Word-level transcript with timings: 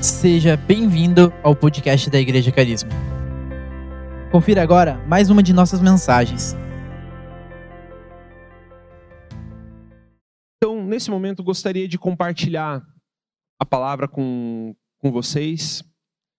Seja 0.00 0.56
bem-vindo 0.56 1.32
ao 1.42 1.56
podcast 1.56 2.08
da 2.08 2.20
Igreja 2.20 2.52
Carisma. 2.52 2.88
Confira 4.30 4.62
agora 4.62 4.96
mais 5.08 5.28
uma 5.28 5.42
de 5.42 5.52
nossas 5.52 5.80
mensagens. 5.80 6.54
Então, 10.56 10.86
nesse 10.86 11.10
momento, 11.10 11.42
gostaria 11.42 11.88
de 11.88 11.98
compartilhar 11.98 12.80
a 13.58 13.66
palavra 13.66 14.06
com, 14.06 14.72
com 14.98 15.10
vocês. 15.10 15.82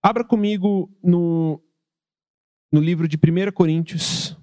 Abra 0.02 0.24
comigo 0.24 0.90
no, 1.04 1.62
no 2.72 2.80
livro 2.80 3.10
de 3.10 3.18
1 3.18 3.52
Coríntios. 3.52 4.38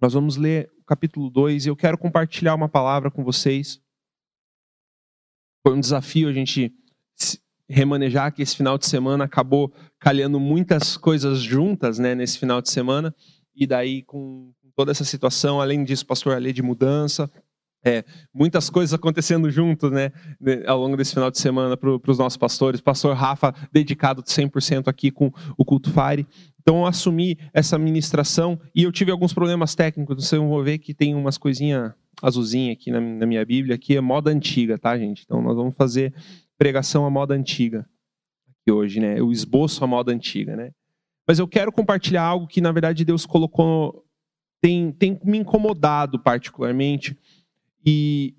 Nós 0.00 0.14
vamos 0.14 0.36
ler 0.36 0.68
o 0.80 0.84
capítulo 0.84 1.30
2 1.30 1.66
e 1.66 1.68
eu 1.68 1.76
quero 1.76 1.96
compartilhar 1.96 2.56
uma 2.56 2.68
palavra 2.68 3.08
com 3.08 3.22
vocês. 3.22 3.80
Foi 5.64 5.76
um 5.76 5.80
desafio 5.80 6.28
a 6.28 6.32
gente 6.32 6.74
remanejar 7.68 8.32
que 8.32 8.42
esse 8.42 8.56
final 8.56 8.76
de 8.76 8.86
semana 8.86 9.24
acabou 9.24 9.72
calhando 9.98 10.38
muitas 10.38 10.96
coisas 10.96 11.40
juntas, 11.40 11.98
né, 11.98 12.14
nesse 12.14 12.38
final 12.38 12.60
de 12.60 12.70
semana. 12.70 13.14
E 13.54 13.66
daí 13.66 14.02
com 14.02 14.52
toda 14.74 14.90
essa 14.90 15.04
situação, 15.04 15.60
além 15.60 15.84
disso, 15.84 16.06
pastor, 16.06 16.34
a 16.34 16.38
lei 16.38 16.52
de 16.52 16.62
mudança, 16.62 17.30
é, 17.84 18.04
muitas 18.32 18.70
coisas 18.70 18.94
acontecendo 18.94 19.50
junto, 19.50 19.90
né, 19.90 20.12
ao 20.66 20.78
longo 20.78 20.96
desse 20.96 21.14
final 21.14 21.30
de 21.30 21.38
semana 21.38 21.76
para 21.76 21.90
os 21.90 22.18
nossos 22.18 22.36
pastores. 22.36 22.80
Pastor 22.80 23.14
Rafa, 23.14 23.52
dedicado 23.72 24.22
100% 24.22 24.88
aqui 24.88 25.10
com 25.10 25.32
o 25.58 25.64
Culto 25.64 25.90
Fire. 25.90 26.26
Então, 26.60 26.78
eu 26.78 26.86
assumi 26.86 27.36
essa 27.52 27.76
ministração 27.76 28.58
e 28.74 28.84
eu 28.84 28.92
tive 28.92 29.10
alguns 29.10 29.32
problemas 29.32 29.74
técnicos. 29.74 30.24
Vocês 30.24 30.40
vão 30.40 30.62
ver 30.62 30.78
que 30.78 30.94
tem 30.94 31.14
umas 31.14 31.36
coisinhas 31.36 31.92
azulzinhas 32.22 32.76
aqui 32.76 32.92
na, 32.92 33.00
na 33.00 33.26
minha 33.26 33.44
Bíblia, 33.44 33.76
que 33.76 33.96
é 33.96 34.00
moda 34.00 34.30
antiga, 34.30 34.78
tá, 34.78 34.96
gente? 34.96 35.24
Então, 35.24 35.42
nós 35.42 35.56
vamos 35.56 35.74
fazer 35.74 36.14
pregação 36.58 37.04
à 37.04 37.10
moda 37.10 37.34
antiga 37.34 37.86
aqui 38.62 38.70
hoje, 38.70 39.00
né? 39.00 39.20
O 39.20 39.32
esboço 39.32 39.82
à 39.84 39.86
moda 39.86 40.12
antiga, 40.12 40.56
né? 40.56 40.70
Mas 41.26 41.38
eu 41.38 41.46
quero 41.46 41.72
compartilhar 41.72 42.22
algo 42.22 42.46
que, 42.46 42.60
na 42.60 42.72
verdade, 42.72 43.04
Deus 43.04 43.26
colocou, 43.26 44.04
tem, 44.60 44.92
tem 44.92 45.20
me 45.24 45.38
incomodado 45.38 46.18
particularmente. 46.18 47.16
E, 47.84 48.34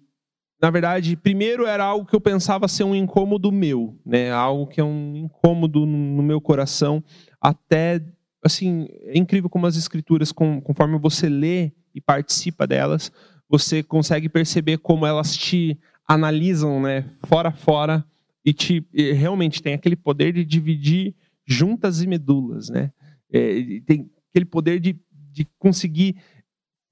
na 0.61 0.69
verdade, 0.69 1.15
primeiro 1.15 1.65
era 1.65 1.83
algo 1.83 2.05
que 2.05 2.15
eu 2.15 2.21
pensava 2.21 2.67
ser 2.67 2.83
um 2.83 2.95
incômodo 2.95 3.51
meu, 3.51 3.99
né? 4.05 4.31
Algo 4.31 4.67
que 4.67 4.79
é 4.79 4.83
um 4.83 5.15
incômodo 5.15 5.85
no 5.85 6.23
meu 6.23 6.39
coração. 6.41 7.03
Até, 7.39 8.01
assim, 8.43 8.87
é 9.03 9.17
incrível 9.17 9.49
como 9.49 9.65
as 9.65 9.75
escrituras, 9.75 10.31
conforme 10.31 10.97
você 10.97 11.29
lê 11.29 11.71
e 11.93 12.01
participa 12.01 12.65
delas, 12.65 13.11
você 13.49 13.83
consegue 13.83 14.27
perceber 14.27 14.77
como 14.79 15.05
elas 15.05 15.35
te 15.35 15.77
analisam, 16.13 16.81
né? 16.81 17.09
Fora 17.25 17.51
fora 17.51 18.05
e, 18.45 18.53
te, 18.53 18.85
e 18.93 19.11
realmente 19.13 19.61
tem 19.61 19.73
aquele 19.73 19.95
poder 19.95 20.33
de 20.33 20.45
dividir 20.45 21.15
juntas 21.45 22.01
e 22.01 22.07
medulas, 22.07 22.69
né? 22.69 22.91
É, 23.31 23.81
tem 23.85 24.09
aquele 24.29 24.45
poder 24.45 24.79
de, 24.79 24.99
de 25.31 25.45
conseguir 25.57 26.15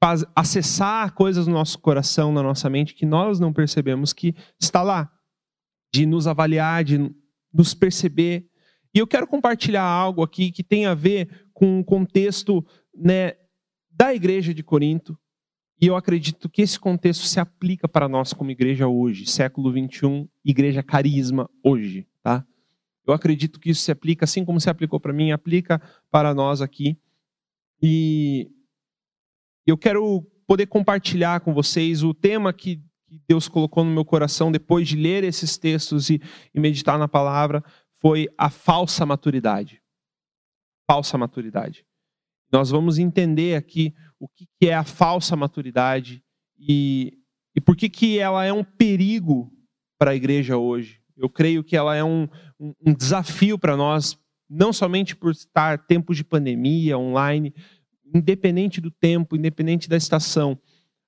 faz, 0.03 0.25
acessar 0.36 1.14
coisas 1.14 1.45
no 1.45 1.53
nosso 1.53 1.77
coração, 1.80 2.33
na 2.33 2.42
nossa 2.42 2.69
mente, 2.69 2.95
que 2.95 3.05
nós 3.05 3.39
não 3.39 3.53
percebemos 3.53 4.11
que 4.11 4.36
está 4.59 4.81
lá, 4.81 5.11
de 5.94 6.05
nos 6.05 6.25
avaliar, 6.25 6.83
de 6.83 7.14
nos 7.53 7.73
perceber. 7.73 8.47
E 8.94 8.99
eu 8.99 9.08
quero 9.08 9.27
compartilhar 9.27 9.83
algo 9.83 10.23
aqui 10.23 10.52
que 10.52 10.64
tem 10.64 10.86
a 10.86 10.95
ver 10.95 11.47
com 11.53 11.80
o 11.80 11.83
contexto 11.83 12.66
né, 12.95 13.33
da 13.92 14.14
igreja 14.14 14.53
de 14.53 14.64
Corinto, 14.64 15.17
e 15.81 15.87
eu 15.87 15.95
acredito 15.95 16.47
que 16.47 16.61
esse 16.61 16.79
contexto 16.79 17.25
se 17.25 17.39
aplica 17.39 17.87
para 17.87 18.07
nós 18.07 18.33
como 18.33 18.51
igreja 18.51 18.87
hoje, 18.87 19.25
século 19.25 19.71
21, 19.71 20.29
igreja 20.45 20.83
carisma 20.83 21.49
hoje, 21.63 22.07
tá? 22.21 22.45
Eu 23.05 23.15
acredito 23.15 23.59
que 23.59 23.71
isso 23.71 23.81
se 23.81 23.91
aplica, 23.91 24.25
assim 24.25 24.45
como 24.45 24.61
se 24.61 24.69
aplicou 24.69 24.99
para 24.99 25.11
mim, 25.11 25.31
aplica 25.31 25.81
para 26.11 26.35
nós 26.35 26.61
aqui. 26.61 26.95
E 27.81 28.47
eu 29.65 29.75
quero 29.75 30.21
poder 30.45 30.67
compartilhar 30.67 31.39
com 31.39 31.52
vocês 31.52 32.03
o 32.03 32.14
tema 32.14 32.53
que 32.53 32.80
Deus 33.27 33.47
colocou 33.47 33.83
no 33.83 33.91
meu 33.91 34.05
coração 34.05 34.52
depois 34.52 34.87
de 34.87 34.95
ler 34.95 35.23
esses 35.23 35.58
textos 35.58 36.11
e, 36.11 36.21
e 36.53 36.59
meditar 36.59 36.99
na 36.99 37.08
palavra 37.08 37.64
foi 37.99 38.27
a 38.37 38.52
falsa 38.52 39.03
maturidade. 39.03 39.81
Falsa 40.87 41.17
maturidade. 41.17 41.83
Nós 42.52 42.70
vamos 42.70 42.99
entender 42.99 43.55
aqui 43.55 43.95
o 44.21 44.27
que, 44.30 44.48
é 44.67 44.76
a 44.76 44.83
falsa 44.83 45.36
maturidade 45.36 46.23
e, 46.59 47.17
e 47.55 47.59
por 47.59 47.76
que, 47.76 47.89
que 47.89 48.20
ela 48.20 48.45
é 48.45 48.54
um 48.54 48.64
perigo 48.64 49.52
para 49.98 50.11
a 50.11 50.15
igreja 50.15 50.58
hoje. 50.58 50.99
Eu 51.17 51.27
creio 51.27 51.64
que 51.64 51.76
ela 51.76 51.95
é 51.95 52.04
um, 52.04 52.27
um, 52.59 52.73
um 52.87 52.93
desafio 52.93 53.58
para 53.58 53.76
nós, 53.76 54.17
não 54.48 54.71
somente 54.71 55.15
por 55.15 55.32
estar 55.32 55.77
tempos 55.86 56.17
de 56.17 56.23
pandemia, 56.23 56.98
online, 56.98 57.54
independente 58.14 58.80
do 58.80 58.92
tempo, 58.92 59.36
independente 59.36 59.89
da 59.89 59.98
estação. 59.98 60.58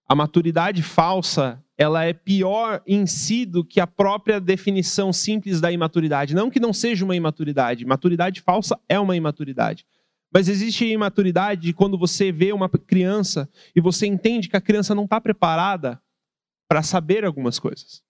A 0.07 0.15
maturidade 0.15 0.81
falsa, 0.83 1.63
ela 1.77 2.03
é 2.03 2.13
pior 2.13 2.81
em 2.85 3.05
si 3.05 3.45
do 3.45 3.63
que 3.63 3.79
a 3.79 3.87
própria 3.87 4.39
definição 4.39 5.13
simples 5.13 5.61
da 5.61 5.71
imaturidade. 5.71 6.35
Não 6.35 6.49
que 6.49 6.59
não 6.59 6.73
seja 6.73 7.05
uma 7.05 7.15
imaturidade, 7.15 7.85
maturidade 7.85 8.41
falsa 8.41 8.79
é 8.89 8.99
uma 8.99 9.15
imaturidade. 9.15 9.85
Mas 10.33 10.49
existe 10.49 10.85
imaturidade 10.85 11.71
quando 11.73 11.95
você 11.95 12.31
vê 12.31 12.51
uma 12.51 12.67
criança 12.67 13.47
e 13.75 13.79
você 13.79 14.07
entende 14.07 14.49
que 14.49 14.57
a 14.57 14.61
criança 14.61 14.95
não 14.95 15.03
está 15.03 15.21
preparada 15.21 16.01
para 16.67 16.81
saber 16.81 17.23
algumas 17.23 17.59
coisas. 17.59 18.01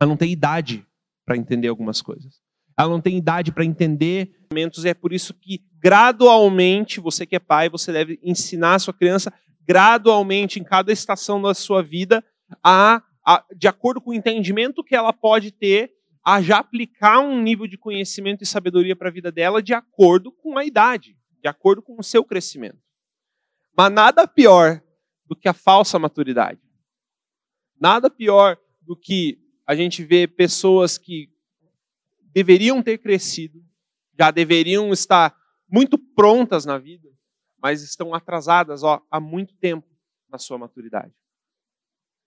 Ela 0.00 0.08
não 0.08 0.16
tem 0.16 0.30
idade 0.30 0.86
para 1.26 1.36
entender 1.36 1.66
algumas 1.66 2.00
coisas. 2.00 2.40
Ela 2.78 2.88
não 2.88 3.00
tem 3.00 3.16
idade 3.16 3.50
para 3.50 3.64
entender 3.64 4.30
momentos. 4.48 4.84
É 4.84 4.94
por 4.94 5.12
isso 5.12 5.34
que 5.34 5.64
gradualmente, 5.80 7.00
você 7.00 7.26
que 7.26 7.34
é 7.34 7.40
pai, 7.40 7.68
você 7.68 7.92
deve 7.92 8.20
ensinar 8.22 8.76
a 8.76 8.78
sua 8.78 8.94
criança 8.94 9.32
gradualmente 9.66 10.60
em 10.60 10.64
cada 10.64 10.92
estação 10.92 11.42
da 11.42 11.52
sua 11.52 11.82
vida 11.82 12.24
a, 12.62 13.02
a 13.26 13.44
de 13.56 13.66
acordo 13.66 14.00
com 14.00 14.10
o 14.10 14.14
entendimento 14.14 14.84
que 14.84 14.94
ela 14.94 15.12
pode 15.12 15.50
ter, 15.50 15.90
a 16.24 16.40
já 16.40 16.58
aplicar 16.58 17.18
um 17.18 17.42
nível 17.42 17.66
de 17.66 17.76
conhecimento 17.76 18.42
e 18.42 18.46
sabedoria 18.46 18.94
para 18.94 19.08
a 19.08 19.12
vida 19.12 19.32
dela 19.32 19.60
de 19.60 19.74
acordo 19.74 20.30
com 20.30 20.56
a 20.56 20.64
idade 20.64 21.16
de 21.42 21.48
acordo 21.48 21.82
com 21.82 21.98
o 21.98 22.02
seu 22.04 22.24
crescimento. 22.24 22.78
Mas 23.76 23.92
nada 23.92 24.26
pior 24.28 24.80
do 25.26 25.34
que 25.34 25.48
a 25.48 25.52
falsa 25.52 25.98
maturidade. 25.98 26.60
Nada 27.80 28.08
pior 28.08 28.56
do 28.80 28.96
que 28.96 29.38
a 29.66 29.74
gente 29.74 30.04
vê 30.04 30.26
pessoas 30.26 30.96
que 30.96 31.30
deveriam 32.32 32.82
ter 32.82 32.98
crescido, 32.98 33.62
já 34.18 34.30
deveriam 34.30 34.92
estar 34.92 35.36
muito 35.68 35.98
prontas 35.98 36.64
na 36.64 36.78
vida, 36.78 37.08
mas 37.58 37.82
estão 37.82 38.14
atrasadas 38.14 38.82
ó, 38.82 39.04
há 39.10 39.18
muito 39.18 39.54
tempo 39.56 39.88
na 40.28 40.38
sua 40.38 40.58
maturidade. 40.58 41.12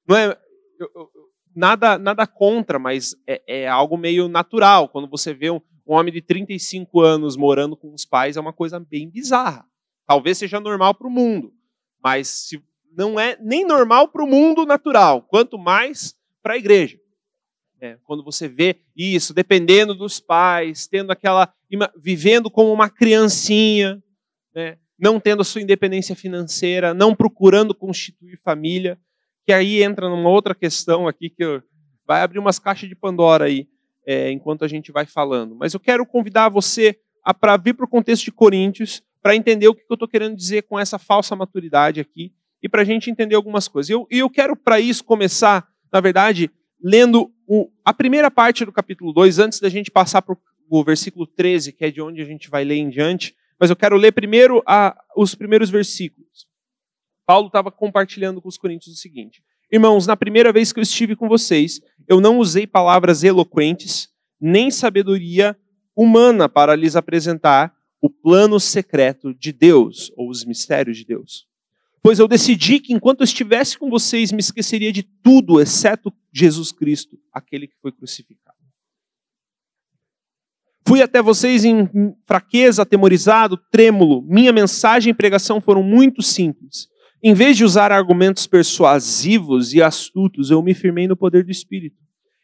Não 0.07 0.15
é 0.15 0.39
eu, 0.79 0.91
eu, 0.93 1.11
nada, 1.55 1.97
nada 1.97 2.27
contra, 2.27 2.77
mas 2.77 3.15
é, 3.25 3.41
é, 3.47 3.67
algo 3.67 3.97
meio 3.97 4.27
natural. 4.27 4.89
Quando 4.89 5.07
você 5.07 5.33
vê 5.33 5.49
um, 5.49 5.61
um 5.87 5.93
homem 5.93 6.13
de 6.13 6.21
35 6.21 7.01
anos 7.01 7.37
morando 7.37 7.77
com 7.77 7.93
os 7.93 8.05
pais 8.05 8.37
é 8.37 8.41
uma 8.41 8.53
coisa 8.53 8.79
bem 8.79 9.09
bizarra. 9.09 9.65
Talvez 10.07 10.37
seja 10.37 10.59
normal 10.59 10.95
para 10.95 11.07
o 11.07 11.11
mundo, 11.11 11.53
mas 12.03 12.27
se 12.27 12.63
não 12.95 13.19
é 13.19 13.37
nem 13.41 13.65
normal 13.65 14.07
para 14.07 14.23
o 14.23 14.27
mundo 14.27 14.65
natural, 14.65 15.21
quanto 15.23 15.57
mais 15.57 16.15
para 16.41 16.53
a 16.53 16.57
igreja. 16.57 16.97
É, 17.81 17.97
quando 18.03 18.23
você 18.23 18.47
vê 18.47 18.77
isso, 18.95 19.33
dependendo 19.33 19.93
dos 19.93 20.19
pais, 20.19 20.87
tendo 20.87 21.11
aquela, 21.11 21.53
vivendo 21.97 22.49
como 22.49 22.71
uma 22.71 22.89
criancinha, 22.89 24.01
né, 24.53 24.77
não 24.97 25.19
tendo 25.19 25.41
a 25.41 25.45
sua 25.45 25.61
independência 25.61 26.15
financeira, 26.15 26.93
não 26.93 27.13
procurando 27.13 27.75
constituir 27.75 28.37
família, 28.37 28.97
que 29.45 29.51
aí 29.51 29.83
entra 29.83 30.09
numa 30.09 30.29
outra 30.29 30.55
questão 30.55 31.07
aqui 31.07 31.29
que 31.29 31.61
vai 32.07 32.21
abrir 32.21 32.39
umas 32.39 32.57
caixas 32.57 32.87
de 32.87 32.95
Pandora 32.95 33.45
aí 33.45 33.67
é, 34.05 34.31
enquanto 34.31 34.63
a 34.63 34.67
gente 34.67 34.91
vai 34.91 35.05
falando. 35.05 35.55
Mas 35.55 35.73
eu 35.73 35.79
quero 35.79 36.05
convidar 36.05 36.49
você 36.49 36.99
para 37.39 37.57
vir 37.57 37.73
para 37.73 37.85
o 37.85 37.89
contexto 37.89 38.25
de 38.25 38.31
Coríntios, 38.31 39.01
para 39.21 39.35
entender 39.35 39.67
o 39.67 39.73
que 39.73 39.81
eu 39.89 39.95
estou 39.95 40.07
querendo 40.07 40.35
dizer 40.35 40.63
com 40.63 40.79
essa 40.79 40.99
falsa 40.99 41.35
maturidade 41.35 41.99
aqui, 41.99 42.31
e 42.61 42.69
para 42.69 42.81
a 42.81 42.85
gente 42.85 43.09
entender 43.09 43.35
algumas 43.35 43.67
coisas. 43.67 43.89
E 43.89 43.93
eu, 43.93 44.07
eu 44.09 44.29
quero, 44.29 44.55
para 44.55 44.79
isso, 44.79 45.03
começar, 45.03 45.67
na 45.91 45.99
verdade, 45.99 46.51
lendo 46.81 47.31
o, 47.47 47.69
a 47.83 47.93
primeira 47.93 48.29
parte 48.29 48.65
do 48.65 48.71
capítulo 48.71 49.11
2, 49.13 49.39
antes 49.39 49.59
da 49.59 49.69
gente 49.69 49.89
passar 49.89 50.21
para 50.21 50.35
o 50.69 50.83
versículo 50.83 51.25
13, 51.25 51.73
que 51.73 51.85
é 51.85 51.91
de 51.91 52.01
onde 52.01 52.21
a 52.21 52.25
gente 52.25 52.49
vai 52.49 52.63
ler 52.63 52.75
em 52.75 52.89
diante. 52.89 53.35
Mas 53.59 53.69
eu 53.69 53.75
quero 53.75 53.95
ler 53.97 54.11
primeiro 54.11 54.61
a, 54.65 54.95
os 55.15 55.33
primeiros 55.33 55.69
versículos. 55.69 56.47
Paulo 57.25 57.47
estava 57.47 57.71
compartilhando 57.71 58.41
com 58.41 58.47
os 58.47 58.57
coríntios 58.57 58.95
o 58.95 58.99
seguinte: 58.99 59.43
Irmãos, 59.71 60.05
na 60.05 60.15
primeira 60.15 60.51
vez 60.53 60.71
que 60.71 60.79
eu 60.79 60.83
estive 60.83 61.15
com 61.15 61.27
vocês, 61.27 61.81
eu 62.07 62.21
não 62.21 62.37
usei 62.39 62.67
palavras 62.67 63.23
eloquentes, 63.23 64.09
nem 64.39 64.69
sabedoria 64.69 65.57
humana 65.95 66.47
para 66.49 66.75
lhes 66.75 66.95
apresentar 66.95 67.73
o 68.01 68.09
plano 68.09 68.59
secreto 68.59 69.33
de 69.33 69.51
Deus, 69.51 70.11
ou 70.15 70.29
os 70.29 70.45
mistérios 70.45 70.97
de 70.97 71.05
Deus. 71.05 71.47
Pois 72.03 72.19
eu 72.19 72.27
decidi 72.27 72.79
que 72.79 72.93
enquanto 72.93 73.21
eu 73.21 73.23
estivesse 73.23 73.79
com 73.79 73.89
vocês, 73.89 74.31
me 74.31 74.39
esqueceria 74.39 74.91
de 74.91 75.01
tudo, 75.01 75.59
exceto 75.59 76.13
Jesus 76.31 76.71
Cristo, 76.71 77.17
aquele 77.33 77.67
que 77.67 77.75
foi 77.81 77.91
crucificado. 77.91 78.55
Fui 80.87 81.01
até 81.01 81.19
vocês 81.19 81.65
em 81.65 81.89
fraqueza, 82.27 82.83
atemorizado, 82.83 83.57
trêmulo. 83.71 84.21
Minha 84.21 84.53
mensagem 84.53 85.09
e 85.09 85.15
pregação 85.15 85.59
foram 85.59 85.81
muito 85.81 86.21
simples. 86.21 86.87
Em 87.27 87.33
vez 87.33 87.57
de 87.57 87.63
usar 87.63 87.91
argumentos 87.91 88.45
persuasivos 88.45 89.73
e 89.73 89.81
astutos, 89.81 90.51
eu 90.51 90.61
me 90.61 90.75
firmei 90.75 91.07
no 91.07 91.17
poder 91.17 91.43
do 91.43 91.49
Espírito. 91.49 91.97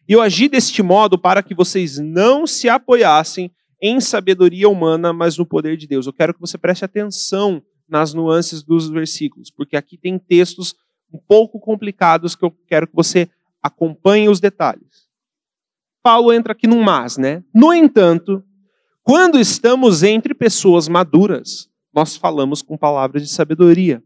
E 0.09 0.13
eu 0.13 0.19
agi 0.19 0.49
deste 0.49 0.81
modo 0.81 1.19
para 1.19 1.43
que 1.43 1.53
vocês 1.53 1.99
não 1.99 2.47
se 2.47 2.67
apoiassem 2.67 3.51
em 3.79 4.01
sabedoria 4.01 4.67
humana, 4.67 5.13
mas 5.13 5.37
no 5.37 5.45
poder 5.45 5.77
de 5.77 5.85
Deus. 5.85 6.07
Eu 6.07 6.13
quero 6.13 6.33
que 6.33 6.39
você 6.39 6.57
preste 6.57 6.83
atenção 6.83 7.61
nas 7.87 8.15
nuances 8.15 8.63
dos 8.63 8.89
versículos, 8.89 9.51
porque 9.51 9.77
aqui 9.77 9.99
tem 9.99 10.17
textos 10.17 10.73
um 11.13 11.19
pouco 11.19 11.59
complicados 11.59 12.35
que 12.35 12.43
eu 12.43 12.49
quero 12.67 12.87
que 12.87 12.95
você 12.95 13.29
acompanhe 13.61 14.29
os 14.29 14.39
detalhes. 14.39 15.07
Paulo 16.01 16.33
entra 16.33 16.53
aqui 16.53 16.65
num 16.65 16.81
mas, 16.81 17.17
né? 17.17 17.43
No 17.53 17.71
entanto, 17.71 18.43
quando 19.03 19.39
estamos 19.39 20.01
entre 20.01 20.33
pessoas 20.33 20.87
maduras, 20.87 21.69
nós 21.93 22.15
falamos 22.15 22.63
com 22.63 22.75
palavras 22.75 23.21
de 23.21 23.29
sabedoria, 23.29 24.03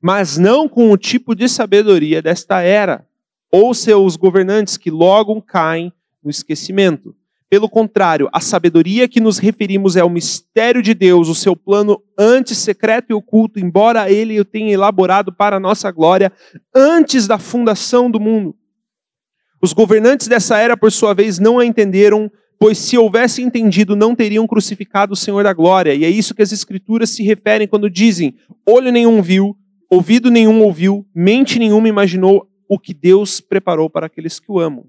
mas 0.00 0.38
não 0.38 0.68
com 0.68 0.90
o 0.90 0.96
tipo 0.96 1.34
de 1.34 1.48
sabedoria 1.48 2.22
desta 2.22 2.60
era, 2.60 3.06
ou 3.50 3.74
seus 3.74 4.16
governantes 4.16 4.76
que 4.76 4.90
logo 4.90 5.40
caem 5.42 5.92
no 6.22 6.30
esquecimento. 6.30 7.14
Pelo 7.50 7.68
contrário, 7.68 8.28
a 8.32 8.40
sabedoria 8.40 9.08
que 9.08 9.20
nos 9.20 9.38
referimos 9.38 9.96
é 9.96 10.04
o 10.04 10.08
mistério 10.08 10.80
de 10.80 10.94
Deus, 10.94 11.28
o 11.28 11.34
seu 11.34 11.56
plano 11.56 12.00
antes 12.16 12.56
secreto 12.58 13.10
e 13.10 13.12
oculto, 13.12 13.58
embora 13.58 14.08
ele 14.08 14.38
o 14.38 14.44
tenha 14.44 14.72
elaborado 14.72 15.32
para 15.32 15.56
a 15.56 15.60
nossa 15.60 15.90
glória 15.90 16.32
antes 16.72 17.26
da 17.26 17.38
fundação 17.38 18.08
do 18.08 18.20
mundo. 18.20 18.54
Os 19.60 19.72
governantes 19.72 20.28
dessa 20.28 20.58
era, 20.58 20.76
por 20.76 20.92
sua 20.92 21.12
vez, 21.12 21.40
não 21.40 21.58
a 21.58 21.66
entenderam, 21.66 22.30
pois 22.56 22.78
se 22.78 22.96
houvessem 22.96 23.46
entendido, 23.46 23.96
não 23.96 24.14
teriam 24.14 24.46
crucificado 24.46 25.14
o 25.14 25.16
Senhor 25.16 25.42
da 25.42 25.52
glória. 25.52 25.92
E 25.92 26.04
é 26.04 26.08
isso 26.08 26.34
que 26.36 26.42
as 26.42 26.52
escrituras 26.52 27.10
se 27.10 27.24
referem 27.24 27.66
quando 27.66 27.90
dizem: 27.90 28.36
olho 28.64 28.92
nenhum 28.92 29.20
viu, 29.20 29.56
ouvido 29.90 30.30
nenhum 30.30 30.62
ouviu, 30.62 31.04
mente 31.14 31.58
nenhuma 31.58 31.88
imaginou 31.88 32.48
o 32.68 32.78
que 32.78 32.94
Deus 32.94 33.40
preparou 33.40 33.90
para 33.90 34.06
aqueles 34.06 34.38
que 34.38 34.50
o 34.50 34.60
amam. 34.60 34.86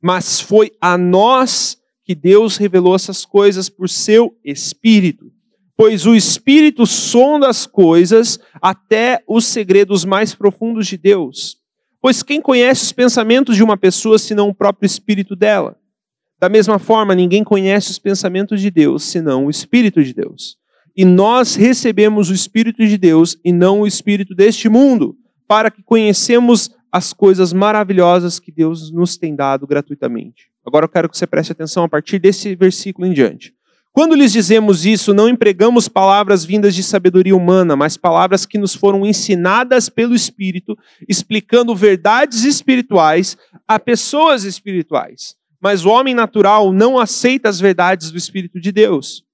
Mas 0.00 0.38
foi 0.40 0.70
a 0.80 0.98
nós 0.98 1.78
que 2.04 2.14
Deus 2.14 2.58
revelou 2.58 2.94
essas 2.94 3.24
coisas 3.24 3.68
por 3.70 3.88
seu 3.88 4.36
Espírito. 4.44 5.32
Pois 5.74 6.04
o 6.04 6.14
Espírito 6.14 6.86
sonda 6.86 7.48
as 7.48 7.66
coisas 7.66 8.38
até 8.60 9.22
os 9.26 9.46
segredos 9.46 10.04
mais 10.04 10.34
profundos 10.34 10.86
de 10.86 10.98
Deus. 10.98 11.56
Pois 12.00 12.22
quem 12.22 12.42
conhece 12.42 12.84
os 12.84 12.92
pensamentos 12.92 13.56
de 13.56 13.62
uma 13.62 13.76
pessoa 13.76 14.18
senão 14.18 14.48
o 14.48 14.54
próprio 14.54 14.86
Espírito 14.86 15.34
dela? 15.34 15.78
Da 16.38 16.48
mesma 16.48 16.78
forma, 16.78 17.14
ninguém 17.14 17.44
conhece 17.44 17.92
os 17.92 17.98
pensamentos 17.98 18.60
de 18.60 18.70
Deus 18.70 19.04
senão 19.04 19.46
o 19.46 19.50
Espírito 19.50 20.02
de 20.02 20.12
Deus. 20.12 20.58
E 20.96 21.04
nós 21.04 21.54
recebemos 21.54 22.30
o 22.30 22.34
Espírito 22.34 22.86
de 22.86 22.98
Deus 22.98 23.36
e 23.44 23.52
não 23.52 23.80
o 23.80 23.86
Espírito 23.86 24.34
deste 24.34 24.68
mundo, 24.68 25.16
para 25.48 25.70
que 25.70 25.82
conhecemos 25.82 26.70
as 26.90 27.12
coisas 27.12 27.52
maravilhosas 27.52 28.38
que 28.38 28.52
Deus 28.52 28.92
nos 28.92 29.16
tem 29.16 29.34
dado 29.34 29.66
gratuitamente. 29.66 30.50
Agora 30.64 30.84
eu 30.84 30.88
quero 30.88 31.08
que 31.08 31.16
você 31.16 31.26
preste 31.26 31.52
atenção 31.52 31.84
a 31.84 31.88
partir 31.88 32.18
desse 32.18 32.54
versículo 32.54 33.06
em 33.06 33.12
diante. 33.12 33.54
Quando 33.92 34.14
lhes 34.14 34.32
dizemos 34.32 34.86
isso, 34.86 35.12
não 35.12 35.28
empregamos 35.28 35.86
palavras 35.86 36.46
vindas 36.46 36.74
de 36.74 36.82
sabedoria 36.82 37.36
humana, 37.36 37.76
mas 37.76 37.96
palavras 37.96 38.46
que 38.46 38.56
nos 38.56 38.74
foram 38.74 39.04
ensinadas 39.04 39.90
pelo 39.90 40.14
Espírito, 40.14 40.78
explicando 41.06 41.74
verdades 41.74 42.44
espirituais 42.44 43.36
a 43.68 43.78
pessoas 43.78 44.44
espirituais. 44.44 45.36
Mas 45.60 45.84
o 45.84 45.90
homem 45.90 46.14
natural 46.14 46.72
não 46.72 46.98
aceita 46.98 47.50
as 47.50 47.60
verdades 47.60 48.10
do 48.10 48.16
Espírito 48.16 48.58
de 48.58 48.72
Deus. 48.72 49.24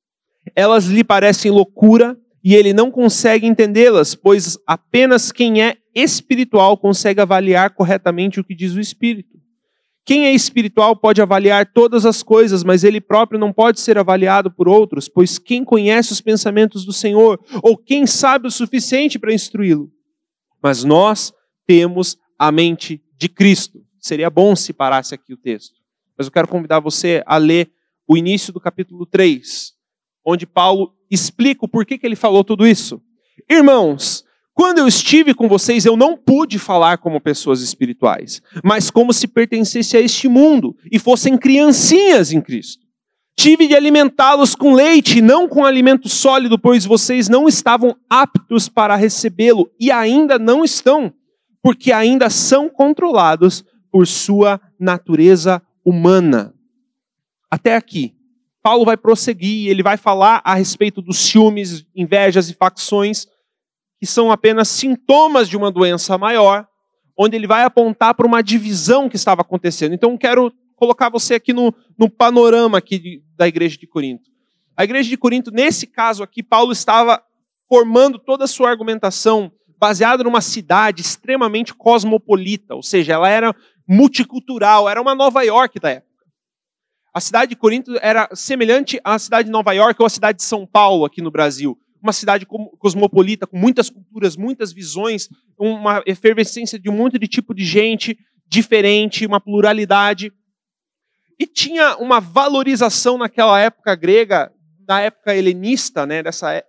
Elas 0.58 0.86
lhe 0.86 1.04
parecem 1.04 1.52
loucura 1.52 2.18
e 2.42 2.56
ele 2.56 2.72
não 2.72 2.90
consegue 2.90 3.46
entendê-las, 3.46 4.16
pois 4.16 4.58
apenas 4.66 5.30
quem 5.30 5.62
é 5.62 5.76
espiritual 5.94 6.76
consegue 6.76 7.20
avaliar 7.20 7.70
corretamente 7.76 8.40
o 8.40 8.44
que 8.44 8.56
diz 8.56 8.74
o 8.74 8.80
Espírito. 8.80 9.38
Quem 10.04 10.26
é 10.26 10.32
espiritual 10.32 10.96
pode 10.96 11.22
avaliar 11.22 11.72
todas 11.72 12.04
as 12.04 12.24
coisas, 12.24 12.64
mas 12.64 12.82
ele 12.82 13.00
próprio 13.00 13.38
não 13.38 13.52
pode 13.52 13.78
ser 13.78 13.98
avaliado 13.98 14.50
por 14.50 14.68
outros, 14.68 15.08
pois 15.08 15.38
quem 15.38 15.62
conhece 15.62 16.12
os 16.12 16.20
pensamentos 16.20 16.84
do 16.84 16.92
Senhor, 16.92 17.38
ou 17.62 17.76
quem 17.76 18.04
sabe 18.04 18.48
o 18.48 18.50
suficiente 18.50 19.16
para 19.16 19.32
instruí-lo? 19.32 19.92
Mas 20.60 20.82
nós 20.82 21.32
temos 21.68 22.18
a 22.36 22.50
mente 22.50 23.00
de 23.16 23.28
Cristo. 23.28 23.80
Seria 24.00 24.28
bom 24.28 24.56
se 24.56 24.72
parasse 24.72 25.14
aqui 25.14 25.32
o 25.32 25.36
texto. 25.36 25.76
Mas 26.16 26.26
eu 26.26 26.32
quero 26.32 26.48
convidar 26.48 26.80
você 26.80 27.22
a 27.24 27.36
ler 27.36 27.70
o 28.08 28.16
início 28.16 28.52
do 28.52 28.58
capítulo 28.58 29.06
3, 29.06 29.77
onde 30.28 30.46
Paulo 30.46 30.92
explica 31.10 31.64
o 31.64 31.68
porquê 31.68 31.96
que 31.96 32.06
ele 32.06 32.14
falou 32.14 32.44
tudo 32.44 32.66
isso. 32.66 33.00
Irmãos, 33.50 34.24
quando 34.52 34.78
eu 34.78 34.86
estive 34.86 35.32
com 35.32 35.48
vocês, 35.48 35.86
eu 35.86 35.96
não 35.96 36.18
pude 36.18 36.58
falar 36.58 36.98
como 36.98 37.18
pessoas 37.18 37.62
espirituais, 37.62 38.42
mas 38.62 38.90
como 38.90 39.12
se 39.12 39.26
pertencesse 39.26 39.96
a 39.96 40.00
este 40.00 40.28
mundo 40.28 40.76
e 40.92 40.98
fossem 40.98 41.38
criancinhas 41.38 42.30
em 42.30 42.42
Cristo. 42.42 42.86
Tive 43.38 43.68
de 43.68 43.74
alimentá-los 43.74 44.54
com 44.54 44.74
leite, 44.74 45.22
não 45.22 45.48
com 45.48 45.64
alimento 45.64 46.08
sólido, 46.08 46.58
pois 46.58 46.84
vocês 46.84 47.28
não 47.28 47.48
estavam 47.48 47.96
aptos 48.10 48.68
para 48.68 48.96
recebê-lo 48.96 49.70
e 49.80 49.90
ainda 49.90 50.38
não 50.38 50.62
estão, 50.62 51.10
porque 51.62 51.90
ainda 51.90 52.28
são 52.28 52.68
controlados 52.68 53.64
por 53.90 54.06
sua 54.06 54.60
natureza 54.78 55.62
humana. 55.84 56.52
Até 57.50 57.76
aqui. 57.76 58.17
Paulo 58.62 58.84
vai 58.84 58.96
prosseguir, 58.96 59.70
ele 59.70 59.82
vai 59.82 59.96
falar 59.96 60.40
a 60.44 60.54
respeito 60.54 61.00
dos 61.00 61.18
ciúmes, 61.18 61.86
invejas 61.94 62.50
e 62.50 62.54
facções 62.54 63.26
que 63.98 64.06
são 64.06 64.30
apenas 64.30 64.68
sintomas 64.68 65.48
de 65.48 65.56
uma 65.56 65.70
doença 65.70 66.16
maior, 66.16 66.66
onde 67.16 67.36
ele 67.36 67.46
vai 67.46 67.64
apontar 67.64 68.14
para 68.14 68.26
uma 68.26 68.42
divisão 68.42 69.08
que 69.08 69.16
estava 69.16 69.42
acontecendo. 69.42 69.92
Então, 69.92 70.16
quero 70.16 70.52
colocar 70.76 71.08
você 71.08 71.34
aqui 71.34 71.52
no, 71.52 71.74
no 71.98 72.08
panorama 72.08 72.78
aqui 72.78 73.22
da 73.36 73.48
igreja 73.48 73.76
de 73.76 73.86
Corinto. 73.86 74.30
A 74.76 74.84
igreja 74.84 75.08
de 75.08 75.16
Corinto, 75.16 75.50
nesse 75.50 75.86
caso 75.88 76.22
aqui, 76.22 76.42
Paulo 76.42 76.70
estava 76.70 77.20
formando 77.68 78.18
toda 78.18 78.44
a 78.44 78.48
sua 78.48 78.70
argumentação 78.70 79.50
baseada 79.76 80.22
numa 80.22 80.40
cidade 80.40 81.02
extremamente 81.02 81.74
cosmopolita, 81.74 82.74
ou 82.74 82.82
seja, 82.82 83.14
ela 83.14 83.28
era 83.28 83.54
multicultural, 83.86 84.88
era 84.88 85.00
uma 85.00 85.14
Nova 85.14 85.42
York 85.42 85.80
da 85.80 85.90
época. 85.90 86.07
A 87.18 87.20
cidade 87.20 87.50
de 87.50 87.56
Corinto 87.56 87.98
era 88.00 88.28
semelhante 88.32 89.00
à 89.02 89.18
cidade 89.18 89.46
de 89.46 89.50
Nova 89.50 89.72
York 89.72 90.00
ou 90.00 90.06
à 90.06 90.08
cidade 90.08 90.38
de 90.38 90.44
São 90.44 90.64
Paulo 90.64 91.04
aqui 91.04 91.20
no 91.20 91.32
Brasil 91.32 91.76
uma 92.00 92.12
cidade 92.12 92.46
cosmopolita, 92.46 93.44
com 93.44 93.58
muitas 93.58 93.90
culturas, 93.90 94.36
muitas 94.36 94.72
visões, 94.72 95.28
uma 95.58 96.00
efervescência 96.06 96.78
de 96.78 96.88
um 96.88 96.92
monte 96.92 97.18
de 97.18 97.26
tipo 97.26 97.52
de 97.52 97.64
gente 97.64 98.16
diferente, 98.46 99.26
uma 99.26 99.40
pluralidade. 99.40 100.32
E 101.36 101.44
tinha 101.44 101.96
uma 101.96 102.20
valorização 102.20 103.18
naquela 103.18 103.58
época 103.58 103.96
grega, 103.96 104.52
na 104.86 105.00
época 105.00 105.34
helenista, 105.34 106.06
né, 106.06 106.22
dessa, 106.22 106.54
é, 106.54 106.64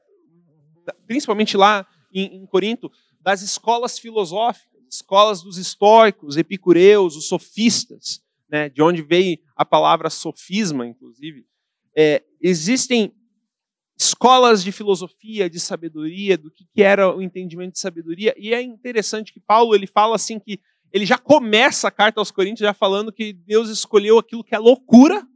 principalmente 1.06 1.56
lá 1.56 1.86
em, 2.12 2.38
em 2.38 2.46
Corinto, 2.48 2.91
das 3.22 3.44
escolas 3.44 4.00
filosóficas, 4.00 4.82
escolas 4.89 5.44
dos 5.44 5.60
estoicos, 5.60 6.38
epicureus, 6.38 7.15
os 7.15 7.27
sofistas, 7.27 8.27
né, 8.50 8.70
de 8.70 8.82
onde 8.82 9.01
veio 9.01 9.38
a 9.56 9.63
palavra 9.63 10.10
sofisma, 10.10 10.86
inclusive. 10.86 11.46
É, 11.96 12.24
existem 12.41 13.13
escolas 13.98 14.63
de 14.63 14.72
filosofia, 14.72 15.50
de 15.50 15.60
sabedoria, 15.60 16.38
do 16.38 16.50
que 16.51 16.82
era 16.82 17.13
o 17.13 17.22
entendimento 17.22 17.74
de 17.74 17.79
sabedoria. 17.79 18.34
E 18.38 18.53
é 18.53 18.62
interessante 18.62 19.34
que 19.34 19.39
Paulo 19.39 19.75
ele 19.75 19.86
fala 19.86 20.15
assim 20.15 20.39
que 20.39 20.60
ele 20.91 21.06
já 21.06 21.18
começa 21.18 21.88
a 21.88 21.91
carta 21.91 22.20
aos 22.20 22.32
Coríntios 22.32 22.65
já 22.65 22.74
falando 22.74 23.12
que 23.12 23.34
Deus 23.34 23.70
escolheu 23.70 24.18
aquilo 24.18 24.44
que 24.44 24.56
é 24.56 24.58
loucura, 24.58 25.27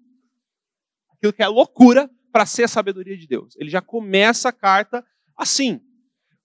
aquilo 1.15 1.34
que 1.34 1.43
é 1.43 1.48
loucura 1.48 2.10
para 2.32 2.46
ser 2.46 2.63
a 2.63 2.67
sabedoria 2.67 3.17
de 3.17 3.27
Deus. 3.27 3.53
Ele 3.58 3.70
já 3.70 3.82
começa 3.82 4.50
a 4.50 4.53
carta 4.53 5.05
assim. 5.38 5.79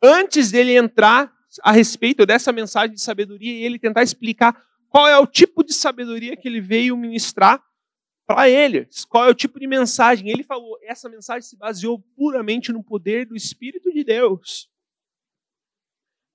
Antes 0.02 0.50
dele 0.50 0.76
entrar 0.76 1.32
a 1.62 1.72
respeito 1.72 2.26
dessa 2.26 2.52
mensagem 2.52 2.94
de 2.94 3.00
sabedoria 3.00 3.52
e 3.52 3.64
ele 3.64 3.78
tentar 3.78 4.02
explicar 4.02 4.67
qual 4.88 5.06
é 5.06 5.18
o 5.18 5.26
tipo 5.26 5.62
de 5.62 5.72
sabedoria 5.72 6.36
que 6.36 6.48
ele 6.48 6.60
veio 6.60 6.96
ministrar 6.96 7.62
para 8.28 8.46
ele. 8.50 8.86
Qual 9.08 9.24
é 9.24 9.30
o 9.30 9.34
tipo 9.34 9.58
de 9.58 9.66
mensagem? 9.66 10.28
Ele 10.28 10.44
falou: 10.44 10.78
essa 10.82 11.08
mensagem 11.08 11.48
se 11.48 11.56
baseou 11.56 11.98
puramente 12.14 12.70
no 12.70 12.84
poder 12.84 13.24
do 13.24 13.34
Espírito 13.34 13.90
de 13.90 14.04
Deus. 14.04 14.70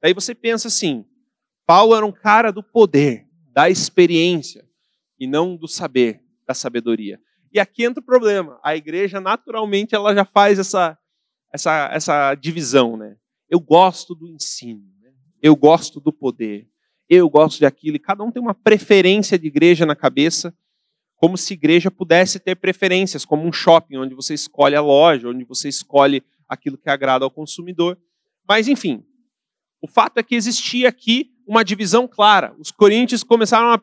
Aí 0.01 0.11
você 0.11 0.33
pensa 0.33 0.67
assim: 0.67 1.05
Paulo 1.67 1.95
era 1.95 2.05
um 2.05 2.11
cara 2.11 2.51
do 2.51 2.63
poder, 2.63 3.29
da 3.51 3.69
experiência, 3.69 4.67
e 5.19 5.27
não 5.27 5.55
do 5.55 5.67
saber, 5.67 6.23
da 6.47 6.55
sabedoria. 6.55 7.21
E 7.53 7.59
aqui 7.59 7.83
entra 7.83 8.01
o 8.01 8.05
problema. 8.05 8.59
A 8.63 8.75
igreja, 8.75 9.21
naturalmente, 9.21 9.93
ela 9.93 10.15
já 10.15 10.25
faz 10.25 10.57
essa, 10.57 10.97
essa, 11.53 11.89
essa 11.93 12.33
divisão. 12.33 12.97
Né? 12.97 13.15
Eu 13.47 13.59
gosto 13.59 14.15
do 14.15 14.27
ensino, 14.27 14.83
né? 14.99 15.13
eu 15.39 15.55
gosto 15.55 15.99
do 15.99 16.11
poder, 16.11 16.67
eu 17.15 17.29
gosto 17.29 17.59
de 17.59 17.65
aquilo, 17.65 17.95
e 17.95 17.99
cada 17.99 18.23
um 18.23 18.31
tem 18.31 18.41
uma 18.41 18.53
preferência 18.53 19.37
de 19.37 19.47
igreja 19.47 19.85
na 19.85 19.95
cabeça 19.95 20.53
Como 21.15 21.37
se 21.37 21.53
igreja 21.53 21.89
pudesse 21.89 22.39
ter 22.39 22.55
preferências, 22.55 23.23
como 23.23 23.47
um 23.47 23.53
shopping, 23.53 23.97
onde 23.97 24.13
você 24.13 24.33
escolhe 24.33 24.75
a 24.75 24.81
loja, 24.81 25.29
onde 25.29 25.45
você 25.45 25.69
escolhe 25.69 26.21
aquilo 26.49 26.77
que 26.77 26.89
agrada 26.89 27.23
ao 27.23 27.31
consumidor. 27.31 27.97
Mas, 28.47 28.67
enfim, 28.67 29.05
o 29.81 29.87
fato 29.87 30.17
é 30.17 30.23
que 30.23 30.35
existia 30.35 30.89
aqui 30.89 31.31
uma 31.47 31.63
divisão 31.63 32.07
clara. 32.07 32.53
Os 32.59 32.71
coríntios 32.71 33.23
começaram 33.23 33.71
a 33.71 33.81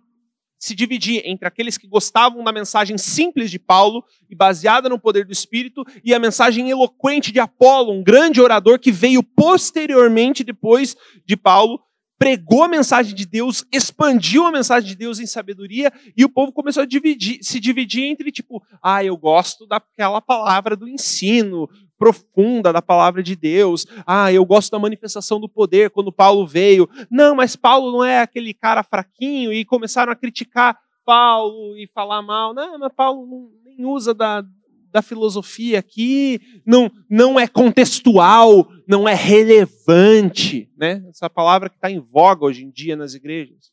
se 0.58 0.74
dividir 0.74 1.22
entre 1.24 1.48
aqueles 1.48 1.78
que 1.78 1.88
gostavam 1.88 2.44
da 2.44 2.52
mensagem 2.52 2.98
simples 2.98 3.50
de 3.50 3.58
Paulo 3.58 4.04
e 4.28 4.34
baseada 4.34 4.90
no 4.90 4.98
poder 4.98 5.24
do 5.24 5.32
Espírito 5.32 5.82
e 6.04 6.12
a 6.12 6.18
mensagem 6.18 6.68
eloquente 6.68 7.32
de 7.32 7.40
Apolo, 7.40 7.92
um 7.92 8.02
grande 8.02 8.42
orador 8.42 8.78
que 8.78 8.92
veio 8.92 9.22
posteriormente 9.22 10.44
depois 10.44 10.94
de 11.24 11.34
Paulo, 11.34 11.80
pregou 12.20 12.62
a 12.62 12.68
mensagem 12.68 13.14
de 13.14 13.24
Deus, 13.24 13.64
expandiu 13.72 14.44
a 14.44 14.52
mensagem 14.52 14.90
de 14.90 14.94
Deus 14.94 15.18
em 15.18 15.24
sabedoria 15.24 15.90
e 16.14 16.22
o 16.22 16.28
povo 16.28 16.52
começou 16.52 16.82
a 16.82 16.86
dividir, 16.86 17.38
se 17.40 17.58
dividir 17.58 18.02
entre 18.02 18.30
tipo, 18.30 18.62
ah, 18.82 19.02
eu 19.02 19.16
gosto 19.16 19.66
daquela 19.66 20.20
palavra 20.20 20.76
do 20.76 20.86
ensino, 20.86 21.66
profunda 21.98 22.74
da 22.74 22.82
palavra 22.82 23.22
de 23.22 23.34
Deus. 23.34 23.86
Ah, 24.06 24.30
eu 24.30 24.44
gosto 24.44 24.70
da 24.70 24.78
manifestação 24.78 25.40
do 25.40 25.48
poder 25.48 25.88
quando 25.88 26.12
Paulo 26.12 26.46
veio. 26.46 26.86
Não, 27.10 27.34
mas 27.34 27.56
Paulo 27.56 27.90
não 27.90 28.04
é 28.04 28.20
aquele 28.20 28.52
cara 28.52 28.82
fraquinho 28.82 29.50
e 29.50 29.64
começaram 29.64 30.12
a 30.12 30.16
criticar 30.16 30.78
Paulo 31.06 31.74
e 31.78 31.86
falar 31.86 32.20
mal. 32.20 32.52
Não, 32.52 32.78
mas 32.78 32.92
Paulo 32.94 33.50
nem 33.64 33.86
usa 33.86 34.12
da, 34.12 34.44
da 34.90 35.02
filosofia 35.02 35.78
aqui, 35.78 36.40
não, 36.66 36.90
não 37.08 37.38
é 37.38 37.46
contextual, 37.46 38.70
não 38.86 39.08
é 39.08 39.14
relevante. 39.14 40.70
Né? 40.76 41.04
Essa 41.08 41.30
palavra 41.30 41.68
que 41.68 41.76
está 41.76 41.90
em 41.90 42.00
voga 42.00 42.44
hoje 42.44 42.64
em 42.64 42.70
dia 42.70 42.96
nas 42.96 43.14
igrejas. 43.14 43.72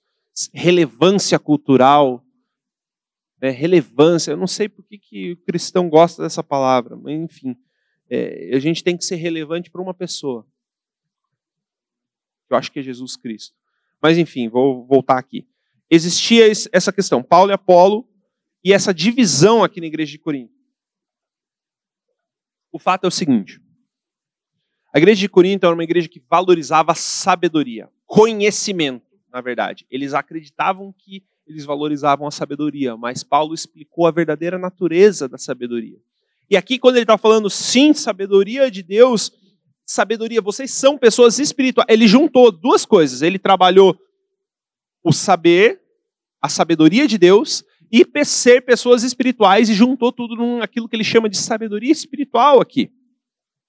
Relevância 0.53 1.39
cultural. 1.39 2.23
É, 3.39 3.49
relevância, 3.49 4.31
eu 4.31 4.37
não 4.37 4.47
sei 4.47 4.67
por 4.67 4.83
que, 4.83 4.97
que 4.97 5.31
o 5.33 5.37
cristão 5.37 5.87
gosta 5.87 6.23
dessa 6.23 6.43
palavra, 6.43 6.95
mas 6.95 7.13
enfim 7.13 7.55
é, 8.09 8.51
a 8.53 8.59
gente 8.59 8.83
tem 8.83 8.97
que 8.97 9.05
ser 9.05 9.15
relevante 9.15 9.69
para 9.69 9.81
uma 9.81 9.93
pessoa. 9.93 10.45
Eu 12.49 12.57
acho 12.57 12.71
que 12.71 12.79
é 12.79 12.83
Jesus 12.83 13.15
Cristo. 13.15 13.55
Mas 14.01 14.17
enfim, 14.17 14.47
vou 14.47 14.85
voltar 14.85 15.17
aqui. 15.17 15.47
Existia 15.89 16.49
essa 16.71 16.91
questão, 16.91 17.23
Paulo 17.23 17.51
e 17.51 17.53
Apolo, 17.53 18.07
e 18.63 18.73
essa 18.73 18.93
divisão 18.93 19.63
aqui 19.63 19.79
na 19.79 19.87
igreja 19.87 20.11
de 20.11 20.19
Corinto. 20.19 20.53
O 22.71 22.79
fato 22.79 23.05
é 23.05 23.07
o 23.07 23.11
seguinte: 23.11 23.61
a 24.93 24.97
igreja 24.97 25.19
de 25.19 25.29
Corinto 25.29 25.65
era 25.65 25.73
uma 25.73 25.83
igreja 25.83 26.07
que 26.07 26.21
valorizava 26.29 26.93
sabedoria, 26.95 27.89
conhecimento, 28.05 29.05
na 29.31 29.41
verdade. 29.41 29.85
Eles 29.89 30.13
acreditavam 30.13 30.93
que 30.97 31.23
eles 31.45 31.65
valorizavam 31.65 32.27
a 32.27 32.31
sabedoria, 32.31 32.97
mas 32.97 33.23
Paulo 33.23 33.53
explicou 33.53 34.05
a 34.05 34.11
verdadeira 34.11 34.57
natureza 34.57 35.29
da 35.29 35.37
sabedoria. 35.37 35.97
E 36.49 36.57
aqui, 36.57 36.77
quando 36.77 36.95
ele 36.95 37.03
está 37.03 37.17
falando, 37.17 37.49
sim, 37.49 37.93
sabedoria 37.93 38.69
de 38.71 38.81
Deus, 38.81 39.31
sabedoria, 39.85 40.41
vocês 40.41 40.71
são 40.71 40.97
pessoas 40.97 41.39
espirituais. 41.39 41.87
Ele 41.89 42.07
juntou 42.07 42.51
duas 42.51 42.85
coisas. 42.85 43.21
Ele 43.21 43.39
trabalhou 43.39 43.97
o 45.03 45.11
saber, 45.13 45.81
a 46.41 46.49
sabedoria 46.49 47.07
de 47.07 47.17
Deus, 47.17 47.63
e 47.91 48.05
ser 48.25 48.61
pessoas 48.61 49.03
espirituais, 49.03 49.69
e 49.69 49.73
juntou 49.73 50.11
tudo 50.11 50.35
naquilo 50.57 50.87
que 50.87 50.95
ele 50.95 51.03
chama 51.03 51.29
de 51.29 51.37
sabedoria 51.37 51.91
espiritual 51.91 52.59
aqui. 52.59 52.91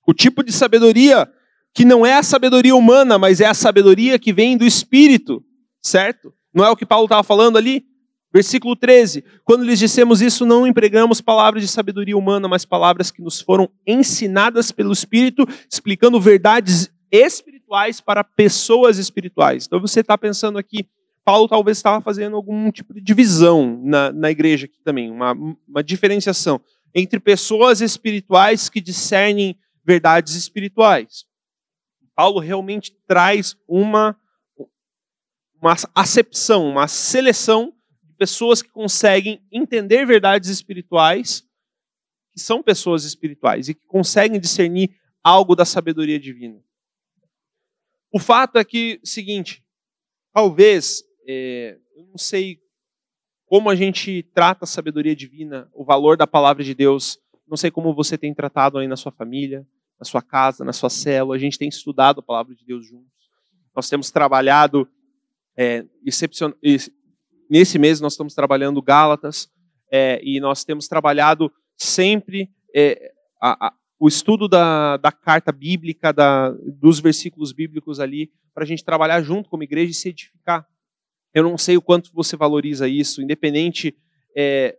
O 0.06 0.14
tipo 0.14 0.42
de 0.42 0.52
sabedoria 0.52 1.30
que 1.74 1.84
não 1.84 2.04
é 2.04 2.14
a 2.14 2.22
sabedoria 2.22 2.74
humana, 2.74 3.18
mas 3.18 3.40
é 3.40 3.46
a 3.46 3.54
sabedoria 3.54 4.18
que 4.18 4.32
vem 4.32 4.56
do 4.56 4.64
Espírito, 4.64 5.44
certo? 5.80 6.34
Não 6.52 6.64
é 6.64 6.70
o 6.70 6.76
que 6.76 6.86
Paulo 6.86 7.04
estava 7.04 7.22
falando 7.22 7.56
ali? 7.56 7.86
Versículo 8.32 8.74
13: 8.74 9.24
Quando 9.44 9.64
lhes 9.64 9.78
dissemos 9.78 10.20
isso, 10.20 10.44
não 10.44 10.66
empregamos 10.66 11.20
palavras 11.20 11.62
de 11.62 11.68
sabedoria 11.68 12.16
humana, 12.16 12.48
mas 12.48 12.64
palavras 12.64 13.10
que 13.10 13.22
nos 13.22 13.40
foram 13.40 13.70
ensinadas 13.86 14.72
pelo 14.72 14.92
Espírito, 14.92 15.46
explicando 15.70 16.20
verdades 16.20 16.90
espirituais 17.10 18.00
para 18.00 18.22
pessoas 18.24 18.98
espirituais. 18.98 19.66
Então 19.66 19.80
você 19.80 20.00
está 20.00 20.16
pensando 20.18 20.58
aqui, 20.58 20.86
Paulo 21.28 21.46
talvez 21.46 21.76
estava 21.76 22.00
fazendo 22.00 22.36
algum 22.36 22.72
tipo 22.72 22.94
de 22.94 23.02
divisão 23.02 23.82
na, 23.84 24.10
na 24.10 24.30
igreja 24.30 24.64
aqui 24.64 24.80
também, 24.82 25.10
uma, 25.10 25.34
uma 25.68 25.84
diferenciação 25.84 26.58
entre 26.94 27.20
pessoas 27.20 27.82
espirituais 27.82 28.70
que 28.70 28.80
discernem 28.80 29.54
verdades 29.84 30.34
espirituais. 30.34 31.26
Paulo 32.14 32.40
realmente 32.40 32.96
traz 33.06 33.54
uma, 33.68 34.18
uma 35.60 35.76
acepção, 35.94 36.66
uma 36.66 36.88
seleção 36.88 37.74
pessoas 38.16 38.62
que 38.62 38.70
conseguem 38.70 39.46
entender 39.52 40.06
verdades 40.06 40.48
espirituais, 40.48 41.46
que 42.32 42.40
são 42.40 42.62
pessoas 42.62 43.04
espirituais 43.04 43.68
e 43.68 43.74
que 43.74 43.84
conseguem 43.86 44.40
discernir 44.40 44.98
algo 45.22 45.54
da 45.54 45.66
sabedoria 45.66 46.18
divina. 46.18 46.58
O 48.10 48.18
fato 48.18 48.56
é 48.56 48.64
que, 48.64 48.98
seguinte, 49.04 49.62
talvez, 50.32 51.06
é, 51.28 51.78
eu 51.94 52.06
não 52.06 52.16
sei 52.16 52.58
como 53.44 53.68
a 53.68 53.74
gente 53.74 54.22
trata 54.34 54.64
a 54.64 54.66
sabedoria 54.66 55.14
divina, 55.14 55.70
o 55.74 55.84
valor 55.84 56.16
da 56.16 56.26
palavra 56.26 56.64
de 56.64 56.74
Deus, 56.74 57.18
não 57.46 57.56
sei 57.56 57.70
como 57.70 57.94
você 57.94 58.16
tem 58.16 58.32
tratado 58.32 58.78
aí 58.78 58.88
na 58.88 58.96
sua 58.96 59.12
família, 59.12 59.66
na 59.98 60.04
sua 60.04 60.22
casa, 60.22 60.64
na 60.64 60.72
sua 60.72 60.88
célula, 60.88 61.36
a 61.36 61.38
gente 61.38 61.58
tem 61.58 61.68
estudado 61.68 62.20
a 62.20 62.22
palavra 62.22 62.54
de 62.54 62.64
Deus 62.64 62.86
juntos. 62.86 63.12
Nós 63.74 63.88
temos 63.88 64.10
trabalhado 64.10 64.88
é, 65.56 65.84
Nesse 67.50 67.78
mês 67.78 68.00
nós 68.00 68.12
estamos 68.12 68.34
trabalhando 68.34 68.82
Gálatas 68.82 69.50
é, 69.90 70.20
e 70.22 70.40
nós 70.40 70.64
temos 70.64 70.86
trabalhado 70.86 71.50
sempre 71.76 72.50
é, 72.74 73.12
a, 73.40 73.68
a, 73.68 73.72
o 73.98 74.06
estudo 74.08 74.46
da, 74.48 74.96
da 74.98 75.10
carta 75.10 75.50
bíblica, 75.50 76.12
da, 76.12 76.50
dos 76.50 77.00
versículos 77.00 77.52
bíblicos 77.52 77.98
ali, 77.98 78.30
para 78.54 78.64
a 78.64 78.66
gente 78.66 78.84
trabalhar 78.84 79.22
junto 79.22 79.48
como 79.48 79.62
igreja 79.62 79.90
e 79.90 79.94
se 79.94 80.10
edificar. 80.10 80.66
Eu 81.34 81.42
não 81.42 81.58
sei 81.58 81.76
o 81.76 81.82
quanto 81.82 82.12
você 82.12 82.36
valoriza 82.36 82.88
isso, 82.88 83.22
independente, 83.22 83.96
é, 84.36 84.78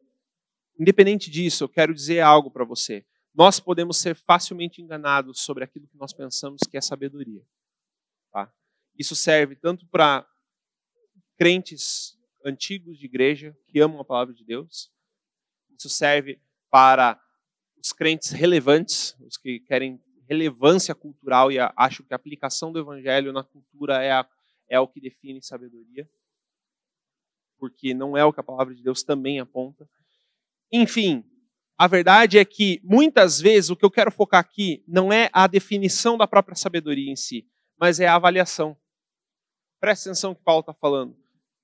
independente 0.80 1.30
disso, 1.30 1.64
eu 1.64 1.70
quero 1.70 1.94
dizer 1.94 2.22
algo 2.22 2.50
para 2.50 2.66
você. 2.66 3.06
Nós 3.34 3.60
podemos 3.60 3.98
ser 3.98 4.16
facilmente 4.16 4.82
enganados 4.82 5.42
sobre 5.42 5.64
aquilo 5.64 5.88
que 5.88 5.98
nós 5.98 6.14
pensamos 6.14 6.62
que 6.70 6.78
é 6.78 6.82
sabedoria. 6.82 7.42
Tá? 8.32 8.52
Isso 8.98 9.16
serve 9.16 9.56
tanto 9.56 9.86
para 9.88 10.28
crentes 11.38 12.18
antigos 12.44 12.98
de 12.98 13.06
igreja 13.06 13.56
que 13.68 13.80
amam 13.80 14.00
a 14.00 14.06
palavra 14.06 14.34
de 14.34 14.44
Deus. 14.44 14.92
Isso 15.78 15.90
serve 15.90 16.42
para 16.70 17.20
os 17.82 17.94
crentes 17.94 18.32
relevantes, 18.32 19.16
os 19.22 19.38
que 19.38 19.60
querem 19.62 20.02
relevância 20.28 20.94
cultural 20.94 21.52
e 21.52 21.58
acham 21.76 22.06
que 22.06 22.14
a 22.14 22.16
aplicação 22.16 22.72
do 22.72 22.80
evangelho 22.80 23.34
na 23.34 23.44
cultura 23.44 24.04
é, 24.04 24.12
a, 24.12 24.30
é 24.68 24.80
o 24.80 24.88
que 24.88 25.02
define 25.02 25.42
sabedoria, 25.42 26.08
porque 27.60 27.94
não 27.94 28.16
é 28.16 28.24
o 28.24 28.32
que 28.32 28.40
a 28.40 28.44
palavra 28.44 28.74
de 28.74 28.82
Deus 28.82 29.04
também 29.04 29.40
aponta. 29.40 29.88
Enfim, 30.72 31.24
a 31.78 31.88
verdade 31.88 32.38
é 32.38 32.46
que 32.46 32.82
muitas 32.84 33.40
vezes 33.40 33.70
o 33.70 33.76
que 33.76 33.86
eu 33.86 33.92
quero 33.92 34.12
focar 34.12 34.40
aqui 34.40 34.84
não 34.88 35.12
é 35.12 35.30
a 35.32 35.48
definição 35.48 36.18
da 36.18 36.28
própria 36.28 36.56
sabedoria 36.56 37.12
em 37.12 37.16
si, 37.16 37.46
mas 37.80 38.00
é 38.00 38.08
a 38.08 38.16
avaliação. 38.16 38.76
Presta 39.80 40.10
atenção 40.10 40.32
no 40.32 40.36
que 40.36 40.44
Paulo 40.44 40.62
está 40.62 40.74
falando. 40.74 41.16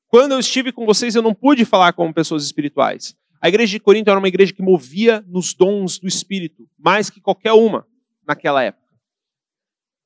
Quando 0.07 0.31
eu 0.31 0.39
estive 0.39 0.71
com 0.71 0.85
vocês, 0.85 1.15
eu 1.15 1.21
não 1.21 1.33
pude 1.33 1.65
falar 1.65 1.91
como 1.93 2.13
pessoas 2.13 2.45
espirituais. 2.45 3.17
A 3.41 3.49
igreja 3.49 3.71
de 3.71 3.79
Corinto 3.79 4.09
era 4.09 4.17
uma 4.17 4.27
igreja 4.27 4.53
que 4.53 4.61
movia 4.61 5.23
nos 5.27 5.53
dons 5.53 5.99
do 5.99 6.07
Espírito, 6.07 6.69
mais 6.77 7.09
que 7.09 7.19
qualquer 7.19 7.51
uma 7.51 7.85
naquela 8.25 8.63
época. 8.63 8.85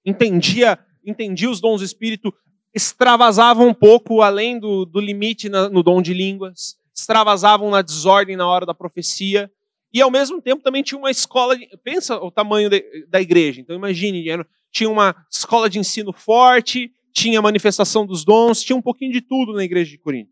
Entendia, 0.04 0.80
entendia 1.06 1.50
os 1.50 1.62
dons 1.62 1.82
do 1.82 1.86
Espírito, 1.86 2.34
extravasavam 2.74 3.68
um 3.68 3.74
pouco 3.74 4.22
além 4.22 4.60
do, 4.60 4.86
do 4.86 5.00
limite 5.00 5.50
na, 5.50 5.70
no 5.70 5.82
dom 5.82 6.02
de 6.02 6.14
línguas, 6.14 6.78
extravasavam 6.94 7.70
na 7.70 7.82
desordem 7.82 8.36
na 8.36 8.48
hora 8.48 8.66
da 8.66 8.74
profecia, 8.74 9.52
e 9.92 10.02
ao 10.02 10.12
mesmo 10.12 10.42
tempo 10.42 10.62
também 10.62 10.84
tinha 10.84 10.98
uma 10.98 11.10
escola, 11.10 11.58
de, 11.58 11.68
pensa 11.84 12.18
o 12.18 12.30
tamanho 12.30 12.70
de, 12.70 13.08
da 13.08 13.20
igreja, 13.20 13.60
então 13.60 13.76
imagine, 13.76 14.24
tinha 14.72 14.90
uma 14.90 15.16
escola 15.32 15.70
de 15.70 15.80
ensino 15.80 16.14
forte, 16.14 16.92
tinha 17.12 17.42
manifestação 17.42 18.06
dos 18.06 18.24
dons, 18.24 18.62
tinha 18.62 18.76
um 18.76 18.82
pouquinho 18.82 19.12
de 19.12 19.22
tudo 19.22 19.54
na 19.54 19.64
igreja 19.64 19.90
de 19.90 19.98
Corinto. 19.98 20.32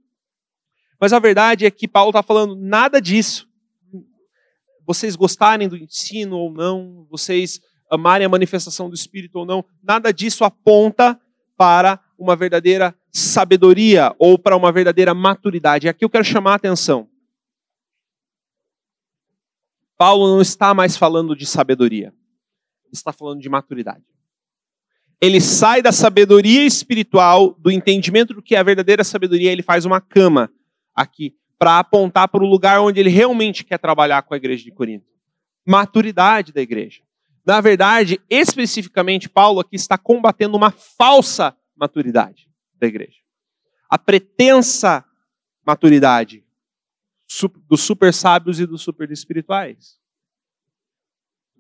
Mas 1.00 1.13
a 1.13 1.20
verdade 1.20 1.65
é 1.65 1.72
que 1.72 1.88
Paulo 1.88 2.10
está 2.10 2.24
falando 2.24 2.56
nada 2.56 3.01
disso. 3.01 3.48
Vocês 4.86 5.15
gostarem 5.15 5.67
do 5.67 5.75
ensino 5.75 6.38
ou 6.38 6.51
não, 6.51 7.06
vocês 7.10 7.60
amarem 7.89 8.25
a 8.25 8.29
manifestação 8.29 8.89
do 8.89 8.96
Espírito 8.96 9.39
ou 9.39 9.46
não, 9.46 9.65
nada 9.84 10.12
disso 10.12 10.44
aponta 10.44 11.20
para 11.58 12.00
uma 12.17 12.36
verdadeira 12.36 12.95
sabedoria 13.12 14.15
ou 14.17 14.38
para 14.38 14.55
uma 14.55 14.71
verdadeira 14.71 15.13
maturidade. 15.13 15.88
Aqui 15.88 16.03
eu 16.03 16.09
quero 16.09 16.24
chamar 16.24 16.53
a 16.53 16.55
atenção. 16.55 17.09
Paulo 19.97 20.27
não 20.27 20.41
está 20.41 20.74
mais 20.74 20.95
falando 20.95 21.36
de 21.36 21.45
sabedoria, 21.45 22.13
está 22.91 23.12
falando 23.12 23.41
de 23.41 23.50
maturidade 23.50 24.05
ele 25.19 25.41
sai 25.41 25.81
da 25.81 25.91
sabedoria 25.91 26.63
espiritual, 26.63 27.55
do 27.57 27.71
entendimento 27.71 28.33
do 28.33 28.41
que 28.41 28.55
é 28.55 28.59
a 28.59 28.63
verdadeira 28.63 29.03
sabedoria, 29.03 29.51
ele 29.51 29.63
faz 29.63 29.83
uma 29.83 30.00
cama 30.00 30.51
aqui 30.95 31.36
para 31.57 31.79
apontar 31.79 32.27
para 32.27 32.43
o 32.43 32.47
lugar 32.47 32.79
onde 32.81 33.00
ele 33.00 33.09
realmente 33.09 33.63
quer 33.63 33.79
trabalhar 33.79 34.21
com 34.21 34.33
a 34.33 34.38
igreja 34.38 34.63
de 34.63 34.71
Corinto. 34.71 35.07
Maturidade 35.65 36.53
da 36.53 36.62
igreja. 36.62 37.01
Na 37.45 37.59
verdade, 37.62 38.21
especificamente, 38.29 39.27
Paulo 39.27 39.59
aqui 39.59 39.75
está 39.75 39.97
combatendo 39.97 40.55
uma 40.55 40.69
falsa 40.69 41.55
maturidade 41.77 42.50
da 42.74 42.88
igreja. 42.88 43.19
A 43.89 43.98
pretensa 43.98 45.05
maturidade 45.65 46.46
dos 47.67 47.81
super 47.81 48.13
sábios 48.13 48.60
e 48.60 48.65
dos 48.65 48.81
super 48.81 49.12
espirituais. 49.12 50.00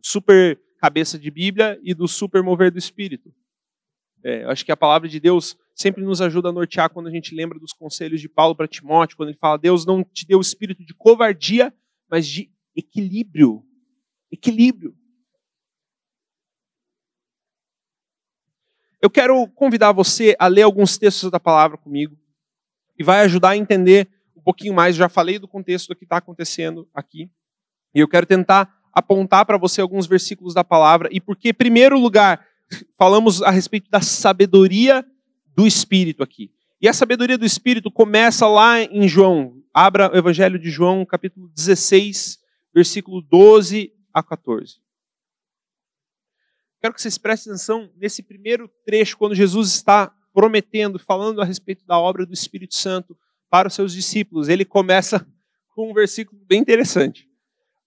Super 0.01 0.59
cabeça 0.79 1.17
de 1.19 1.29
Bíblia 1.29 1.79
e 1.83 1.93
do 1.93 2.07
super 2.07 2.41
mover 2.41 2.71
do 2.71 2.77
espírito. 2.77 3.33
É, 4.23 4.43
eu 4.43 4.49
acho 4.49 4.65
que 4.65 4.71
a 4.71 4.77
palavra 4.77 5.07
de 5.07 5.19
Deus 5.19 5.57
sempre 5.75 6.03
nos 6.03 6.21
ajuda 6.21 6.49
a 6.49 6.51
nortear 6.51 6.89
quando 6.89 7.07
a 7.07 7.11
gente 7.11 7.35
lembra 7.35 7.59
dos 7.59 7.71
conselhos 7.71 8.19
de 8.19 8.27
Paulo 8.27 8.55
para 8.55 8.67
Timóteo, 8.67 9.15
quando 9.15 9.29
ele 9.29 9.37
fala: 9.37 9.57
Deus 9.57 9.85
não 9.85 10.03
te 10.03 10.25
deu 10.25 10.39
o 10.39 10.41
espírito 10.41 10.83
de 10.83 10.93
covardia, 10.93 11.73
mas 12.09 12.27
de 12.27 12.51
equilíbrio. 12.75 13.63
Equilíbrio. 14.31 14.96
Eu 19.07 19.09
quero 19.09 19.47
convidar 19.47 19.93
você 19.93 20.35
a 20.37 20.47
ler 20.47 20.63
alguns 20.63 20.97
textos 20.97 21.31
da 21.31 21.39
palavra 21.39 21.77
comigo 21.77 22.17
e 22.99 23.05
vai 23.05 23.21
ajudar 23.21 23.51
a 23.51 23.57
entender 23.57 24.05
um 24.35 24.41
pouquinho 24.41 24.73
mais. 24.73 24.97
Já 24.97 25.07
falei 25.07 25.39
do 25.39 25.47
contexto 25.47 25.87
do 25.87 25.95
que 25.95 26.03
está 26.03 26.17
acontecendo 26.17 26.85
aqui. 26.93 27.31
E 27.95 28.01
eu 28.01 28.07
quero 28.09 28.25
tentar 28.25 28.69
apontar 28.91 29.45
para 29.45 29.57
você 29.57 29.79
alguns 29.79 30.07
versículos 30.07 30.53
da 30.53 30.61
palavra. 30.61 31.07
E 31.09 31.21
porque, 31.21 31.51
em 31.51 31.53
primeiro 31.53 31.97
lugar, 31.97 32.45
falamos 32.97 33.41
a 33.41 33.49
respeito 33.49 33.89
da 33.89 34.01
sabedoria 34.01 35.05
do 35.55 35.65
Espírito 35.65 36.21
aqui. 36.21 36.51
E 36.81 36.89
a 36.89 36.91
sabedoria 36.91 37.37
do 37.37 37.45
Espírito 37.45 37.89
começa 37.89 38.45
lá 38.45 38.81
em 38.81 39.07
João. 39.07 39.53
Abra 39.73 40.11
o 40.11 40.17
Evangelho 40.17 40.59
de 40.59 40.69
João, 40.69 41.05
capítulo 41.05 41.47
16, 41.55 42.39
versículo 42.75 43.21
12 43.21 43.89
a 44.13 44.21
14. 44.21 44.81
Quero 46.87 46.95
que 46.95 47.01
vocês 47.01 47.17
prestem 47.17 47.51
atenção 47.51 47.91
nesse 47.97 48.23
primeiro 48.23 48.71
trecho, 48.85 49.17
quando 49.17 49.35
Jesus 49.35 49.73
está 49.73 50.09
prometendo, 50.33 50.97
falando 50.97 51.41
a 51.41 51.43
respeito 51.43 51.85
da 51.85 51.99
obra 51.99 52.25
do 52.25 52.33
Espírito 52.33 52.75
Santo 52.75 53.17
para 53.49 53.67
os 53.67 53.73
seus 53.73 53.91
discípulos. 53.91 54.47
Ele 54.47 54.63
começa 54.63 55.27
com 55.75 55.91
um 55.91 55.93
versículo 55.93 56.41
bem 56.45 56.61
interessante. 56.61 57.27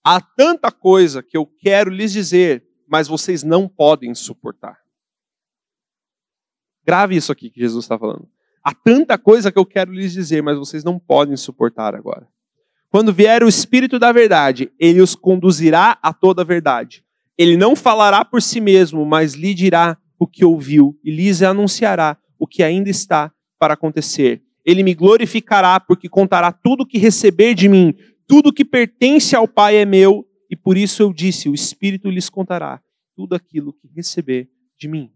Há 0.05 0.21
tanta 0.21 0.71
coisa 0.71 1.23
que 1.23 1.35
eu 1.35 1.47
quero 1.47 1.89
lhes 1.89 2.13
dizer, 2.13 2.63
mas 2.87 3.09
vocês 3.09 3.43
não 3.43 3.67
podem 3.67 4.15
suportar. 4.15 4.77
Grave 6.85 7.17
isso 7.17 7.33
aqui 7.33 7.49
que 7.49 7.61
Jesus 7.61 7.87
está 7.87 7.99
falando. 7.99 8.29
Há 8.63 8.75
tanta 8.75 9.17
coisa 9.17 9.51
que 9.51 9.59
eu 9.59 9.65
quero 9.65 9.95
lhes 9.95 10.13
dizer, 10.13 10.43
mas 10.43 10.59
vocês 10.59 10.85
não 10.85 10.99
podem 10.99 11.39
suportar 11.39 11.95
agora. 11.95 12.29
Quando 12.91 13.15
vier 13.15 13.43
o 13.43 13.49
Espírito 13.49 13.99
da 13.99 14.13
Verdade, 14.13 14.71
ele 14.79 15.01
os 15.01 15.15
conduzirá 15.15 15.99
a 16.03 16.13
toda 16.13 16.43
a 16.43 16.45
verdade. 16.45 17.03
Ele 17.41 17.57
não 17.57 17.75
falará 17.75 18.23
por 18.23 18.43
si 18.43 18.61
mesmo, 18.61 19.03
mas 19.07 19.33
lhe 19.33 19.55
dirá 19.55 19.97
o 20.19 20.27
que 20.27 20.45
ouviu 20.45 21.01
e 21.03 21.11
lhes 21.11 21.41
anunciará 21.41 22.19
o 22.39 22.47
que 22.47 22.63
ainda 22.63 22.91
está 22.91 23.33
para 23.59 23.73
acontecer. 23.73 24.43
Ele 24.63 24.83
me 24.83 24.93
glorificará 24.93 25.81
porque 25.81 26.07
contará 26.07 26.53
tudo 26.53 26.83
o 26.83 26.87
que 26.87 26.99
receber 26.99 27.55
de 27.55 27.67
mim. 27.67 27.95
Tudo 28.27 28.53
que 28.53 28.63
pertence 28.63 29.35
ao 29.35 29.49
Pai 29.49 29.77
é 29.77 29.87
meu, 29.87 30.29
e 30.51 30.55
por 30.55 30.77
isso 30.77 31.03
eu 31.03 31.15
disse: 31.15 31.49
o 31.49 31.55
Espírito 31.55 32.11
lhes 32.11 32.29
contará 32.29 32.79
tudo 33.17 33.35
aquilo 33.35 33.73
que 33.73 33.89
receber 33.89 34.51
de 34.79 34.87
mim. 34.87 35.11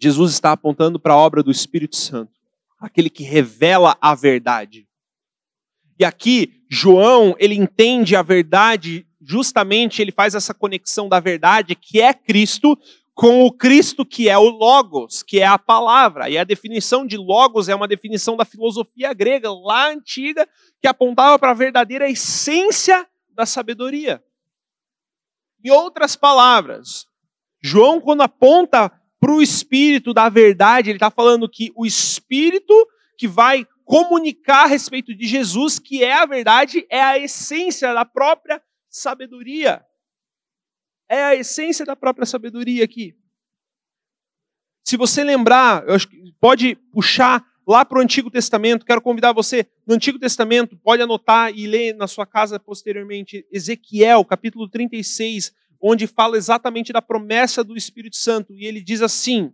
Jesus 0.00 0.30
está 0.30 0.52
apontando 0.52 1.00
para 1.00 1.14
a 1.14 1.18
obra 1.18 1.42
do 1.42 1.50
Espírito 1.50 1.96
Santo, 1.96 2.30
aquele 2.78 3.10
que 3.10 3.24
revela 3.24 3.98
a 4.00 4.14
verdade. 4.14 4.86
E 5.98 6.04
aqui, 6.04 6.64
João, 6.70 7.34
ele 7.40 7.56
entende 7.56 8.14
a 8.14 8.22
verdade 8.22 9.04
justamente 9.26 10.00
ele 10.00 10.12
faz 10.12 10.34
essa 10.34 10.54
conexão 10.54 11.08
da 11.08 11.18
verdade, 11.18 11.74
que 11.74 12.00
é 12.00 12.14
Cristo, 12.14 12.78
com 13.12 13.44
o 13.44 13.50
Cristo 13.50 14.04
que 14.04 14.28
é 14.28 14.38
o 14.38 14.48
Logos, 14.48 15.22
que 15.22 15.40
é 15.40 15.46
a 15.46 15.58
palavra. 15.58 16.30
E 16.30 16.38
a 16.38 16.44
definição 16.44 17.04
de 17.04 17.16
Logos 17.16 17.68
é 17.68 17.74
uma 17.74 17.88
definição 17.88 18.36
da 18.36 18.44
filosofia 18.44 19.12
grega, 19.12 19.50
lá 19.50 19.88
antiga, 19.88 20.48
que 20.80 20.86
apontava 20.86 21.38
para 21.38 21.50
a 21.50 21.54
verdadeira 21.54 22.08
essência 22.08 23.06
da 23.34 23.44
sabedoria. 23.44 24.22
Em 25.64 25.70
outras 25.70 26.14
palavras, 26.14 27.06
João, 27.60 28.00
quando 28.00 28.22
aponta 28.22 28.92
para 29.18 29.32
o 29.32 29.42
Espírito 29.42 30.14
da 30.14 30.28
verdade, 30.28 30.90
ele 30.90 30.98
está 30.98 31.10
falando 31.10 31.48
que 31.48 31.72
o 31.74 31.84
Espírito 31.84 32.74
que 33.18 33.26
vai 33.26 33.66
comunicar 33.84 34.64
a 34.64 34.66
respeito 34.66 35.14
de 35.14 35.26
Jesus, 35.26 35.78
que 35.78 36.04
é 36.04 36.12
a 36.12 36.26
verdade, 36.26 36.86
é 36.90 37.02
a 37.02 37.18
essência 37.18 37.92
da 37.94 38.04
própria 38.04 38.62
sabedoria. 38.96 39.84
É 41.08 41.22
a 41.22 41.34
essência 41.34 41.84
da 41.84 41.94
própria 41.94 42.26
sabedoria 42.26 42.84
aqui. 42.84 43.14
Se 44.84 44.96
você 44.96 45.22
lembrar, 45.22 45.84
pode 46.40 46.76
puxar 46.92 47.44
lá 47.66 47.84
para 47.84 47.98
o 47.98 48.00
Antigo 48.00 48.30
Testamento, 48.30 48.86
quero 48.86 49.02
convidar 49.02 49.32
você, 49.32 49.66
no 49.86 49.94
Antigo 49.94 50.18
Testamento, 50.18 50.76
pode 50.76 51.02
anotar 51.02 51.52
e 51.52 51.66
ler 51.66 51.94
na 51.94 52.06
sua 52.06 52.24
casa 52.24 52.60
posteriormente, 52.60 53.44
Ezequiel, 53.50 54.24
capítulo 54.24 54.68
36, 54.68 55.52
onde 55.80 56.06
fala 56.06 56.36
exatamente 56.36 56.92
da 56.92 57.02
promessa 57.02 57.64
do 57.64 57.76
Espírito 57.76 58.16
Santo. 58.16 58.54
E 58.54 58.64
ele 58.64 58.80
diz 58.80 59.02
assim, 59.02 59.52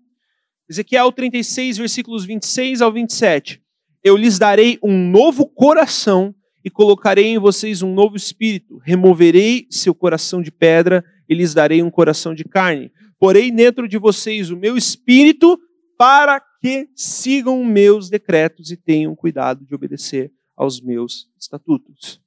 Ezequiel 0.69 1.11
36, 1.11 1.79
versículos 1.79 2.25
26 2.25 2.83
ao 2.83 2.93
27. 2.93 3.63
Eu 4.05 4.17
lhes 4.17 4.39
darei 4.39 4.79
um 4.83 5.11
novo 5.11 5.47
coração 5.47 6.35
e 6.65 6.71
colocarei 6.71 7.27
em 7.27 7.39
vocês 7.39 7.83
um 7.83 7.93
novo 7.93 8.17
espírito. 8.17 8.79
Removerei 8.79 9.67
seu 9.71 9.95
coração 9.95 10.41
de 10.41 10.51
pedra 10.51 11.05
e 11.29 11.35
lhes 11.35 11.55
darei 11.55 11.83
um 11.83 11.91
coração 11.91 12.35
de 12.35 12.45
carne. 12.45 12.93
Porei 13.19 13.51
dentro 13.51 13.89
de 13.89 13.99
vocês 13.99 14.51
o 14.51 14.57
meu 14.57 14.77
espírito 14.77 15.59
para 15.99 16.41
que 16.61 16.89
sigam 16.97 17.65
meus 17.65 18.09
decretos 18.09 18.71
e 18.71 18.77
tenham 18.77 19.15
cuidado 19.15 19.65
de 19.65 19.75
obedecer 19.75 20.33
aos 20.57 20.81
meus 20.81 21.29
estatutos. 21.39 22.21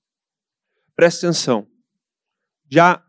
Preste 0.95 1.25
atenção. 1.25 1.67
Já 2.69 3.03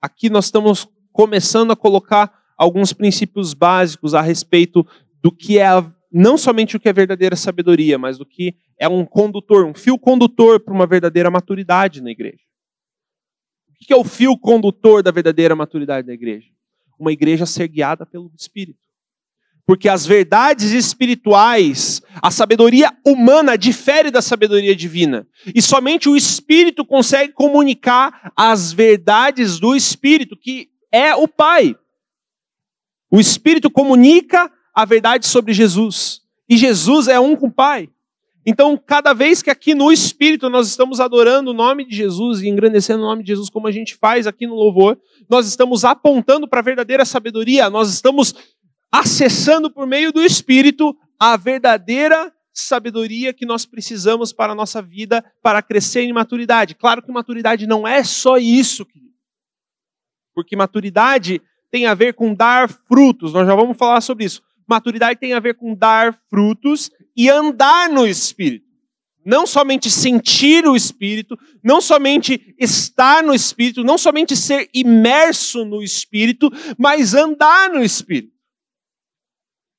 aqui 0.00 0.30
nós 0.30 0.46
estamos 0.46 0.88
começando 1.12 1.72
a 1.72 1.76
colocar 1.76 2.32
alguns 2.56 2.92
princípios 2.92 3.54
básicos 3.54 4.14
a 4.14 4.20
respeito 4.20 4.86
do 5.22 5.30
que 5.30 5.58
é 5.58 5.66
a 5.66 5.92
não 6.12 6.36
somente 6.36 6.76
o 6.76 6.80
que 6.80 6.88
é 6.88 6.92
verdadeira 6.92 7.34
sabedoria, 7.34 7.98
mas 7.98 8.20
o 8.20 8.26
que 8.26 8.54
é 8.78 8.86
um 8.86 9.04
condutor, 9.04 9.64
um 9.64 9.72
fio 9.72 9.98
condutor 9.98 10.60
para 10.60 10.74
uma 10.74 10.86
verdadeira 10.86 11.30
maturidade 11.30 12.02
na 12.02 12.10
igreja. 12.10 12.42
O 13.70 13.84
que 13.84 13.92
é 13.92 13.96
o 13.96 14.04
fio 14.04 14.36
condutor 14.36 15.02
da 15.02 15.10
verdadeira 15.10 15.56
maturidade 15.56 16.06
da 16.06 16.12
igreja? 16.12 16.48
Uma 16.98 17.12
igreja 17.12 17.46
ser 17.46 17.66
guiada 17.66 18.04
pelo 18.04 18.30
Espírito. 18.38 18.78
Porque 19.64 19.88
as 19.88 20.04
verdades 20.04 20.72
espirituais, 20.72 22.02
a 22.20 22.30
sabedoria 22.30 22.92
humana 23.06 23.56
difere 23.56 24.10
da 24.10 24.20
sabedoria 24.20 24.74
divina. 24.74 25.26
E 25.54 25.62
somente 25.62 26.08
o 26.08 26.16
Espírito 26.16 26.84
consegue 26.84 27.32
comunicar 27.32 28.32
as 28.36 28.72
verdades 28.72 29.58
do 29.58 29.74
Espírito, 29.74 30.36
que 30.36 30.68
é 30.90 31.14
o 31.14 31.26
Pai. 31.26 31.76
O 33.10 33.20
Espírito 33.20 33.70
comunica 33.70 34.50
a 34.74 34.84
verdade 34.84 35.26
sobre 35.26 35.52
Jesus. 35.52 36.22
E 36.48 36.56
Jesus 36.56 37.08
é 37.08 37.18
um 37.18 37.36
com 37.36 37.46
o 37.46 37.52
Pai. 37.52 37.88
Então, 38.44 38.76
cada 38.76 39.12
vez 39.12 39.40
que 39.40 39.50
aqui 39.50 39.74
no 39.74 39.92
Espírito 39.92 40.50
nós 40.50 40.66
estamos 40.66 40.98
adorando 40.98 41.52
o 41.52 41.54
nome 41.54 41.86
de 41.86 41.94
Jesus 41.94 42.42
e 42.42 42.48
engrandecendo 42.48 43.02
o 43.02 43.06
nome 43.06 43.22
de 43.22 43.28
Jesus, 43.28 43.48
como 43.48 43.68
a 43.68 43.70
gente 43.70 43.94
faz 43.94 44.26
aqui 44.26 44.46
no 44.46 44.54
louvor, 44.54 44.98
nós 45.30 45.46
estamos 45.46 45.84
apontando 45.84 46.48
para 46.48 46.58
a 46.58 46.64
verdadeira 46.64 47.04
sabedoria, 47.04 47.70
nós 47.70 47.88
estamos 47.88 48.34
acessando 48.90 49.70
por 49.70 49.86
meio 49.86 50.12
do 50.12 50.20
Espírito 50.20 50.96
a 51.18 51.36
verdadeira 51.36 52.32
sabedoria 52.52 53.32
que 53.32 53.46
nós 53.46 53.64
precisamos 53.64 54.32
para 54.32 54.52
a 54.52 54.56
nossa 54.56 54.82
vida, 54.82 55.24
para 55.40 55.62
crescer 55.62 56.02
em 56.02 56.12
maturidade. 56.12 56.74
Claro 56.74 57.00
que 57.00 57.12
maturidade 57.12 57.66
não 57.66 57.86
é 57.86 58.02
só 58.02 58.36
isso, 58.36 58.84
porque 60.34 60.56
maturidade 60.56 61.40
tem 61.70 61.86
a 61.86 61.94
ver 61.94 62.12
com 62.12 62.34
dar 62.34 62.68
frutos, 62.68 63.32
nós 63.32 63.46
já 63.46 63.54
vamos 63.54 63.76
falar 63.76 64.00
sobre 64.00 64.24
isso. 64.24 64.42
Maturidade 64.72 65.20
tem 65.20 65.34
a 65.34 65.40
ver 65.40 65.54
com 65.54 65.74
dar 65.74 66.18
frutos 66.30 66.90
e 67.14 67.28
andar 67.28 67.90
no 67.90 68.06
Espírito. 68.06 68.64
Não 69.24 69.46
somente 69.46 69.90
sentir 69.90 70.66
o 70.66 70.74
Espírito, 70.74 71.38
não 71.62 71.80
somente 71.80 72.54
estar 72.58 73.22
no 73.22 73.34
Espírito, 73.34 73.84
não 73.84 73.98
somente 73.98 74.34
ser 74.34 74.68
imerso 74.72 75.64
no 75.64 75.82
Espírito, 75.82 76.50
mas 76.78 77.14
andar 77.14 77.70
no 77.70 77.82
Espírito. 77.82 78.32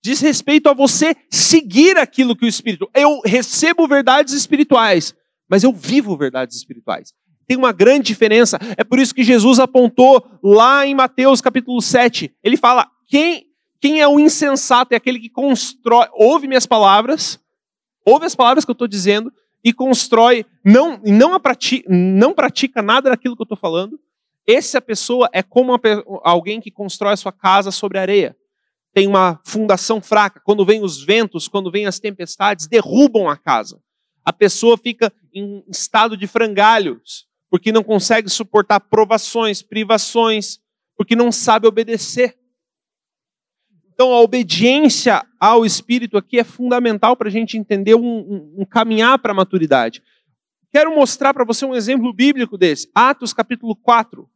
Diz 0.03 0.19
respeito 0.21 0.69
a 0.69 0.73
você 0.73 1.15
seguir 1.29 1.97
aquilo 1.97 2.35
que 2.35 2.45
o 2.45 2.47
Espírito. 2.47 2.87
Eu 2.93 3.19
recebo 3.25 3.87
verdades 3.87 4.33
espirituais, 4.33 5.15
mas 5.49 5.63
eu 5.63 5.73
vivo 5.73 6.15
verdades 6.15 6.55
espirituais. 6.55 7.13
Tem 7.47 7.57
uma 7.57 7.71
grande 7.71 8.07
diferença. 8.07 8.59
É 8.77 8.83
por 8.83 8.99
isso 8.99 9.13
que 9.13 9.23
Jesus 9.23 9.59
apontou 9.59 10.23
lá 10.43 10.85
em 10.85 10.93
Mateus 10.93 11.41
capítulo 11.41 11.81
7. 11.81 12.31
Ele 12.43 12.57
fala: 12.57 12.89
quem 13.07 13.52
quem 13.83 13.99
é 13.99 14.07
o 14.07 14.17
insensato 14.17 14.93
é 14.93 14.95
aquele 14.95 15.19
que 15.19 15.27
constrói, 15.27 16.07
ouve 16.13 16.47
minhas 16.47 16.65
palavras, 16.65 17.37
ouve 18.05 18.25
as 18.25 18.33
palavras 18.33 18.63
que 18.63 18.71
eu 18.71 18.73
estou 18.73 18.87
dizendo 18.87 19.29
e 19.61 19.73
constrói, 19.73 20.45
não, 20.63 21.01
não, 21.03 21.37
pratica, 21.37 21.85
não 21.89 22.33
pratica 22.33 22.81
nada 22.81 23.09
daquilo 23.09 23.35
que 23.35 23.41
eu 23.41 23.43
estou 23.43 23.57
falando, 23.57 23.99
essa 24.47 24.79
pessoa 24.79 25.29
é 25.33 25.43
como 25.43 25.77
alguém 26.23 26.61
que 26.61 26.71
constrói 26.71 27.11
a 27.11 27.17
sua 27.17 27.33
casa 27.33 27.71
sobre 27.71 27.99
areia. 27.99 28.37
Tem 28.93 29.05
uma 29.05 29.41
fundação 29.43 30.01
fraca. 30.01 30.39
Quando 30.45 30.65
vem 30.65 30.81
os 30.81 31.03
ventos, 31.03 31.49
quando 31.49 31.69
vem 31.69 31.85
as 31.85 31.99
tempestades, 31.99 32.67
derrubam 32.67 33.27
a 33.27 33.35
casa. 33.35 33.81
A 34.23 34.31
pessoa 34.31 34.77
fica 34.77 35.11
em 35.33 35.61
estado 35.67 36.15
de 36.15 36.25
frangalhos, 36.25 37.27
porque 37.49 37.69
não 37.69 37.83
consegue 37.83 38.29
suportar 38.29 38.79
provações, 38.79 39.61
privações, 39.61 40.57
porque 40.95 41.17
não 41.17 41.33
sabe 41.33 41.67
obedecer. 41.67 42.37
Então, 43.93 44.11
a 44.11 44.21
obediência 44.21 45.23
ao 45.39 45.63
Espírito 45.63 46.17
aqui 46.17 46.39
é 46.39 46.43
fundamental 46.43 47.15
para 47.15 47.27
a 47.27 47.31
gente 47.31 47.59
entender 47.59 47.93
um, 47.93 48.01
um, 48.01 48.55
um 48.59 48.65
caminhar 48.65 49.19
para 49.19 49.31
a 49.31 49.35
maturidade. 49.35 50.01
Quero 50.71 50.95
mostrar 50.95 51.31
para 51.31 51.45
você 51.45 51.63
um 51.63 51.75
exemplo 51.75 52.11
bíblico 52.11 52.57
desse. 52.57 52.89
Atos 52.95 53.33
capítulo 53.33 53.75
4. 53.75 54.27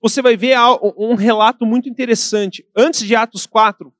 Você 0.00 0.22
vai 0.22 0.38
ver 0.38 0.56
um 0.96 1.14
relato 1.14 1.66
muito 1.66 1.86
interessante. 1.86 2.66
Antes 2.74 3.06
de 3.06 3.14
Atos 3.14 3.44
4, 3.44 3.92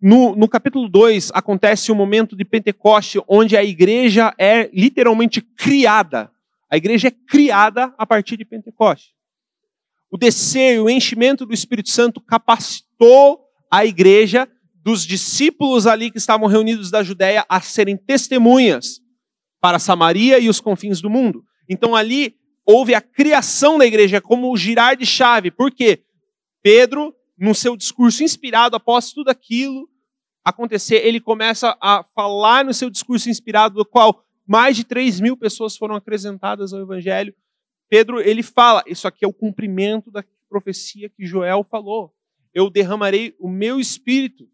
no, 0.00 0.34
no 0.34 0.48
capítulo 0.48 0.88
2, 0.88 1.30
acontece 1.34 1.92
um 1.92 1.94
momento 1.94 2.34
de 2.34 2.44
Pentecoste, 2.44 3.20
onde 3.28 3.54
a 3.54 3.62
igreja 3.62 4.32
é 4.38 4.70
literalmente 4.72 5.42
criada. 5.42 6.30
A 6.70 6.78
igreja 6.78 7.08
é 7.08 7.10
criada 7.10 7.94
a 7.98 8.06
partir 8.06 8.38
de 8.38 8.46
Pentecoste. 8.46 9.14
O 10.10 10.16
descer, 10.16 10.80
o 10.80 10.88
enchimento 10.88 11.44
do 11.44 11.52
Espírito 11.52 11.90
Santo 11.90 12.18
capacitou 12.18 13.49
a 13.70 13.84
igreja 13.84 14.48
dos 14.82 15.06
discípulos 15.06 15.86
ali 15.86 16.10
que 16.10 16.18
estavam 16.18 16.48
reunidos 16.48 16.90
da 16.90 17.02
Judéia 17.02 17.44
a 17.48 17.60
serem 17.60 17.96
testemunhas 17.96 19.00
para 19.60 19.78
Samaria 19.78 20.38
e 20.38 20.48
os 20.48 20.60
confins 20.60 21.00
do 21.00 21.10
mundo. 21.10 21.44
Então 21.68 21.94
ali 21.94 22.34
houve 22.64 22.94
a 22.94 23.00
criação 23.00 23.78
da 23.78 23.86
igreja 23.86 24.20
como 24.20 24.50
o 24.50 24.56
girar 24.56 24.96
de 24.96 25.06
chave. 25.06 25.50
Por 25.50 25.70
quê? 25.70 26.02
Pedro, 26.62 27.14
no 27.38 27.54
seu 27.54 27.76
discurso 27.76 28.22
inspirado 28.22 28.76
após 28.76 29.12
tudo 29.12 29.28
aquilo 29.28 29.88
acontecer, 30.44 31.06
ele 31.06 31.20
começa 31.20 31.76
a 31.80 32.02
falar 32.14 32.64
no 32.64 32.72
seu 32.72 32.90
discurso 32.90 33.28
inspirado, 33.28 33.74
do 33.76 33.84
qual 33.84 34.24
mais 34.46 34.76
de 34.76 34.84
3 34.84 35.20
mil 35.20 35.36
pessoas 35.36 35.76
foram 35.76 35.94
acrescentadas 35.94 36.72
ao 36.72 36.80
evangelho. 36.80 37.34
Pedro, 37.88 38.20
ele 38.20 38.42
fala, 38.42 38.82
isso 38.86 39.06
aqui 39.06 39.24
é 39.24 39.28
o 39.28 39.32
cumprimento 39.32 40.10
da 40.10 40.24
profecia 40.48 41.08
que 41.08 41.26
Joel 41.26 41.64
falou 41.70 42.12
eu 42.54 42.70
derramarei 42.70 43.34
o 43.38 43.48
meu 43.48 43.78
espírito. 43.80 44.48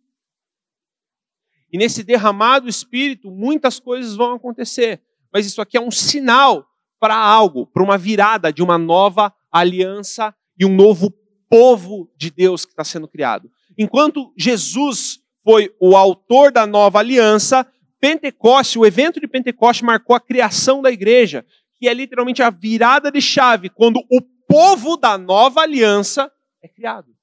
E 1.73 1.79
nesse 1.79 2.03
derramado 2.03 2.69
espírito, 2.69 3.31
muitas 3.31 3.81
coisas 3.81 4.15
vão 4.15 4.35
acontecer. 4.35 5.03
Mas 5.33 5.47
isso 5.47 5.61
aqui 5.61 5.77
é 5.77 5.81
um 5.81 5.91
sinal 5.91 6.67
para 6.99 7.17
algo, 7.17 7.67
para 7.67 7.83
uma 7.83 7.99
virada 7.99 8.53
de 8.53 8.63
uma 8.63 8.79
nova 8.79 9.35
aliança 9.51 10.35
e 10.59 10.65
um 10.65 10.75
novo 10.75 11.13
povo 11.49 12.11
de 12.17 12.31
Deus 12.31 12.65
que 12.65 12.73
está 12.73 12.85
sendo 12.85 13.09
criado. 13.09 13.51
Enquanto 13.79 14.33
Jesus 14.37 15.21
foi 15.45 15.75
o 15.81 15.97
autor 15.97 16.51
da 16.51 16.67
nova 16.67 16.99
aliança, 16.99 17.67
Pentecoste, 18.01 18.79
o 18.79 18.87
evento 18.87 19.21
de 19.21 19.29
Pentecoste 19.29 19.85
marcou 19.85 20.15
a 20.15 20.21
criação 20.21 20.83
da 20.83 20.91
igreja, 20.91 21.45
que 21.79 21.89
é 21.89 21.95
literalmente 21.95 22.43
a 22.43 22.51
virada 22.51 23.11
de 23.11 23.21
chave, 23.21 23.69
quando 23.69 23.99
o 24.11 24.21
povo 24.49 24.97
da 24.97 25.19
nova 25.19 25.61
aliança 25.61 26.31
é 26.63 26.69
criado. 26.69 27.16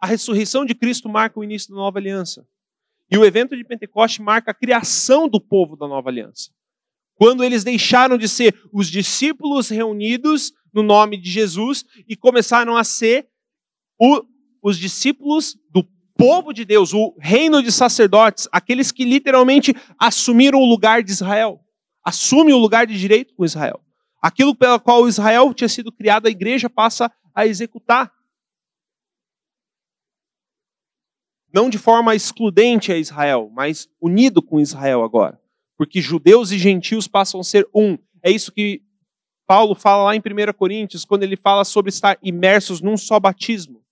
A 0.00 0.06
ressurreição 0.06 0.64
de 0.64 0.74
Cristo 0.74 1.08
marca 1.08 1.38
o 1.38 1.44
início 1.44 1.70
da 1.70 1.76
nova 1.76 1.98
aliança. 1.98 2.46
E 3.10 3.16
o 3.16 3.24
evento 3.24 3.56
de 3.56 3.64
Pentecoste 3.64 4.20
marca 4.20 4.50
a 4.50 4.54
criação 4.54 5.28
do 5.28 5.40
povo 5.40 5.76
da 5.76 5.86
nova 5.86 6.10
aliança. 6.10 6.50
Quando 7.14 7.42
eles 7.42 7.64
deixaram 7.64 8.18
de 8.18 8.28
ser 8.28 8.54
os 8.72 8.88
discípulos 8.88 9.68
reunidos 9.68 10.52
no 10.72 10.82
nome 10.82 11.16
de 11.16 11.30
Jesus 11.30 11.84
e 12.06 12.14
começaram 12.14 12.76
a 12.76 12.84
ser 12.84 13.28
o, 13.98 14.22
os 14.62 14.76
discípulos 14.76 15.56
do 15.70 15.82
povo 16.16 16.52
de 16.52 16.64
Deus, 16.64 16.92
o 16.92 17.14
reino 17.18 17.62
de 17.62 17.70
sacerdotes, 17.72 18.48
aqueles 18.52 18.90
que 18.90 19.04
literalmente 19.04 19.74
assumiram 19.98 20.58
o 20.58 20.66
lugar 20.66 21.02
de 21.02 21.10
Israel, 21.10 21.60
assumem 22.04 22.54
o 22.54 22.58
lugar 22.58 22.86
de 22.86 22.98
direito 22.98 23.34
com 23.34 23.44
Israel. 23.44 23.80
Aquilo 24.20 24.54
pelo 24.54 24.80
qual 24.80 25.08
Israel 25.08 25.54
tinha 25.54 25.68
sido 25.68 25.92
criado, 25.92 26.26
a 26.26 26.30
igreja 26.30 26.68
passa 26.68 27.10
a 27.34 27.46
executar. 27.46 28.12
Não 31.56 31.70
de 31.70 31.78
forma 31.78 32.14
excludente 32.14 32.92
a 32.92 32.98
Israel, 32.98 33.50
mas 33.50 33.88
unido 33.98 34.42
com 34.42 34.60
Israel 34.60 35.02
agora. 35.02 35.40
Porque 35.78 36.02
judeus 36.02 36.50
e 36.50 36.58
gentios 36.58 37.08
passam 37.08 37.40
a 37.40 37.44
ser 37.44 37.66
um. 37.74 37.96
É 38.22 38.30
isso 38.30 38.52
que 38.52 38.82
Paulo 39.46 39.74
fala 39.74 40.04
lá 40.04 40.14
em 40.14 40.18
1 40.18 40.52
Coríntios, 40.52 41.06
quando 41.06 41.22
ele 41.22 41.34
fala 41.34 41.64
sobre 41.64 41.88
estar 41.88 42.18
imersos 42.22 42.82
num 42.82 42.94
só 42.94 43.18
batismo. 43.18 43.82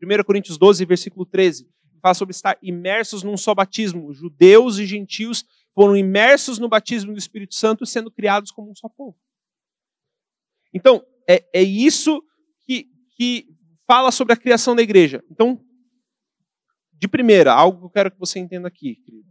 1 0.00 0.22
Coríntios 0.22 0.56
12, 0.56 0.84
versículo 0.84 1.26
13. 1.26 1.64
Ele 1.90 2.00
fala 2.00 2.14
sobre 2.14 2.32
estar 2.32 2.56
imersos 2.62 3.24
num 3.24 3.36
só 3.36 3.52
batismo. 3.52 4.14
Judeus 4.14 4.78
e 4.78 4.86
gentios 4.86 5.44
foram 5.74 5.96
imersos 5.96 6.60
no 6.60 6.68
batismo 6.68 7.12
do 7.12 7.18
Espírito 7.18 7.56
Santo, 7.56 7.84
sendo 7.84 8.12
criados 8.12 8.52
como 8.52 8.70
um 8.70 8.76
só 8.76 8.88
povo. 8.88 9.16
Então, 10.72 11.04
é, 11.28 11.44
é 11.52 11.62
isso 11.64 12.22
que, 12.64 12.86
que 13.16 13.48
fala 13.88 14.12
sobre 14.12 14.34
a 14.34 14.36
criação 14.36 14.76
da 14.76 14.82
igreja. 14.82 15.24
Então, 15.28 15.60
de 16.98 17.06
primeira, 17.06 17.52
algo 17.52 17.78
que 17.78 17.84
eu 17.84 17.90
quero 17.90 18.10
que 18.10 18.18
você 18.18 18.38
entenda 18.38 18.66
aqui, 18.66 18.96
querido. 18.96 19.28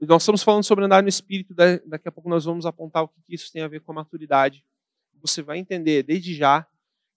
Nós 0.00 0.22
estamos 0.22 0.42
falando 0.42 0.62
sobre 0.62 0.84
andar 0.84 1.02
no 1.02 1.08
espírito, 1.08 1.54
daqui 1.54 2.08
a 2.08 2.12
pouco 2.12 2.28
nós 2.28 2.44
vamos 2.44 2.66
apontar 2.66 3.02
o 3.02 3.08
que 3.08 3.34
isso 3.34 3.50
tem 3.50 3.62
a 3.62 3.68
ver 3.68 3.80
com 3.80 3.92
a 3.92 3.94
maturidade. 3.94 4.64
Você 5.20 5.42
vai 5.42 5.58
entender 5.58 6.02
desde 6.02 6.34
já 6.34 6.66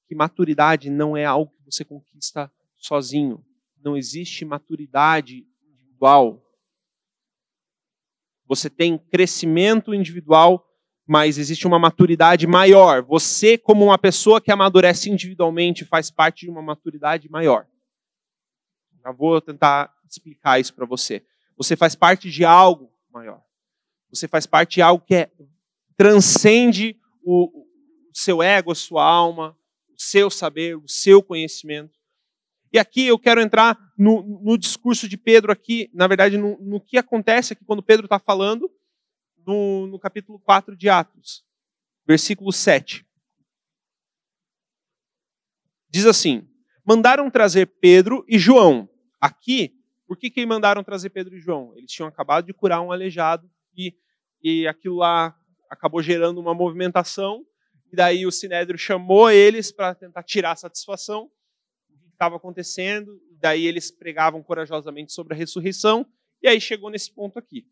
que 0.07 0.15
maturidade 0.15 0.89
não 0.89 1.15
é 1.15 1.25
algo 1.25 1.51
que 1.51 1.65
você 1.65 1.83
conquista 1.83 2.51
sozinho. 2.77 3.43
Não 3.83 3.97
existe 3.97 4.45
maturidade 4.45 5.45
individual. 5.62 6.41
Você 8.47 8.69
tem 8.69 8.97
crescimento 8.97 9.93
individual, 9.93 10.65
mas 11.05 11.38
existe 11.38 11.67
uma 11.67 11.77
maturidade 11.77 12.47
maior. 12.47 13.03
Você, 13.03 13.57
como 13.57 13.83
uma 13.83 13.97
pessoa 13.97 14.39
que 14.39 14.51
amadurece 14.51 15.10
individualmente, 15.10 15.83
faz 15.83 16.10
parte 16.10 16.45
de 16.45 16.49
uma 16.49 16.62
maturidade 16.62 17.29
maior. 17.29 17.67
Já 19.07 19.13
vou 19.13 19.39
tentar 19.39 19.95
explicar 20.05 20.59
isso 20.59 20.73
para 20.73 20.85
você. 20.85 21.25
Você 21.55 21.77
faz 21.77 21.95
parte 21.95 22.29
de 22.29 22.43
algo 22.43 22.91
maior. 23.09 23.41
Você 24.09 24.27
faz 24.27 24.45
parte 24.45 24.75
de 24.75 24.81
algo 24.81 25.01
que 25.05 25.15
é, 25.15 25.31
transcende 25.95 26.99
o, 27.23 27.45
o 27.45 28.11
seu 28.13 28.43
ego, 28.43 28.69
a 28.69 28.75
sua 28.75 29.05
alma, 29.05 29.57
o 29.87 29.97
seu 29.97 30.29
saber, 30.29 30.75
o 30.75 30.89
seu 30.89 31.23
conhecimento. 31.23 31.97
E 32.73 32.77
aqui 32.77 33.07
eu 33.07 33.17
quero 33.17 33.39
entrar 33.39 33.79
no, 33.97 34.41
no 34.43 34.57
discurso 34.57 35.07
de 35.07 35.15
Pedro 35.15 35.53
aqui, 35.53 35.89
na 35.93 36.05
verdade, 36.05 36.37
no, 36.37 36.57
no 36.59 36.81
que 36.81 36.97
acontece 36.97 37.53
aqui 37.53 37.63
quando 37.63 37.81
Pedro 37.81 38.07
está 38.07 38.19
falando, 38.19 38.69
no, 39.45 39.87
no 39.87 39.97
capítulo 39.97 40.37
4 40.37 40.75
de 40.75 40.89
Atos, 40.89 41.45
versículo 42.05 42.51
7. 42.51 43.07
Diz 45.89 46.05
assim: 46.05 46.45
Mandaram 46.85 47.31
trazer 47.31 47.67
Pedro 47.67 48.25
e 48.27 48.37
João, 48.37 48.89
Aqui, 49.19 49.75
por 50.08 50.15
que, 50.17 50.30
que 50.30 50.45
mandaram 50.45 50.84
trazer 50.84 51.10
Pedro 51.10 51.36
e 51.36 51.39
João? 51.39 51.73
Eles 51.75 51.91
tinham 51.91 52.08
acabado 52.08 52.45
de 52.45 52.53
curar 52.53 52.82
um 52.82 52.91
aleijado 52.91 53.49
e, 53.75 53.93
e 54.41 54.65
aquilo 54.67 54.95
lá 54.95 55.38
acabou 55.69 56.01
gerando 56.01 56.39
uma 56.39 56.53
movimentação. 56.53 57.45
E 57.91 57.95
daí 57.95 58.25
o 58.25 58.32
Sinédrio 58.32 58.77
chamou 58.77 59.30
eles 59.30 59.71
para 59.71 59.93
tentar 59.95 60.23
tirar 60.23 60.51
a 60.51 60.56
satisfação 60.56 61.30
do 61.89 61.97
que 61.97 62.10
estava 62.10 62.38
acontecendo. 62.38 63.19
E 63.32 63.36
daí 63.36 63.65
eles 63.65 63.91
pregavam 63.91 64.41
corajosamente 64.41 65.12
sobre 65.12 65.34
a 65.34 65.38
ressurreição. 65.38 66.06
E 66.41 66.47
aí 66.47 66.62
chegou 66.62 66.89
nesse 66.89 67.12
ponto 67.12 67.38
aqui. 67.38 67.67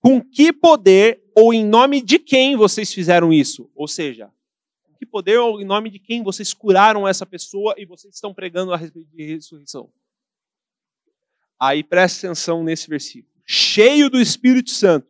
Com 0.00 0.22
que 0.22 0.52
poder 0.52 1.22
ou 1.34 1.54
em 1.54 1.64
nome 1.64 2.02
de 2.02 2.18
quem 2.18 2.56
vocês 2.56 2.92
fizeram 2.92 3.32
isso? 3.32 3.70
Ou 3.74 3.88
seja, 3.88 4.30
com 4.84 4.94
que 4.94 5.06
poder 5.06 5.38
ou 5.38 5.60
em 5.60 5.64
nome 5.64 5.90
de 5.90 5.98
quem 5.98 6.22
vocês 6.22 6.52
curaram 6.52 7.08
essa 7.08 7.24
pessoa 7.24 7.74
e 7.78 7.86
vocês 7.86 8.14
estão 8.14 8.34
pregando 8.34 8.72
a 8.72 8.76
respeito 8.76 9.10
de 9.10 9.24
ressurreição? 9.24 9.90
Aí 11.60 11.82
preste 11.82 12.26
atenção 12.26 12.62
nesse 12.62 12.88
versículo. 12.88 13.32
Cheio 13.44 14.10
do 14.10 14.20
Espírito 14.20 14.70
Santo, 14.70 15.06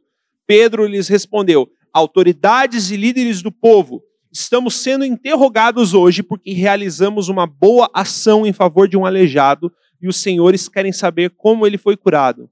Pedro 0.46 0.86
lhes 0.86 1.08
respondeu: 1.08 1.68
Autoridades 1.92 2.90
e 2.90 2.96
líderes 2.96 3.42
do 3.42 3.50
povo, 3.50 4.02
estamos 4.30 4.74
sendo 4.76 5.04
interrogados 5.04 5.94
hoje 5.94 6.22
porque 6.22 6.52
realizamos 6.52 7.28
uma 7.28 7.46
boa 7.46 7.90
ação 7.92 8.46
em 8.46 8.52
favor 8.52 8.88
de 8.88 8.96
um 8.96 9.06
aleijado 9.06 9.72
e 10.00 10.06
os 10.06 10.16
senhores 10.16 10.68
querem 10.68 10.92
saber 10.92 11.30
como 11.30 11.66
ele 11.66 11.78
foi 11.78 11.96
curado. 11.96 12.50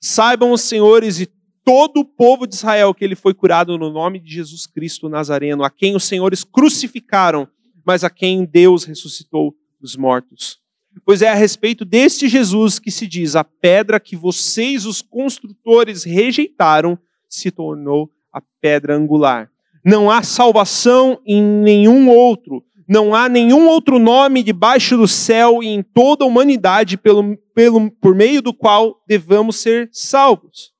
Saibam 0.00 0.52
os 0.52 0.62
senhores 0.62 1.20
e 1.20 1.28
todo 1.64 1.98
o 1.98 2.04
povo 2.04 2.46
de 2.46 2.54
Israel 2.54 2.94
que 2.94 3.04
ele 3.04 3.16
foi 3.16 3.34
curado 3.34 3.76
no 3.76 3.90
nome 3.90 4.20
de 4.20 4.32
Jesus 4.32 4.66
Cristo 4.66 5.08
Nazareno, 5.08 5.64
a 5.64 5.70
quem 5.70 5.96
os 5.96 6.04
senhores 6.04 6.44
crucificaram, 6.44 7.48
mas 7.84 8.04
a 8.04 8.10
quem 8.10 8.44
Deus 8.44 8.84
ressuscitou 8.84 9.52
dos 9.80 9.96
mortos. 9.96 10.60
Pois 11.06 11.22
é 11.22 11.28
a 11.28 11.34
respeito 11.34 11.84
deste 11.84 12.26
Jesus 12.26 12.80
que 12.80 12.90
se 12.90 13.06
diz: 13.06 13.36
a 13.36 13.44
pedra 13.44 14.00
que 14.00 14.16
vocês, 14.16 14.84
os 14.84 15.00
construtores, 15.00 16.02
rejeitaram, 16.02 16.98
se 17.28 17.52
tornou 17.52 18.10
a 18.32 18.42
pedra 18.60 18.96
angular. 18.96 19.48
Não 19.84 20.10
há 20.10 20.24
salvação 20.24 21.20
em 21.24 21.40
nenhum 21.40 22.10
outro, 22.10 22.64
não 22.88 23.14
há 23.14 23.28
nenhum 23.28 23.68
outro 23.68 24.00
nome 24.00 24.42
debaixo 24.42 24.96
do 24.96 25.06
céu 25.06 25.62
e 25.62 25.68
em 25.68 25.80
toda 25.80 26.24
a 26.24 26.26
humanidade 26.26 26.96
pelo, 26.96 27.36
pelo, 27.54 27.88
por 27.88 28.12
meio 28.12 28.42
do 28.42 28.52
qual 28.52 29.00
devamos 29.06 29.60
ser 29.60 29.88
salvos. 29.92 30.72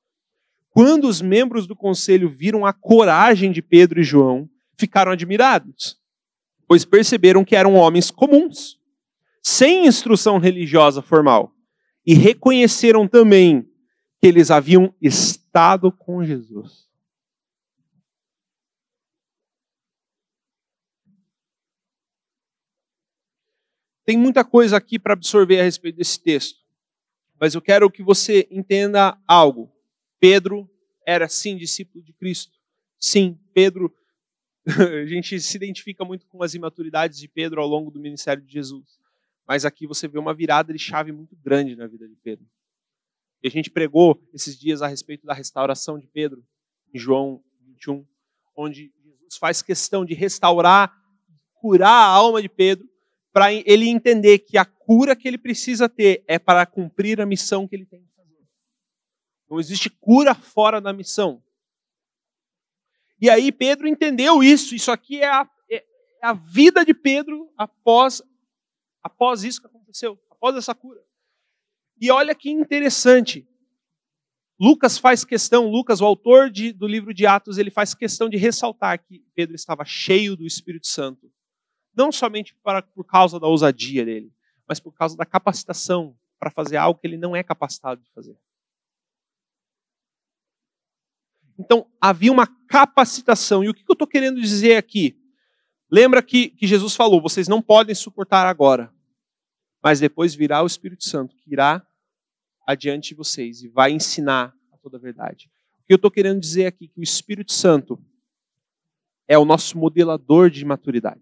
Quando 0.71 1.07
os 1.07 1.21
membros 1.21 1.65
do 1.65 1.75
conselho 1.75 2.29
viram 2.29 2.65
a 2.65 2.73
coragem 2.73 3.49
de 3.49 3.61
Pedro 3.61 4.01
e 4.01 4.03
João, 4.03 4.49
ficaram 4.77 5.13
admirados, 5.13 5.95
pois 6.67 6.83
perceberam 6.83 7.45
que 7.45 7.55
eram 7.55 7.75
homens 7.75 8.11
comuns, 8.11 8.77
sem 9.49 9.87
instrução 9.87 10.39
religiosa 10.39 11.01
formal, 11.01 11.55
e 12.05 12.13
reconheceram 12.13 13.07
também 13.07 13.61
que 14.19 14.27
eles 14.27 14.51
haviam 14.51 14.93
estado 15.01 15.89
com 15.89 16.21
Jesus. 16.21 16.85
Tem 24.03 24.17
muita 24.17 24.43
coisa 24.43 24.75
aqui 24.75 24.99
para 24.99 25.13
absorver 25.13 25.61
a 25.61 25.63
respeito 25.63 25.95
desse 25.95 26.21
texto, 26.21 26.59
mas 27.39 27.55
eu 27.55 27.61
quero 27.61 27.89
que 27.89 28.03
você 28.03 28.49
entenda 28.51 29.17
algo. 29.25 29.71
Pedro 30.19 30.69
era 31.05 31.29
sim 31.29 31.55
discípulo 31.55 32.03
de 32.03 32.11
Cristo. 32.11 32.51
Sim, 32.99 33.39
Pedro, 33.53 33.95
a 34.67 35.05
gente 35.05 35.39
se 35.39 35.55
identifica 35.55 36.03
muito 36.03 36.27
com 36.27 36.43
as 36.43 36.53
imaturidades 36.53 37.17
de 37.17 37.29
Pedro 37.29 37.61
ao 37.61 37.67
longo 37.67 37.89
do 37.89 37.97
ministério 37.97 38.43
de 38.43 38.51
Jesus. 38.51 38.96
Mas 39.47 39.65
aqui 39.65 39.87
você 39.87 40.07
vê 40.07 40.19
uma 40.19 40.33
virada 40.33 40.73
de 40.73 40.79
chave 40.79 41.11
muito 41.11 41.35
grande 41.35 41.75
na 41.75 41.87
vida 41.87 42.07
de 42.07 42.15
Pedro. 42.15 42.45
E 43.41 43.47
a 43.47 43.51
gente 43.51 43.69
pregou 43.69 44.21
esses 44.33 44.57
dias 44.59 44.81
a 44.81 44.87
respeito 44.87 45.25
da 45.25 45.33
restauração 45.33 45.97
de 45.97 46.07
Pedro, 46.07 46.43
em 46.93 46.99
João 46.99 47.43
21, 47.61 48.05
onde 48.55 48.91
Jesus 49.03 49.37
faz 49.39 49.61
questão 49.61 50.03
de 50.03 50.13
restaurar, 50.13 50.91
curar 51.53 51.89
a 51.89 52.07
alma 52.07 52.41
de 52.41 52.49
Pedro, 52.49 52.87
para 53.31 53.53
ele 53.53 53.87
entender 53.87 54.39
que 54.39 54.57
a 54.57 54.65
cura 54.65 55.15
que 55.15 55.27
ele 55.27 55.37
precisa 55.37 55.87
ter 55.87 56.23
é 56.27 56.39
para 56.39 56.65
cumprir 56.65 57.21
a 57.21 57.25
missão 57.25 57.67
que 57.67 57.75
ele 57.75 57.85
tem 57.85 58.07
não 59.49 59.59
existe 59.59 59.89
cura 59.89 60.35
fora 60.35 60.81
da 60.81 60.91
missão. 60.91 61.41
E 63.19 63.29
aí 63.29 63.51
Pedro 63.51 63.87
entendeu 63.87 64.43
isso. 64.43 64.75
Isso 64.75 64.91
aqui 64.91 65.21
é 65.21 65.27
a, 65.27 65.49
é, 65.71 65.77
é 65.77 65.83
a 66.21 66.33
vida 66.33 66.85
de 66.85 66.93
Pedro 66.93 67.51
após, 67.57 68.21
após 69.07 69.43
isso 69.43 69.61
que 69.61 69.67
aconteceu, 69.67 70.19
após 70.29 70.55
essa 70.55 70.75
cura. 70.75 71.01
E 71.99 72.11
olha 72.11 72.35
que 72.35 72.49
interessante. 72.49 73.47
Lucas 74.59 74.97
faz 74.97 75.23
questão, 75.23 75.69
Lucas, 75.69 76.01
o 76.01 76.05
autor 76.05 76.49
de, 76.49 76.71
do 76.71 76.87
livro 76.87 77.13
de 77.13 77.25
Atos, 77.25 77.57
ele 77.57 77.71
faz 77.71 77.93
questão 77.93 78.29
de 78.29 78.37
ressaltar 78.37 79.03
que 79.03 79.23
Pedro 79.33 79.55
estava 79.55 79.85
cheio 79.85 80.35
do 80.35 80.45
Espírito 80.45 80.87
Santo. 80.87 81.31
Não 81.95 82.11
somente 82.11 82.55
para, 82.55 82.81
por 82.81 83.03
causa 83.03 83.39
da 83.39 83.47
ousadia 83.47 84.05
dele, 84.05 84.31
mas 84.67 84.79
por 84.79 84.91
causa 84.91 85.15
da 85.15 85.25
capacitação 85.25 86.17
para 86.39 86.51
fazer 86.51 86.77
algo 86.77 86.99
que 86.99 87.07
ele 87.07 87.17
não 87.17 87.35
é 87.35 87.43
capacitado 87.43 88.01
de 88.01 88.11
fazer. 88.11 88.37
Então, 91.57 91.89
havia 91.99 92.31
uma 92.31 92.45
capacitação. 92.67 93.63
E 93.63 93.69
o 93.69 93.73
que 93.73 93.83
eu 93.87 93.93
estou 93.93 94.07
querendo 94.07 94.39
dizer 94.39 94.75
aqui? 94.77 95.19
Lembra 95.89 96.21
que, 96.21 96.49
que 96.49 96.67
Jesus 96.67 96.95
falou: 96.95 97.21
vocês 97.21 97.47
não 97.47 97.61
podem 97.61 97.95
suportar 97.95 98.45
agora, 98.45 98.93
mas 99.83 99.99
depois 99.99 100.35
virá 100.35 100.61
o 100.63 100.67
Espírito 100.67 101.03
Santo, 101.03 101.35
que 101.35 101.51
irá 101.51 101.85
adiante 102.65 103.09
de 103.09 103.15
vocês 103.15 103.61
e 103.61 103.67
vai 103.67 103.91
ensinar 103.91 104.53
a 104.73 104.77
toda 104.77 104.97
a 104.97 104.99
verdade. 104.99 105.49
O 105.79 105.85
que 105.87 105.93
eu 105.93 105.97
estou 105.97 106.11
querendo 106.11 106.39
dizer 106.39 106.65
aqui 106.65 106.85
é 106.85 106.87
que 106.87 106.99
o 106.99 107.03
Espírito 107.03 107.53
Santo 107.53 107.99
é 109.27 109.37
o 109.37 109.45
nosso 109.45 109.77
modelador 109.77 110.49
de 110.49 110.65
maturidade. 110.65 111.21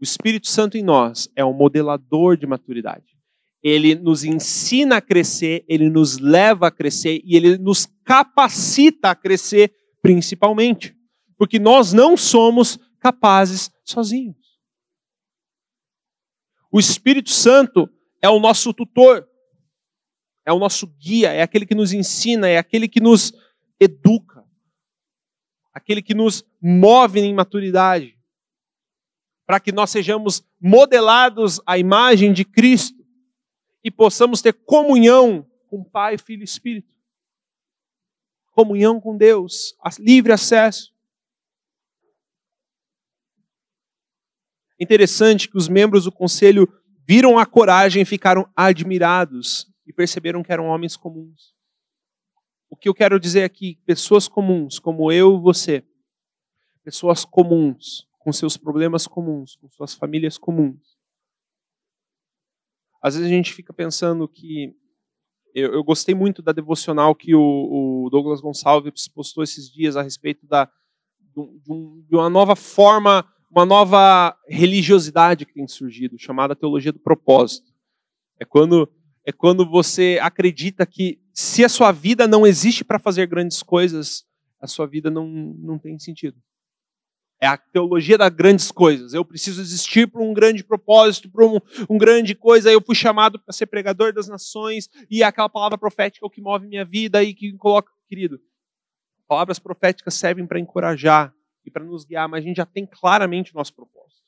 O 0.00 0.04
Espírito 0.04 0.48
Santo 0.48 0.78
em 0.78 0.82
nós 0.82 1.28
é 1.34 1.44
o 1.44 1.52
modelador 1.52 2.36
de 2.36 2.46
maturidade 2.46 3.18
ele 3.62 3.94
nos 3.94 4.24
ensina 4.24 4.96
a 4.96 5.00
crescer, 5.00 5.64
ele 5.68 5.90
nos 5.90 6.18
leva 6.18 6.68
a 6.68 6.70
crescer 6.70 7.20
e 7.24 7.36
ele 7.36 7.58
nos 7.58 7.86
capacita 8.04 9.10
a 9.10 9.14
crescer, 9.14 9.72
principalmente. 10.00 10.94
Porque 11.36 11.58
nós 11.58 11.92
não 11.92 12.16
somos 12.16 12.78
capazes 13.00 13.70
sozinhos. 13.84 14.36
O 16.70 16.78
Espírito 16.78 17.30
Santo 17.30 17.88
é 18.20 18.28
o 18.28 18.38
nosso 18.38 18.72
tutor, 18.74 19.26
é 20.44 20.52
o 20.52 20.58
nosso 20.58 20.86
guia, 20.86 21.32
é 21.32 21.42
aquele 21.42 21.66
que 21.66 21.74
nos 21.74 21.92
ensina, 21.92 22.48
é 22.48 22.58
aquele 22.58 22.88
que 22.88 23.00
nos 23.00 23.32
educa, 23.80 24.44
aquele 25.72 26.02
que 26.02 26.14
nos 26.14 26.44
move 26.60 27.20
em 27.20 27.34
maturidade, 27.34 28.18
para 29.46 29.60
que 29.60 29.72
nós 29.72 29.90
sejamos 29.90 30.42
modelados 30.60 31.60
à 31.66 31.78
imagem 31.78 32.32
de 32.32 32.44
Cristo 32.44 33.02
e 33.82 33.90
possamos 33.90 34.42
ter 34.42 34.52
comunhão 34.52 35.46
com 35.68 35.82
Pai, 35.84 36.18
Filho 36.18 36.42
e 36.42 36.44
Espírito. 36.44 36.94
Comunhão 38.52 39.00
com 39.00 39.16
Deus, 39.16 39.74
livre 39.98 40.32
acesso. 40.32 40.92
Interessante 44.80 45.48
que 45.48 45.56
os 45.56 45.68
membros 45.68 46.04
do 46.04 46.12
conselho 46.12 46.68
viram 47.06 47.38
a 47.38 47.46
coragem 47.46 48.02
e 48.02 48.06
ficaram 48.06 48.48
admirados 48.54 49.66
e 49.86 49.92
perceberam 49.92 50.42
que 50.42 50.52
eram 50.52 50.66
homens 50.66 50.96
comuns. 50.96 51.54
O 52.70 52.76
que 52.76 52.88
eu 52.88 52.94
quero 52.94 53.18
dizer 53.18 53.44
aqui, 53.44 53.76
pessoas 53.86 54.28
comuns, 54.28 54.78
como 54.78 55.10
eu 55.10 55.36
e 55.36 55.40
você, 55.40 55.82
pessoas 56.84 57.24
comuns, 57.24 58.06
com 58.18 58.32
seus 58.32 58.56
problemas 58.56 59.06
comuns, 59.06 59.56
com 59.56 59.68
suas 59.70 59.94
famílias 59.94 60.36
comuns, 60.36 60.98
às 63.02 63.14
vezes 63.14 63.30
a 63.30 63.34
gente 63.34 63.52
fica 63.52 63.72
pensando 63.72 64.28
que. 64.28 64.74
Eu, 65.54 65.72
eu 65.72 65.82
gostei 65.82 66.14
muito 66.14 66.42
da 66.42 66.52
devocional 66.52 67.14
que 67.14 67.34
o, 67.34 67.40
o, 67.40 68.10
Douglas 68.10 68.40
Gonçalves 68.40 69.08
postou 69.08 69.42
esses 69.42 69.70
dias 69.72 69.96
a 69.96 70.02
respeito 70.02 70.46
da, 70.46 70.70
de, 71.34 71.72
um, 71.72 72.04
de 72.06 72.14
uma 72.14 72.28
nova 72.28 72.54
forma, 72.54 73.24
uma 73.50 73.64
nova 73.64 74.36
religiosidade 74.46 75.46
que 75.46 75.54
tem 75.54 75.66
surgido, 75.66 76.18
chamada 76.18 76.54
teologia 76.54 76.92
do 76.92 76.98
propósito. 76.98 77.72
É 78.38 78.44
quando, 78.44 78.90
é 79.24 79.32
quando 79.32 79.68
você 79.68 80.18
acredita 80.22 80.84
que 80.86 81.20
se 81.32 81.64
a 81.64 81.68
sua 81.68 81.90
vida 81.90 82.26
não 82.26 82.46
existe 82.46 82.84
para 82.84 82.98
fazer 82.98 83.26
grandes 83.26 83.62
coisas, 83.62 84.26
a 84.60 84.66
sua 84.66 84.86
vida 84.86 85.10
não, 85.10 85.26
não 85.26 85.78
tem 85.78 85.98
sentido. 85.98 86.36
É 87.40 87.46
a 87.46 87.56
teologia 87.56 88.18
das 88.18 88.30
grandes 88.30 88.72
coisas. 88.72 89.14
Eu 89.14 89.24
preciso 89.24 89.60
existir 89.60 90.08
para 90.08 90.20
um 90.20 90.34
grande 90.34 90.64
propósito, 90.64 91.30
para 91.30 91.46
um, 91.46 91.60
um 91.88 91.96
grande 91.96 92.34
coisa. 92.34 92.70
Eu 92.70 92.82
fui 92.84 92.96
chamado 92.96 93.38
para 93.38 93.52
ser 93.52 93.66
pregador 93.66 94.12
das 94.12 94.26
nações 94.26 94.90
e 95.08 95.22
é 95.22 95.26
aquela 95.26 95.48
palavra 95.48 95.78
profética 95.78 96.24
é 96.24 96.26
o 96.26 96.30
que 96.30 96.40
move 96.40 96.66
minha 96.66 96.84
vida 96.84 97.22
e 97.22 97.32
que 97.32 97.52
coloca, 97.52 97.92
querido. 98.08 98.40
Palavras 99.28 99.60
proféticas 99.60 100.14
servem 100.14 100.46
para 100.46 100.58
encorajar 100.58 101.32
e 101.68 101.70
para 101.70 101.84
nos 101.84 102.04
guiar, 102.04 102.28
mas 102.28 102.42
a 102.42 102.46
gente 102.46 102.56
já 102.56 102.66
tem 102.66 102.86
claramente 102.86 103.52
o 103.52 103.54
nosso 103.54 103.74
propósito. 103.74 104.22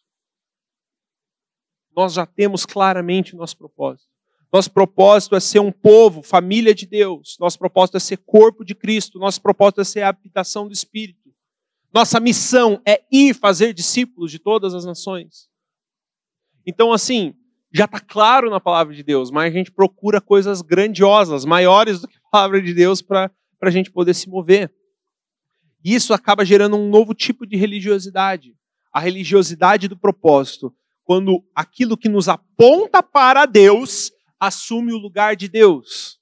Nós 1.97 2.13
já 2.13 2.25
temos 2.25 2.65
claramente 2.65 3.35
o 3.35 3.39
nosso 3.39 3.57
propósito. 3.57 4.09
Nosso 4.53 4.71
propósito 4.71 5.37
é 5.37 5.41
ser 5.41 5.61
um 5.61 5.73
povo, 5.73 6.23
família 6.23 6.75
de 6.75 6.87
Deus. 6.87 7.37
Nosso 7.39 7.59
propósito 7.59 7.97
é 7.97 8.01
ser 8.01 8.19
corpo 8.19 8.65
de 8.65 8.75
Cristo. 8.75 9.19
Nosso 9.19 9.41
propósito 9.41 9.81
é 9.81 9.85
ser 9.85 10.03
a 10.03 10.09
habitação 10.09 10.67
do 10.67 10.73
Espírito. 10.73 11.33
Nossa 11.93 12.21
missão 12.21 12.81
é 12.87 13.03
ir 13.11 13.35
fazer 13.35 13.73
discípulos 13.73 14.31
de 14.31 14.39
todas 14.39 14.75
as 14.75 14.85
nações. 14.85 15.49
Então, 16.67 16.93
assim, 16.93 17.35
já 17.73 17.85
está 17.85 18.01
claro 18.01 18.51
na 18.51 18.61
palavra 18.61 18.95
de 18.95 19.03
Deus, 19.03 19.31
mas 19.31 19.53
a 19.53 19.57
gente 19.57 19.73
procura 19.73 20.21
coisas 20.21 20.63
grandiosas, 20.63 21.45
maiores 21.45 22.01
do 22.01 22.09
que 22.09 22.17
a 22.17 22.31
palavra 22.31 22.61
de 22.61 22.75
Deus, 22.75 23.01
para 23.03 23.31
a 23.61 23.71
gente 23.71 23.91
poder 23.91 24.15
se 24.15 24.29
mover. 24.29 24.73
E 25.85 25.95
isso 25.95 26.13
acaba 26.13 26.45
gerando 26.45 26.77
um 26.77 26.89
novo 26.89 27.15
tipo 27.15 27.47
de 27.47 27.57
religiosidade 27.57 28.55
a 28.93 29.01
religiosidade 29.01 29.89
do 29.89 29.97
propósito, 29.97 30.75
quando 31.05 31.45
aquilo 31.55 31.97
que 31.97 32.09
nos 32.09 32.29
aponta 32.29 33.03
para 33.03 33.47
Deus 33.47 34.13
assume 34.39 34.93
o 34.93 34.99
lugar 34.99 35.37
de 35.37 35.49
Deus. 35.49 36.19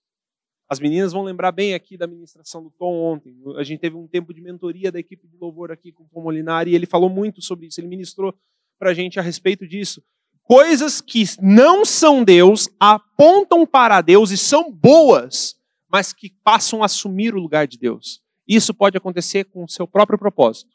As 0.68 0.78
meninas 0.78 1.12
vão 1.12 1.22
lembrar 1.22 1.50
bem 1.50 1.74
aqui 1.74 1.96
da 1.96 2.06
ministração 2.06 2.62
do 2.62 2.70
Tom 2.70 2.94
ontem. 2.94 3.34
A 3.56 3.62
gente 3.62 3.80
teve 3.80 3.96
um 3.96 4.06
tempo 4.06 4.34
de 4.34 4.40
mentoria 4.40 4.92
da 4.92 4.98
equipe 4.98 5.26
de 5.26 5.36
louvor 5.38 5.72
aqui 5.72 5.92
com 5.92 6.04
o 6.04 6.08
Tom 6.08 6.22
Molinari 6.22 6.72
e 6.72 6.74
ele 6.74 6.84
falou 6.84 7.08
muito 7.08 7.40
sobre 7.40 7.66
isso. 7.66 7.80
Ele 7.80 7.88
ministrou 7.88 8.34
para 8.78 8.90
a 8.90 8.94
gente 8.94 9.18
a 9.18 9.22
respeito 9.22 9.66
disso. 9.66 10.02
Coisas 10.42 11.00
que 11.00 11.24
não 11.40 11.86
são 11.86 12.22
Deus 12.22 12.68
apontam 12.78 13.66
para 13.66 14.00
Deus 14.02 14.30
e 14.30 14.36
são 14.36 14.70
boas, 14.70 15.56
mas 15.90 16.12
que 16.12 16.30
passam 16.44 16.82
a 16.82 16.86
assumir 16.86 17.34
o 17.34 17.40
lugar 17.40 17.66
de 17.66 17.78
Deus. 17.78 18.22
Isso 18.48 18.72
pode 18.72 18.96
acontecer 18.96 19.44
com 19.44 19.62
o 19.62 19.68
seu 19.68 19.86
próprio 19.86 20.18
propósito. 20.18 20.74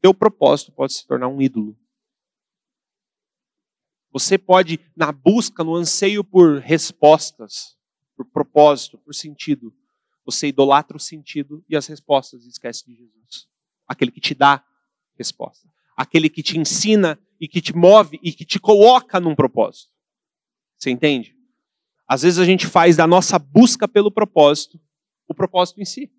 Teu 0.00 0.14
propósito 0.14 0.70
pode 0.70 0.92
se 0.92 1.04
tornar 1.04 1.26
um 1.26 1.42
ídolo. 1.42 1.76
Você 4.12 4.38
pode, 4.38 4.78
na 4.96 5.10
busca, 5.10 5.64
no 5.64 5.74
anseio 5.74 6.22
por 6.22 6.58
respostas, 6.60 7.76
por 8.16 8.24
propósito, 8.26 8.96
por 8.98 9.14
sentido, 9.14 9.74
você 10.24 10.48
idolatra 10.48 10.96
o 10.96 11.00
sentido 11.00 11.64
e 11.68 11.76
as 11.76 11.86
respostas 11.86 12.44
e 12.44 12.48
esquece 12.48 12.86
de 12.86 12.94
Jesus. 12.94 13.48
Aquele 13.86 14.10
que 14.10 14.20
te 14.20 14.34
dá 14.34 14.64
resposta. 15.16 15.68
Aquele 15.96 16.28
que 16.28 16.42
te 16.42 16.58
ensina 16.58 17.18
e 17.40 17.48
que 17.48 17.60
te 17.60 17.74
move 17.74 18.18
e 18.22 18.32
que 18.32 18.44
te 18.44 18.60
coloca 18.60 19.18
num 19.18 19.34
propósito. 19.34 19.90
Você 20.78 20.90
entende? 20.90 21.36
Às 22.06 22.22
vezes 22.22 22.38
a 22.38 22.44
gente 22.44 22.66
faz 22.66 22.96
da 22.96 23.06
nossa 23.06 23.38
busca 23.38 23.88
pelo 23.88 24.10
propósito 24.10 24.80
o 25.26 25.34
propósito 25.34 25.80
em 25.80 25.84
si. 25.84 26.10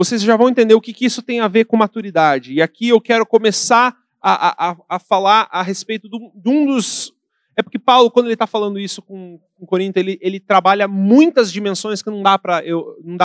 Vocês 0.00 0.22
já 0.22 0.34
vão 0.34 0.48
entender 0.48 0.72
o 0.72 0.80
que, 0.80 0.94
que 0.94 1.04
isso 1.04 1.20
tem 1.20 1.40
a 1.40 1.46
ver 1.46 1.66
com 1.66 1.76
maturidade. 1.76 2.54
E 2.54 2.62
aqui 2.62 2.88
eu 2.88 2.98
quero 3.02 3.26
começar 3.26 3.94
a, 4.18 4.70
a, 4.70 4.76
a 4.88 4.98
falar 4.98 5.46
a 5.52 5.60
respeito 5.60 6.08
de 6.08 6.48
um 6.48 6.64
dos. 6.64 7.12
É 7.54 7.62
porque 7.62 7.78
Paulo, 7.78 8.10
quando 8.10 8.24
ele 8.24 8.32
está 8.32 8.46
falando 8.46 8.80
isso 8.80 9.02
com, 9.02 9.38
com 9.58 9.66
Corinto, 9.66 9.98
ele, 9.98 10.18
ele 10.22 10.40
trabalha 10.40 10.88
muitas 10.88 11.52
dimensões 11.52 12.00
que 12.00 12.08
não 12.08 12.22
dá 12.22 12.38
para 12.38 12.62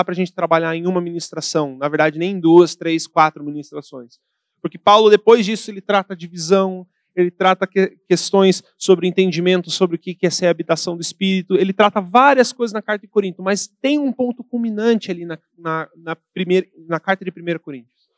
a 0.05 0.13
gente 0.13 0.33
trabalhar 0.33 0.75
em 0.75 0.85
uma 0.85 0.99
ministração. 0.99 1.77
Na 1.77 1.87
verdade, 1.87 2.19
nem 2.19 2.33
em 2.33 2.39
duas, 2.41 2.75
três, 2.75 3.07
quatro 3.07 3.41
ministrações. 3.41 4.19
Porque 4.61 4.77
Paulo, 4.77 5.09
depois 5.09 5.45
disso, 5.45 5.71
ele 5.71 5.79
trata 5.79 6.13
de 6.13 6.27
visão, 6.27 6.85
ele 7.15 7.31
trata 7.31 7.65
que, 7.65 7.97
questões 8.07 8.61
sobre 8.77 9.07
entendimento, 9.07 9.71
sobre 9.71 9.95
o 9.95 9.99
que 9.99 10.17
é 10.21 10.29
ser 10.29 10.47
a 10.47 10.51
habitação 10.51 10.95
do 10.95 11.01
Espírito, 11.01 11.55
ele 11.55 11.71
trata 11.71 12.01
várias 12.01 12.51
coisas 12.51 12.73
na 12.73 12.81
carta 12.81 13.05
de 13.05 13.11
Corinto, 13.11 13.41
mas 13.41 13.67
tem 13.81 13.97
um 13.97 14.11
ponto 14.11 14.43
culminante 14.43 15.09
ali 15.09 15.25
na, 15.25 15.39
na, 15.57 15.89
na, 15.95 16.15
primeira, 16.33 16.67
na 16.87 16.99
carta 16.99 17.23
de 17.23 17.31
1 17.31 17.59
Coríntios, 17.59 18.09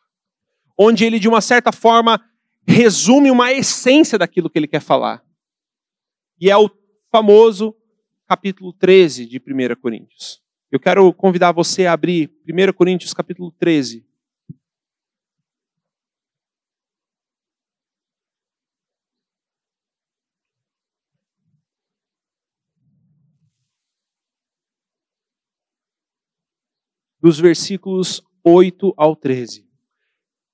onde 0.77 1.05
ele, 1.05 1.19
de 1.19 1.27
uma 1.27 1.41
certa 1.41 1.71
forma, 1.71 2.19
resume 2.67 3.29
uma 3.29 3.53
essência 3.53 4.17
daquilo 4.17 4.49
que 4.49 4.57
ele 4.57 4.67
quer 4.67 4.81
falar. 4.81 5.23
E 6.41 6.49
é 6.49 6.57
o 6.57 6.69
famoso 7.11 7.75
capítulo 8.27 8.73
13 8.73 9.25
de 9.25 9.37
1 9.37 9.75
Coríntios. 9.79 10.41
Eu 10.71 10.79
quero 10.79 11.13
convidar 11.13 11.51
você 11.51 11.85
a 11.85 11.93
abrir 11.93 12.31
1 12.47 12.73
Coríntios 12.73 13.13
capítulo 13.13 13.51
13. 13.59 14.06
Dos 27.27 27.41
versículos 27.41 28.21
8 28.41 28.93
ao 28.95 29.13
13. 29.13 29.67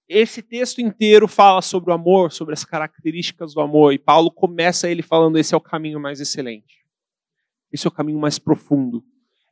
Esse 0.10 0.42
texto 0.42 0.82
inteiro 0.82 1.28
fala 1.28 1.62
sobre 1.62 1.92
o 1.92 1.94
amor, 1.94 2.32
sobre 2.32 2.52
as 2.52 2.66
características 2.66 3.54
do 3.54 3.62
amor, 3.62 3.94
e 3.94 4.00
Paulo 4.00 4.32
começa 4.32 4.90
ele 4.90 5.04
falando: 5.04 5.38
esse 5.38 5.54
é 5.54 5.58
o 5.58 5.62
caminho 5.62 6.00
mais 6.00 6.20
excelente. 6.20 6.80
Esse 7.72 7.86
é 7.86 7.90
o 7.90 7.92
caminho 7.92 8.18
mais 8.18 8.40
profundo. 8.40 9.04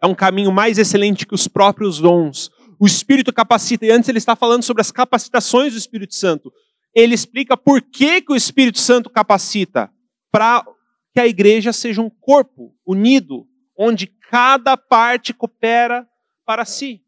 É 0.02 0.08
um 0.08 0.16
caminho 0.16 0.52
mais 0.52 0.80
excelente 0.80 1.28
que 1.28 1.36
os 1.36 1.48
próprios 1.48 2.00
dons. 2.00 2.50
O 2.80 2.88
Espírito 2.88 3.32
capacita, 3.32 3.86
e 3.86 3.92
antes 3.92 4.10
ele 4.10 4.18
está 4.18 4.36
falando 4.36 4.64
sobre 4.64 4.82
as 4.82 4.92
capacitações 4.92 5.74
do 5.74 5.78
Espírito 5.78 6.16
Santo. 6.16 6.52
Ele 6.92 7.14
explica 7.14 7.56
por 7.56 7.84
que, 7.84 8.20
que 8.20 8.34
o 8.34 8.36
Espírito 8.36 8.80
Santo 8.80 9.12
capacita. 9.12 9.92
Para 10.32 10.66
que 11.14 11.20
a 11.20 11.28
igreja 11.28 11.72
seja 11.72 12.02
um 12.02 12.10
corpo 12.10 12.74
unido, 12.84 13.48
onde 13.78 14.08
cada 14.08 14.76
parte 14.76 15.36
coopera 15.36 16.08
para 16.44 16.66
si. 16.66 17.04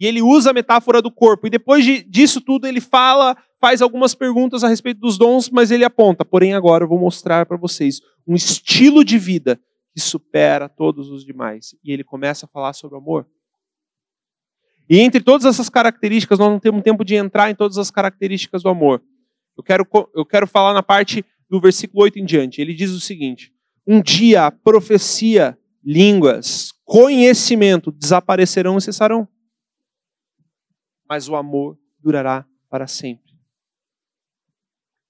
E 0.00 0.06
ele 0.06 0.22
usa 0.22 0.50
a 0.50 0.54
metáfora 0.54 1.02
do 1.02 1.10
corpo. 1.10 1.46
E 1.46 1.50
depois 1.50 1.84
de, 1.84 2.02
disso 2.02 2.40
tudo, 2.40 2.66
ele 2.66 2.80
fala, 2.80 3.36
faz 3.60 3.82
algumas 3.82 4.14
perguntas 4.14 4.64
a 4.64 4.68
respeito 4.68 4.98
dos 4.98 5.18
dons, 5.18 5.50
mas 5.50 5.70
ele 5.70 5.84
aponta. 5.84 6.24
Porém, 6.24 6.54
agora 6.54 6.84
eu 6.84 6.88
vou 6.88 6.98
mostrar 6.98 7.44
para 7.44 7.58
vocês 7.58 8.00
um 8.26 8.34
estilo 8.34 9.04
de 9.04 9.18
vida 9.18 9.60
que 9.92 10.00
supera 10.00 10.68
todos 10.68 11.10
os 11.10 11.22
demais. 11.22 11.76
E 11.84 11.92
ele 11.92 12.02
começa 12.02 12.46
a 12.46 12.48
falar 12.48 12.72
sobre 12.72 12.96
amor. 12.96 13.26
E 14.88 14.98
entre 14.98 15.20
todas 15.20 15.44
essas 15.44 15.68
características, 15.68 16.38
nós 16.38 16.48
não 16.48 16.58
temos 16.58 16.82
tempo 16.82 17.04
de 17.04 17.14
entrar 17.14 17.50
em 17.50 17.54
todas 17.54 17.76
as 17.76 17.90
características 17.90 18.62
do 18.62 18.70
amor. 18.70 19.02
Eu 19.56 19.62
quero, 19.62 19.86
eu 20.14 20.24
quero 20.24 20.46
falar 20.46 20.72
na 20.72 20.82
parte 20.82 21.24
do 21.48 21.60
versículo 21.60 22.02
8 22.04 22.18
em 22.18 22.24
diante. 22.24 22.60
Ele 22.60 22.72
diz 22.72 22.90
o 22.90 23.00
seguinte: 23.00 23.52
Um 23.86 24.00
dia 24.00 24.46
a 24.46 24.50
profecia, 24.50 25.58
línguas, 25.84 26.72
conhecimento 26.84 27.92
desaparecerão 27.92 28.78
e 28.78 28.80
cessarão. 28.80 29.28
Mas 31.10 31.28
o 31.28 31.34
amor 31.34 31.76
durará 31.98 32.46
para 32.70 32.86
sempre. 32.86 33.30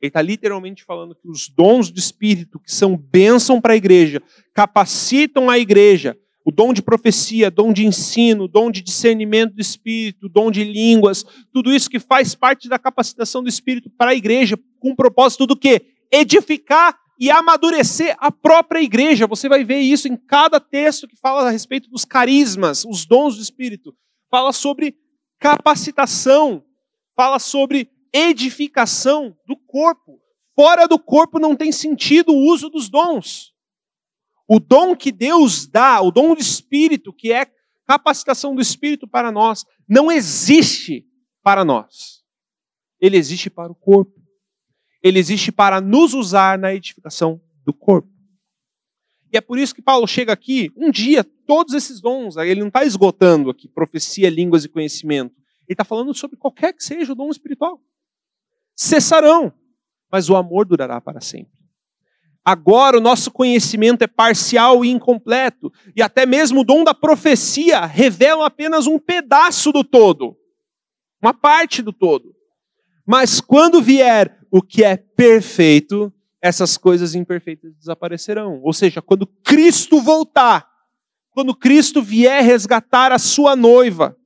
Ele 0.00 0.08
está 0.08 0.22
literalmente 0.22 0.82
falando 0.82 1.14
que 1.14 1.28
os 1.28 1.46
dons 1.46 1.90
do 1.90 1.98
Espírito, 1.98 2.58
que 2.58 2.72
são 2.72 2.96
bênção 2.96 3.60
para 3.60 3.74
a 3.74 3.76
igreja, 3.76 4.22
capacitam 4.54 5.50
a 5.50 5.58
igreja. 5.58 6.18
O 6.42 6.50
dom 6.50 6.72
de 6.72 6.80
profecia, 6.80 7.50
dom 7.50 7.70
de 7.70 7.86
ensino, 7.86 8.48
dom 8.48 8.70
de 8.70 8.80
discernimento 8.80 9.54
do 9.54 9.60
Espírito, 9.60 10.26
dom 10.26 10.50
de 10.50 10.64
línguas, 10.64 11.22
tudo 11.52 11.70
isso 11.70 11.90
que 11.90 12.00
faz 12.00 12.34
parte 12.34 12.66
da 12.66 12.78
capacitação 12.78 13.42
do 13.42 13.48
Espírito 13.50 13.90
para 13.90 14.12
a 14.12 14.14
igreja, 14.14 14.58
com 14.78 14.92
o 14.92 14.96
propósito 14.96 15.46
do 15.46 15.54
quê? 15.54 15.82
Edificar 16.10 16.98
e 17.18 17.30
amadurecer 17.30 18.16
a 18.18 18.32
própria 18.32 18.80
igreja. 18.80 19.26
Você 19.26 19.50
vai 19.50 19.62
ver 19.62 19.80
isso 19.80 20.08
em 20.08 20.16
cada 20.16 20.58
texto 20.58 21.06
que 21.06 21.14
fala 21.14 21.46
a 21.46 21.50
respeito 21.50 21.90
dos 21.90 22.06
carismas, 22.06 22.86
os 22.86 23.04
dons 23.04 23.36
do 23.36 23.42
Espírito. 23.42 23.94
Fala 24.30 24.50
sobre 24.54 24.96
capacitação, 25.40 26.64
fala 27.16 27.40
sobre 27.40 27.90
edificação 28.12 29.36
do 29.46 29.56
corpo. 29.56 30.20
Fora 30.54 30.86
do 30.86 30.98
corpo 30.98 31.40
não 31.40 31.56
tem 31.56 31.72
sentido 31.72 32.32
o 32.32 32.52
uso 32.52 32.68
dos 32.70 32.88
dons. 32.88 33.52
O 34.46 34.60
dom 34.60 34.94
que 34.94 35.10
Deus 35.10 35.66
dá, 35.66 36.00
o 36.00 36.12
dom 36.12 36.34
do 36.34 36.40
Espírito, 36.40 37.12
que 37.12 37.32
é 37.32 37.50
capacitação 37.84 38.54
do 38.54 38.60
Espírito 38.60 39.08
para 39.08 39.32
nós, 39.32 39.64
não 39.88 40.12
existe 40.12 41.04
para 41.42 41.64
nós. 41.64 42.22
Ele 43.00 43.16
existe 43.16 43.50
para 43.50 43.72
o 43.72 43.74
corpo 43.74 44.20
ele 45.02 45.18
existe 45.18 45.50
para 45.50 45.80
nos 45.80 46.14
usar 46.14 46.58
na 46.58 46.74
edificação 46.74 47.40
do 47.64 47.72
corpo. 47.72 48.08
E 49.32 49.36
é 49.36 49.40
por 49.40 49.58
isso 49.58 49.74
que 49.74 49.82
Paulo 49.82 50.06
chega 50.06 50.32
aqui, 50.32 50.72
um 50.76 50.90
dia, 50.90 51.22
todos 51.22 51.74
esses 51.74 52.00
dons, 52.00 52.36
ele 52.36 52.60
não 52.60 52.68
está 52.68 52.84
esgotando 52.84 53.50
aqui 53.50 53.68
profecia, 53.68 54.28
línguas 54.28 54.64
e 54.64 54.68
conhecimento. 54.68 55.34
Ele 55.68 55.74
está 55.74 55.84
falando 55.84 56.12
sobre 56.12 56.36
qualquer 56.36 56.72
que 56.72 56.82
seja 56.82 57.12
o 57.12 57.14
dom 57.14 57.30
espiritual. 57.30 57.80
Cessarão, 58.74 59.52
mas 60.10 60.28
o 60.28 60.36
amor 60.36 60.66
durará 60.66 61.00
para 61.00 61.20
sempre. 61.20 61.60
Agora 62.44 62.98
o 62.98 63.00
nosso 63.00 63.30
conhecimento 63.30 64.02
é 64.02 64.06
parcial 64.06 64.84
e 64.84 64.90
incompleto, 64.90 65.72
e 65.94 66.02
até 66.02 66.26
mesmo 66.26 66.60
o 66.60 66.64
dom 66.64 66.82
da 66.82 66.94
profecia 66.94 67.84
revela 67.84 68.46
apenas 68.46 68.86
um 68.86 68.98
pedaço 68.98 69.70
do 69.70 69.84
todo, 69.84 70.36
uma 71.22 71.34
parte 71.34 71.82
do 71.82 71.92
todo. 71.92 72.34
Mas 73.06 73.40
quando 73.40 73.82
vier 73.82 74.40
o 74.50 74.62
que 74.62 74.82
é 74.82 74.96
perfeito, 74.96 76.12
essas 76.42 76.76
coisas 76.76 77.14
imperfeitas 77.14 77.74
desaparecerão. 77.76 78.60
Ou 78.62 78.72
seja, 78.72 79.02
quando 79.02 79.26
Cristo 79.26 80.00
voltar, 80.00 80.68
quando 81.30 81.54
Cristo 81.54 82.02
vier 82.02 82.42
resgatar 82.42 83.12
a 83.12 83.18
sua 83.18 83.54
noiva. 83.54 84.16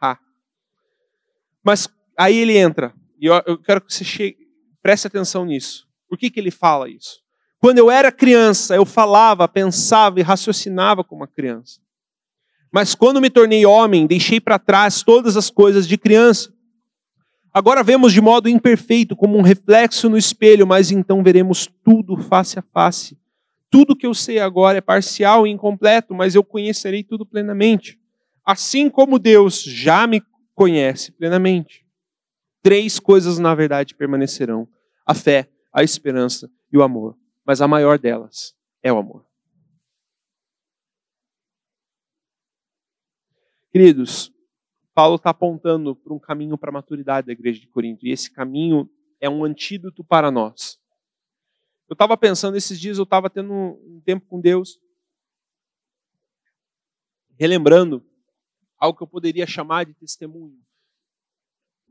Ah. 0.00 0.18
Mas 1.64 1.88
aí 2.16 2.36
ele 2.36 2.56
entra, 2.56 2.94
e 3.18 3.26
eu, 3.26 3.58
quero 3.58 3.80
que 3.80 3.92
você 3.92 4.04
chegue, 4.04 4.36
preste 4.82 5.06
atenção 5.06 5.44
nisso. 5.44 5.88
Por 6.08 6.18
que, 6.18 6.30
que 6.30 6.38
ele 6.38 6.50
fala 6.50 6.88
isso? 6.88 7.22
Quando 7.58 7.78
eu 7.78 7.90
era 7.90 8.10
criança, 8.10 8.74
eu 8.74 8.84
falava, 8.84 9.46
pensava 9.46 10.18
e 10.18 10.22
raciocinava 10.22 11.04
como 11.04 11.22
uma 11.22 11.28
criança. 11.28 11.80
Mas 12.72 12.94
quando 12.94 13.20
me 13.20 13.30
tornei 13.30 13.64
homem, 13.64 14.06
deixei 14.06 14.40
para 14.40 14.58
trás 14.58 15.02
todas 15.02 15.36
as 15.36 15.50
coisas 15.50 15.86
de 15.86 15.96
criança. 15.96 16.52
Agora 17.54 17.82
vemos 17.82 18.12
de 18.12 18.20
modo 18.20 18.48
imperfeito, 18.48 19.14
como 19.14 19.36
um 19.36 19.42
reflexo 19.42 20.08
no 20.08 20.16
espelho, 20.16 20.66
mas 20.66 20.90
então 20.90 21.22
veremos 21.22 21.68
tudo 21.84 22.16
face 22.16 22.58
a 22.58 22.62
face. 22.62 23.18
Tudo 23.70 23.96
que 23.96 24.06
eu 24.06 24.14
sei 24.14 24.38
agora 24.38 24.78
é 24.78 24.80
parcial 24.80 25.46
e 25.46 25.50
incompleto, 25.50 26.14
mas 26.14 26.34
eu 26.34 26.42
conhecerei 26.42 27.04
tudo 27.04 27.26
plenamente. 27.26 27.98
Assim 28.44 28.88
como 28.88 29.18
Deus 29.18 29.62
já 29.62 30.06
me 30.06 30.22
conhece 30.54 31.12
plenamente. 31.12 31.86
Três 32.62 32.98
coisas, 32.98 33.38
na 33.38 33.54
verdade, 33.54 33.94
permanecerão: 33.94 34.66
a 35.04 35.14
fé, 35.14 35.48
a 35.72 35.82
esperança 35.82 36.50
e 36.72 36.78
o 36.78 36.82
amor. 36.82 37.16
Mas 37.44 37.60
a 37.60 37.68
maior 37.68 37.98
delas 37.98 38.54
é 38.82 38.90
o 38.92 38.98
amor. 38.98 39.26
Queridos, 43.70 44.31
Paulo 44.94 45.16
está 45.16 45.30
apontando 45.30 45.96
para 45.96 46.12
um 46.12 46.18
caminho 46.18 46.58
para 46.58 46.70
a 46.70 46.72
maturidade 46.72 47.26
da 47.26 47.32
igreja 47.32 47.60
de 47.60 47.68
Corinto. 47.68 48.06
E 48.06 48.10
esse 48.10 48.30
caminho 48.30 48.90
é 49.20 49.28
um 49.28 49.44
antídoto 49.44 50.04
para 50.04 50.30
nós. 50.30 50.78
Eu 51.88 51.94
estava 51.94 52.16
pensando, 52.16 52.56
esses 52.56 52.78
dias 52.78 52.98
eu 52.98 53.04
estava 53.04 53.28
tendo 53.28 53.52
um 53.52 54.00
tempo 54.04 54.26
com 54.26 54.40
Deus, 54.40 54.78
relembrando 57.38 58.04
algo 58.78 58.96
que 58.96 59.02
eu 59.02 59.08
poderia 59.08 59.46
chamar 59.46 59.84
de 59.84 59.94
testemunho. 59.94 60.58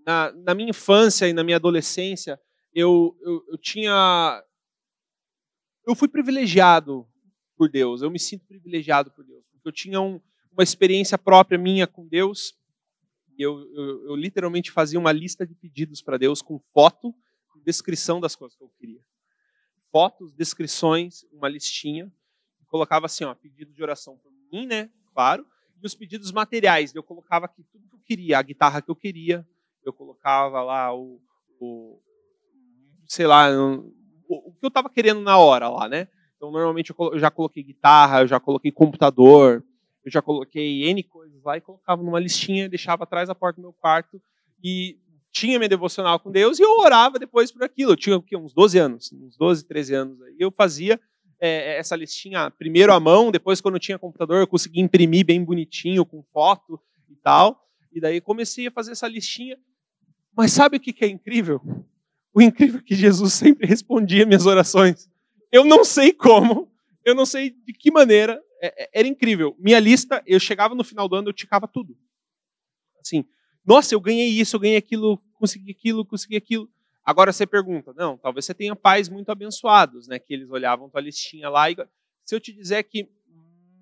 na, 0.06 0.32
na 0.32 0.56
minha 0.56 0.70
infância 0.70 1.28
e 1.28 1.34
na 1.34 1.43
minha 1.43 1.58
adolescência, 1.58 2.39
eu, 2.74 3.18
eu, 3.22 3.45
eu 3.49 3.58
tinha. 3.58 4.43
Eu 5.86 5.95
fui 5.95 6.08
privilegiado 6.08 7.08
por 7.56 7.70
Deus, 7.70 8.02
eu 8.02 8.10
me 8.10 8.20
sinto 8.20 8.45
privilegiado 8.45 9.12
por 9.12 9.24
Deus, 9.24 9.45
porque 9.52 9.68
eu 9.68 9.72
tinha 9.72 10.02
um, 10.02 10.20
uma 10.52 10.64
experiência 10.64 11.18
própria 11.18 11.58
minha 11.58 11.86
com 11.86 12.08
Deus. 12.08 12.56
Eu, 13.42 13.60
eu, 13.74 14.06
eu 14.06 14.16
literalmente 14.16 14.72
fazia 14.72 15.00
uma 15.00 15.12
lista 15.12 15.46
de 15.46 15.56
pedidos 15.56 16.02
para 16.02 16.18
Deus 16.18 16.42
com 16.42 16.60
foto 16.74 17.14
descrição 17.64 18.20
das 18.20 18.36
coisas 18.36 18.58
que 18.58 18.64
eu 18.64 18.70
queria. 18.80 19.02
Fotos, 19.92 20.34
descrições, 20.34 21.26
uma 21.32 21.48
listinha. 21.48 22.12
Colocava 22.68 23.06
assim, 23.06 23.24
ó, 23.24 23.34
pedido 23.36 23.74
de 23.74 23.84
oração 23.84 24.18
por 24.18 24.32
mim, 24.52 24.66
né? 24.66 24.89
Claro. 25.14 25.46
E 25.82 25.86
os 25.86 25.96
pedidos 25.96 26.32
materiais. 26.32 26.96
Eu 26.96 27.04
colocava 27.04 27.46
aqui 27.46 27.64
tudo 27.72 27.88
que 27.88 27.96
eu 27.96 28.00
queria, 28.06 28.39
a 28.39 28.42
guitarra 28.42 28.82
que 28.82 28.89
eu 28.89 28.96
queria, 28.96 29.46
eu 29.84 29.92
colocava 29.92 30.62
lá 30.62 30.94
o, 30.96 31.22
o 31.60 32.00
sei 33.08 33.28
lá, 33.28 33.50
o, 33.52 33.94
o 34.28 34.54
que 34.54 34.66
eu 34.66 34.70
estava 34.70 34.89
querendo 34.89 35.22
na 35.22 35.38
hora 35.38 35.68
lá, 35.70 35.89
né? 35.89 36.08
Então, 36.38 36.52
normalmente 36.52 36.94
eu 36.98 37.20
já 37.20 37.30
coloquei 37.30 37.62
guitarra, 37.62 38.22
eu 38.22 38.28
já 38.28 38.39
coloquei 38.39 38.72
computador, 38.72 39.64
eu 40.04 40.12
já 40.12 40.22
coloquei 40.22 40.86
N 40.89 41.04
coisas 41.04 41.20
lá 41.44 41.58
e 41.58 41.62
colocava 41.62 42.02
numa 42.04 42.20
listinha, 42.20 42.70
deixava 42.70 43.04
atrás 43.04 43.28
da 43.28 43.36
porta 43.36 43.58
do 43.58 43.64
meu 43.64 43.74
quarto 43.74 44.22
e 44.64 44.98
tinha 45.32 45.58
minha 45.58 45.70
devocional 45.70 46.20
com 46.20 46.32
Deus 46.32 46.60
e 46.60 46.64
eu 46.64 46.72
orava 46.80 47.18
depois 47.18 47.52
por 47.52 47.64
aquilo. 47.64 47.92
Eu 47.92 47.98
tinha 47.98 48.18
o 48.18 48.22
quê? 48.22 48.36
uns 48.36 48.54
12 48.54 48.78
anos, 48.78 49.12
uns 49.14 49.38
12, 49.38 49.66
13 49.66 49.94
anos. 49.94 50.20
E 50.38 50.44
eu 50.44 50.52
fazia 50.52 51.00
é, 51.39 51.78
essa 51.78 51.96
listinha 51.96 52.52
primeiro 52.52 52.94
à 52.94 53.00
mão, 53.00 53.32
depois 53.32 53.62
quando 53.62 53.76
eu 53.76 53.80
tinha 53.80 53.98
computador 53.98 54.42
eu 54.42 54.48
conseguia 54.48 54.84
imprimir 54.84 55.26
bem 55.26 55.44
bonitinho, 55.44 56.06
com 56.06 56.22
foto 56.34 56.80
e 57.10 57.16
tal. 57.16 57.68
E 57.92 58.00
daí 58.00 58.22
comecei 58.22 58.68
a 58.68 58.72
fazer 58.72 58.92
essa 58.92 59.08
listinha 59.08 59.58
mas 60.36 60.54
sabe 60.54 60.78
o 60.78 60.80
que 60.80 61.04
é 61.04 61.08
incrível? 61.08 61.62
O 62.34 62.42
incrível 62.42 62.80
é 62.80 62.84
que 62.84 62.96
Jesus 62.96 63.34
sempre 63.34 63.68
respondia 63.68 64.26
minhas 64.26 64.46
orações. 64.46 65.10
Eu 65.52 65.66
não 65.66 65.84
sei 65.84 66.14
como, 66.14 66.72
eu 67.04 67.14
não 67.14 67.26
sei 67.26 67.50
de 67.50 67.74
que 67.74 67.92
maneira, 67.92 68.34
é, 68.34 68.38
é, 68.38 68.51
era 68.93 69.07
incrível. 69.07 69.55
Minha 69.57 69.80
lista, 69.80 70.22
eu 70.26 70.39
chegava 70.39 70.76
no 70.76 70.84
final 70.84 71.07
do 71.07 71.16
ano, 71.16 71.30
eu 71.30 71.34
ticava 71.34 71.68
tudo. 71.68 71.97
Assim, 72.99 73.26
nossa, 73.66 73.95
eu 73.95 73.99
ganhei 73.99 74.28
isso, 74.28 74.55
eu 74.55 74.59
ganhei 74.59 74.78
aquilo, 74.78 75.18
consegui 75.34 75.72
aquilo, 75.72 76.05
consegui 76.05 76.38
aquilo. 76.38 76.70
Agora 77.03 77.34
você 77.34 77.47
pergunta, 77.47 77.93
não, 77.93 78.18
talvez 78.18 78.45
você 78.45 78.53
tenha 78.53 78.76
pais 78.76 79.09
muito 79.09 79.32
abençoados, 79.32 80.07
né? 80.07 80.20
Que 80.20 80.34
eles 80.34 80.49
olhavam 80.51 80.89
tua 80.89 81.01
listinha 81.01 81.49
lá 81.49 81.70
e 81.70 81.76
se 82.24 82.36
eu 82.36 82.39
te 82.39 82.53
dizer 82.53 82.84
que 82.84 83.09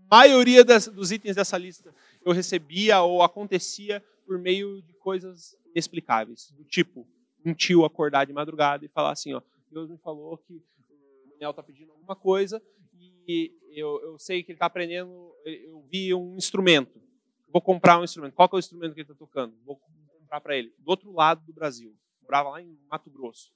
a 0.10 0.16
maioria 0.16 0.64
das, 0.64 0.88
dos 0.88 1.12
itens 1.12 1.36
dessa 1.36 1.58
lista 1.58 1.94
eu 2.24 2.32
recebia 2.32 3.02
ou 3.02 3.22
acontecia 3.22 4.04
por 4.26 4.40
meio 4.40 4.82
de 4.82 4.94
coisas 4.94 5.56
inexplicáveis. 5.72 6.52
Do 6.52 6.64
tipo, 6.64 7.06
um 7.46 7.54
tio 7.54 7.84
acordar 7.84 8.26
de 8.26 8.34
madrugada 8.34 8.86
e 8.86 8.88
falar 8.88 9.12
assim, 9.12 9.34
ó, 9.34 9.42
Deus 9.70 9.90
me 9.90 9.98
falou 9.98 10.38
que 10.38 10.62
Daniel 11.40 11.52
está 11.52 11.64
pedindo 11.64 11.92
alguma 11.94 12.18
coisa 12.18 12.62
e 13.26 13.56
eu, 13.72 14.02
eu 14.02 14.20
sei 14.20 14.44
que 14.44 14.52
ele 14.52 14.58
está 14.58 14.66
aprendendo, 14.66 15.34
eu 15.46 15.82
vi 15.90 16.14
um 16.14 16.36
instrumento, 16.36 17.02
vou 17.48 17.62
comprar 17.62 17.98
um 17.98 18.04
instrumento. 18.04 18.34
Qual 18.34 18.50
é 18.52 18.56
o 18.56 18.60
instrumento 18.60 18.94
que 18.94 19.00
ele 19.00 19.10
está 19.10 19.16
tocando? 19.16 19.56
Vou 19.64 19.80
comprar 20.20 20.42
para 20.42 20.58
ele. 20.58 20.74
Do 20.80 20.90
outro 20.90 21.12
lado 21.14 21.46
do 21.46 21.54
Brasil. 21.54 21.96
Morava 22.22 22.50
lá 22.50 22.62
em 22.62 22.78
Mato 22.90 23.10
Grosso. 23.10 23.54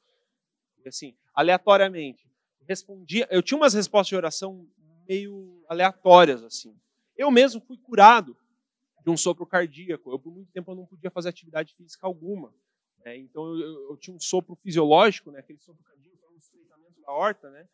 E 0.85 0.87
assim, 0.87 1.15
aleatoriamente. 1.33 2.31
Respondia, 2.67 3.27
eu 3.29 3.41
tinha 3.41 3.57
umas 3.57 3.73
respostas 3.73 4.09
de 4.09 4.15
oração 4.15 4.65
meio 5.07 5.61
aleatórias, 5.67 6.43
assim. 6.43 6.73
Eu 7.17 7.29
mesmo 7.29 7.59
fui 7.59 7.77
curado 7.77 8.37
de 9.03 9.09
um 9.09 9.17
sopro 9.17 9.45
cardíaco. 9.45 10.09
Eu, 10.09 10.19
por 10.19 10.31
muito 10.31 10.51
tempo, 10.51 10.71
eu 10.71 10.75
não 10.75 10.85
podia 10.85 11.11
fazer 11.11 11.29
atividade 11.29 11.75
física 11.75 12.07
alguma. 12.07 12.53
Né? 13.03 13.17
Então, 13.17 13.45
eu, 13.45 13.59
eu, 13.59 13.89
eu, 13.89 13.97
tinha 13.97 14.15
um 14.15 14.19
sopro 14.19 14.55
fisiológico, 14.55 15.31
né? 15.31 15.39
aquele 15.39 15.59
sopro 15.59 15.83
cardíaco, 15.83 16.12
da 17.05 17.11
horta, 17.11 17.49
né? 17.49 17.65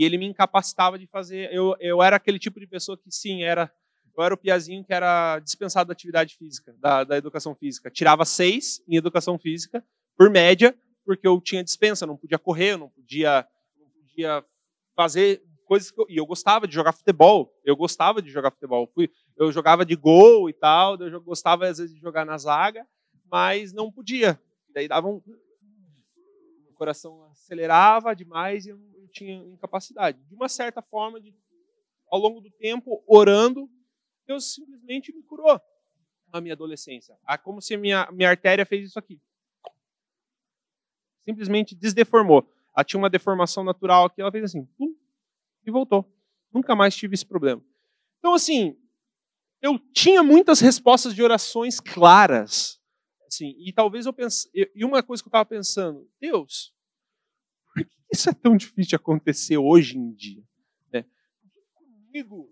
e 0.00 0.04
ele 0.04 0.16
me 0.16 0.24
incapacitava 0.24 0.98
de 0.98 1.06
fazer. 1.06 1.52
Eu, 1.52 1.76
eu 1.78 2.02
era 2.02 2.16
aquele 2.16 2.38
tipo 2.38 2.58
de 2.58 2.66
pessoa 2.66 2.96
que, 2.96 3.10
sim, 3.10 3.42
era 3.42 3.70
eu 4.16 4.24
era 4.24 4.34
o 4.34 4.38
piazinho 4.38 4.82
que 4.82 4.92
era 4.92 5.38
dispensado 5.38 5.88
da 5.88 5.92
atividade 5.92 6.36
física, 6.36 6.74
da, 6.78 7.04
da 7.04 7.18
educação 7.18 7.54
física. 7.54 7.90
Tirava 7.90 8.24
seis 8.24 8.82
em 8.88 8.96
educação 8.96 9.38
física, 9.38 9.84
por 10.16 10.30
média, 10.30 10.74
porque 11.04 11.26
eu 11.26 11.38
tinha 11.38 11.62
dispensa, 11.62 12.06
não 12.06 12.16
podia 12.16 12.38
correr, 12.38 12.78
não 12.78 12.88
podia, 12.88 13.46
não 13.78 13.88
podia 13.88 14.44
fazer 14.96 15.42
coisas 15.66 15.90
que 15.90 16.00
eu, 16.00 16.06
e 16.08 16.16
eu 16.16 16.24
gostava 16.24 16.66
de 16.66 16.74
jogar 16.74 16.92
futebol. 16.92 17.54
Eu 17.62 17.76
gostava 17.76 18.22
de 18.22 18.30
jogar 18.30 18.50
futebol. 18.50 18.90
Fui, 18.94 19.10
eu 19.36 19.52
jogava 19.52 19.84
de 19.84 19.96
gol 19.96 20.48
e 20.48 20.54
tal, 20.54 20.96
eu 20.96 21.20
gostava 21.20 21.68
às 21.68 21.76
vezes 21.76 21.94
de 21.94 22.00
jogar 22.00 22.24
na 22.24 22.38
zaga, 22.38 22.86
mas 23.30 23.72
não 23.72 23.92
podia. 23.92 24.40
Daí 24.74 24.88
dava 24.88 25.08
o 25.08 25.22
coração 26.80 27.24
acelerava 27.24 28.16
demais 28.16 28.64
e 28.64 28.70
eu 28.70 28.78
tinha 29.12 29.34
incapacidade. 29.34 30.18
De 30.26 30.34
uma 30.34 30.48
certa 30.48 30.80
forma, 30.80 31.20
de, 31.20 31.34
ao 32.08 32.18
longo 32.18 32.40
do 32.40 32.50
tempo, 32.50 33.04
orando, 33.06 33.68
Deus 34.26 34.54
simplesmente 34.54 35.14
me 35.14 35.22
curou 35.22 35.60
na 36.32 36.40
minha 36.40 36.54
adolescência. 36.54 37.18
É 37.28 37.36
como 37.36 37.60
se 37.60 37.76
minha, 37.76 38.10
minha 38.10 38.30
artéria 38.30 38.64
fez 38.64 38.88
isso 38.88 38.98
aqui. 38.98 39.20
Simplesmente 41.22 41.74
desdeformou. 41.74 42.50
Ela 42.74 42.82
tinha 42.82 42.98
uma 42.98 43.10
deformação 43.10 43.62
natural 43.62 44.06
aqui, 44.06 44.22
ela 44.22 44.32
fez 44.32 44.44
assim, 44.44 44.64
pum, 44.64 44.96
e 45.66 45.70
voltou. 45.70 46.10
Nunca 46.50 46.74
mais 46.74 46.96
tive 46.96 47.12
esse 47.12 47.26
problema. 47.26 47.62
Então, 48.20 48.32
assim, 48.32 48.74
eu 49.60 49.78
tinha 49.92 50.22
muitas 50.22 50.60
respostas 50.60 51.14
de 51.14 51.22
orações 51.22 51.78
claras. 51.78 52.79
Assim, 53.30 53.54
e 53.58 53.72
talvez 53.72 54.06
eu 54.06 54.12
pense, 54.12 54.50
e 54.52 54.84
uma 54.84 55.04
coisa 55.04 55.22
que 55.22 55.28
eu 55.28 55.30
estava 55.30 55.44
pensando, 55.44 56.04
Deus, 56.20 56.74
por 57.64 57.84
que 57.84 57.90
isso 58.12 58.28
é 58.28 58.32
tão 58.32 58.56
difícil 58.56 58.88
de 58.88 58.96
acontecer 58.96 59.56
hoje 59.56 59.96
em 59.96 60.12
dia? 60.12 60.42
Né? 60.92 61.04
Comigo, 61.72 62.50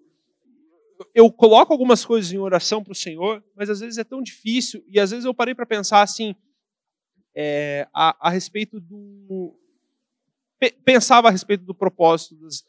eu 1.12 1.32
coloco 1.32 1.72
algumas 1.72 2.04
coisas 2.04 2.32
em 2.32 2.38
oração 2.38 2.84
para 2.84 2.92
o 2.92 2.94
Senhor, 2.94 3.44
mas 3.56 3.68
às 3.68 3.80
vezes 3.80 3.98
é 3.98 4.04
tão 4.04 4.22
difícil, 4.22 4.84
e 4.86 5.00
às 5.00 5.10
vezes 5.10 5.24
eu 5.24 5.34
parei 5.34 5.52
para 5.52 5.66
pensar 5.66 6.00
assim, 6.00 6.36
é, 7.34 7.88
a, 7.92 8.28
a, 8.28 8.30
respeito 8.30 8.78
do. 8.78 9.58
Pensava 10.84 11.26
a 11.26 11.30
respeito 11.32 11.64
do 11.64 11.74
propósito 11.74 12.36
das, 12.36 12.64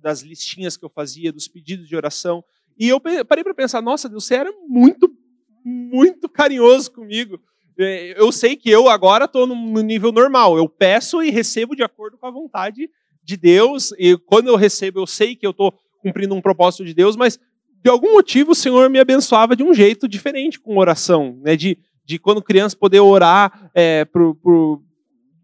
das 0.00 0.20
listinhas 0.22 0.78
que 0.78 0.84
eu 0.84 0.90
fazia, 0.90 1.30
dos 1.30 1.46
pedidos 1.46 1.86
de 1.86 1.94
oração. 1.94 2.42
E 2.78 2.88
eu 2.88 2.98
parei 3.00 3.44
para 3.44 3.54
pensar, 3.54 3.82
nossa, 3.82 4.08
Deus, 4.08 4.24
você 4.24 4.36
era 4.36 4.50
muito, 4.66 5.14
muito 5.62 6.26
carinhoso 6.26 6.90
comigo. 6.90 7.38
É, 7.80 8.20
eu 8.20 8.30
sei 8.30 8.56
que 8.56 8.70
eu 8.70 8.88
agora 8.88 9.24
estou 9.24 9.46
no 9.46 9.80
nível 9.80 10.12
normal. 10.12 10.56
Eu 10.56 10.68
peço 10.68 11.22
e 11.22 11.30
recebo 11.30 11.74
de 11.74 11.82
acordo 11.82 12.18
com 12.18 12.26
a 12.26 12.30
vontade 12.30 12.88
de 13.22 13.36
Deus. 13.36 13.92
E 13.98 14.16
quando 14.26 14.48
eu 14.48 14.56
recebo, 14.56 15.00
eu 15.00 15.06
sei 15.06 15.34
que 15.34 15.46
eu 15.46 15.50
estou 15.50 15.72
cumprindo 16.00 16.34
um 16.34 16.40
propósito 16.40 16.84
de 16.84 16.94
Deus, 16.94 17.16
mas 17.16 17.38
de 17.82 17.90
algum 17.90 18.12
motivo 18.12 18.52
o 18.52 18.54
Senhor 18.54 18.88
me 18.90 18.98
abençoava 18.98 19.56
de 19.56 19.62
um 19.62 19.72
jeito 19.72 20.06
diferente 20.08 20.60
com 20.60 20.76
oração, 20.76 21.38
né? 21.42 21.56
De, 21.56 21.78
de 22.04 22.18
quando 22.18 22.42
criança 22.42 22.76
poder 22.76 23.00
orar 23.00 23.70
é, 23.74 24.04
por, 24.04 24.34
por 24.36 24.82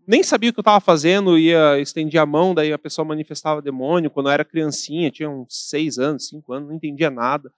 nem 0.07 0.23
sabia 0.23 0.51
o 0.51 0.53
que 0.53 0.61
eu 0.61 0.63
estava 0.63 0.81
fazendo, 0.81 1.39
ia 1.39 1.81
estendia 1.81 2.23
a 2.23 2.27
mão, 2.27 2.55
daí 2.55 2.73
a 2.73 2.79
pessoa 2.79 3.05
manifestava 3.05 3.61
demônio. 3.61 4.11
Quando 4.11 4.27
eu 4.27 4.33
era 4.33 4.45
criancinha, 4.45 5.11
tinha 5.11 5.29
uns 5.29 5.69
seis 5.69 5.99
anos, 5.99 6.29
cinco 6.29 6.53
anos, 6.53 6.69
não 6.69 6.77
entendia 6.77 7.11
nada. 7.11 7.51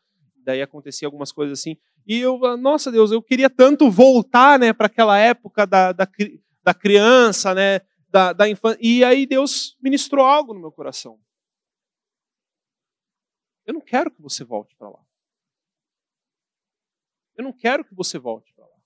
Daí 0.44 0.62
acontecia 0.62 1.06
algumas 1.06 1.30
coisas 1.30 1.58
assim. 1.58 1.76
E 2.08 2.20
eu, 2.20 2.38
nossa 2.56 2.90
Deus, 2.90 3.12
eu 3.12 3.22
queria 3.22 3.50
tanto 3.50 3.90
voltar, 3.90 4.58
né, 4.58 4.72
para 4.72 4.86
aquela 4.86 5.18
época 5.18 5.66
da, 5.66 5.92
da, 5.92 6.08
da 6.62 6.72
criança, 6.72 7.54
né, 7.54 7.80
da, 8.08 8.32
da 8.32 8.48
infância. 8.48 8.78
E 8.80 9.04
aí 9.04 9.26
Deus 9.26 9.76
ministrou 9.78 10.24
algo 10.24 10.54
no 10.54 10.60
meu 10.60 10.72
coração. 10.72 11.20
Eu 13.66 13.74
não 13.74 13.82
quero 13.82 14.10
que 14.10 14.22
você 14.22 14.42
volte 14.42 14.74
para 14.74 14.88
lá. 14.88 15.04
Eu 17.36 17.44
não 17.44 17.52
quero 17.52 17.84
que 17.84 17.94
você 17.94 18.18
volte 18.18 18.54
para 18.54 18.64
lá. 18.64 18.76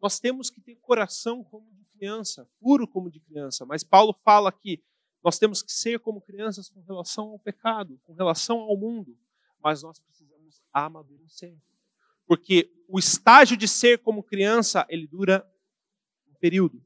Nós 0.00 0.20
temos 0.20 0.50
que 0.50 0.60
ter 0.60 0.76
coração 0.76 1.42
como 1.42 1.66
criança, 1.98 2.48
puro 2.60 2.86
como 2.86 3.10
de 3.10 3.18
criança. 3.18 3.66
Mas 3.66 3.82
Paulo 3.82 4.12
fala 4.24 4.52
que 4.52 4.80
nós 5.20 5.36
temos 5.36 5.64
que 5.64 5.72
ser 5.72 5.98
como 5.98 6.20
crianças 6.20 6.70
com 6.70 6.80
relação 6.82 7.30
ao 7.30 7.40
pecado, 7.40 8.00
com 8.04 8.12
relação 8.14 8.60
ao 8.60 8.76
mundo. 8.76 9.18
Mas 9.60 9.82
nós 9.82 9.98
precisamos 9.98 10.62
amadurecer. 10.72 11.58
Porque 12.30 12.70
o 12.86 12.96
estágio 12.96 13.56
de 13.56 13.66
ser 13.66 13.98
como 13.98 14.22
criança, 14.22 14.86
ele 14.88 15.04
dura 15.04 15.44
um 16.28 16.34
período. 16.38 16.80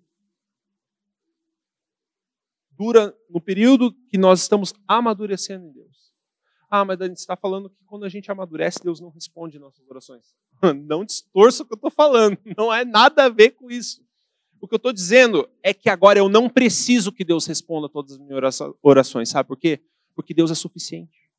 Dura 2.71 3.15
no 3.29 3.43
período 3.43 3.93
que 4.09 4.17
nós 4.17 4.41
estamos 4.41 4.73
amadurecendo 4.89 5.67
em 5.67 5.73
Deus. 5.73 6.15
Ah, 6.71 6.83
mas 6.83 6.99
a 6.99 7.07
gente 7.07 7.19
está 7.19 7.37
falando 7.37 7.69
que 7.69 7.85
quando 7.85 8.07
a 8.07 8.09
gente 8.09 8.33
amadurece, 8.33 8.83
Deus 8.83 9.01
não 9.01 9.11
responde 9.11 9.59
nossas 9.59 9.87
orações. 9.87 10.35
Não 10.87 11.05
distorça 11.05 11.63
o 11.63 11.67
que 11.67 11.75
eu 11.75 11.77
estou 11.77 11.91
falando. 11.91 12.39
Não 12.57 12.73
é 12.73 12.83
nada 12.83 13.27
a 13.27 13.29
ver 13.29 13.51
com 13.51 13.71
isso. 13.71 14.03
O 14.63 14.67
que 14.67 14.73
eu 14.73 14.79
estou 14.79 14.95
dizendo 14.95 15.47
é 15.63 15.75
que 15.75 15.91
agora 15.91 16.19
eu 16.19 16.27
não 16.27 16.49
preciso 16.49 17.13
que 17.13 17.23
Deus 17.23 17.45
responda 17.45 17.87
todas 17.87 18.13
as 18.13 18.19
minhas 18.19 18.59
orações. 18.83 19.29
Sabe 19.29 19.47
por 19.47 19.59
quê? 19.59 19.79
Porque 20.15 20.33
Deus 20.33 20.51
é 20.51 20.55
suficiente. 20.55 21.31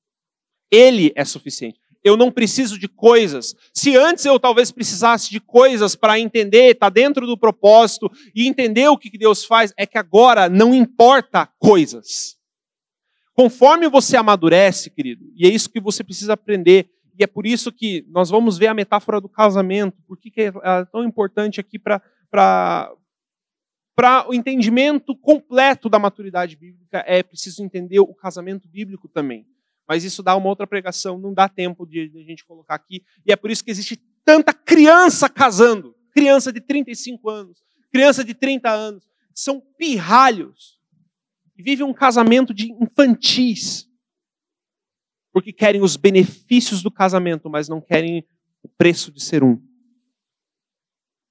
Ele 0.70 1.12
é 1.16 1.26
suficiente. 1.26 1.80
Eu 2.06 2.16
não 2.16 2.32
preciso 2.32 2.78
de 2.78 2.88
coisas. 2.88 3.56
Se 3.74 3.98
antes 3.98 4.24
eu 4.26 4.40
talvez 4.40 4.72
precisasse 4.72 5.32
de 5.32 5.40
coisas 5.40 5.96
para 5.96 6.20
entender, 6.20 6.74
estar 6.74 6.86
tá 6.86 6.90
dentro 6.92 7.26
do 7.26 7.36
propósito 7.36 8.12
e 8.36 8.48
entender 8.48 8.88
o 8.88 8.98
que 8.98 9.18
Deus 9.18 9.44
faz, 9.44 9.74
é 9.76 9.88
que 9.88 9.98
agora 9.98 10.48
não 10.48 10.72
importa 10.72 11.50
coisas. 11.58 12.38
Conforme 13.34 13.90
você 13.90 14.16
amadurece, 14.16 14.92
querido, 14.92 15.26
e 15.36 15.48
é 15.48 15.50
isso 15.50 15.68
que 15.68 15.82
você 15.82 16.04
precisa 16.04 16.34
aprender, 16.34 16.92
e 17.18 17.24
é 17.24 17.28
por 17.28 17.48
isso 17.48 17.72
que 17.72 18.06
nós 18.10 18.30
vamos 18.30 18.56
ver 18.56 18.68
a 18.68 18.74
metáfora 18.76 19.20
do 19.20 19.28
casamento, 19.28 19.98
por 20.08 20.16
que 20.20 20.32
é 20.40 20.52
tão 20.92 21.04
importante 21.04 21.60
aqui 21.60 21.80
para 21.80 22.94
o 24.28 24.34
entendimento 24.34 25.16
completo 25.16 25.90
da 25.90 25.98
maturidade 25.98 26.56
bíblica, 26.56 27.04
é 27.08 27.24
preciso 27.24 27.64
entender 27.64 28.00
o 28.00 28.14
casamento 28.14 28.68
bíblico 28.68 29.08
também. 29.08 29.48
Mas 29.88 30.04
isso 30.04 30.24
dá 30.24 30.36
uma 30.36 30.48
outra 30.48 30.66
pregação, 30.66 31.18
não 31.18 31.34
dá 31.34 31.48
tempo 31.48 31.86
de, 31.86 32.12
a 32.16 32.24
gente 32.24 32.44
colocar 32.46 32.76
aqui. 32.76 33.04
E 33.26 33.32
é 33.32 33.36
por 33.36 33.52
isso 33.52 33.64
que 33.64 33.72
existe 33.72 33.98
tanta 34.24 34.54
criança 34.54 35.30
casando. 35.30 35.96
Criança 36.12 36.52
de 36.52 36.62
35 36.62 37.30
anos, 37.30 37.64
criança 37.92 38.24
de 38.24 38.34
30 38.34 38.70
anos. 38.70 39.08
São 39.34 39.62
pirralhos. 39.78 40.80
E 41.58 41.62
vivem 41.62 41.86
um 41.86 41.94
casamento 41.94 42.54
de 42.54 42.72
infantis. 42.72 43.88
Porque 45.32 45.52
querem 45.52 45.82
os 45.82 45.98
benefícios 45.98 46.82
do 46.82 46.90
casamento, 46.90 47.50
mas 47.50 47.68
não 47.68 47.82
querem 47.82 48.26
o 48.64 48.70
preço 48.70 49.12
de 49.12 49.22
ser 49.22 49.44
um. 49.44 49.62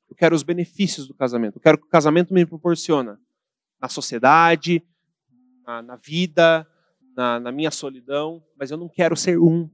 Eu 0.08 0.14
quero 0.14 0.36
os 0.36 0.42
benefícios 0.42 1.08
do 1.08 1.14
casamento. 1.14 1.56
Eu 1.56 1.60
quero 1.60 1.78
que 1.78 1.86
o 1.86 1.90
casamento 1.90 2.32
me 2.32 2.44
proporciona 2.46 3.18
na 3.80 3.88
sociedade, 3.88 4.82
na, 5.66 5.82
na 5.82 5.96
vida, 5.96 6.68
na, 7.16 7.40
na 7.40 7.52
minha 7.52 7.70
solidão, 7.70 8.44
mas 8.56 8.70
eu 8.70 8.76
não 8.76 8.88
quero 8.88 9.16
ser 9.16 9.38
um. 9.38 9.70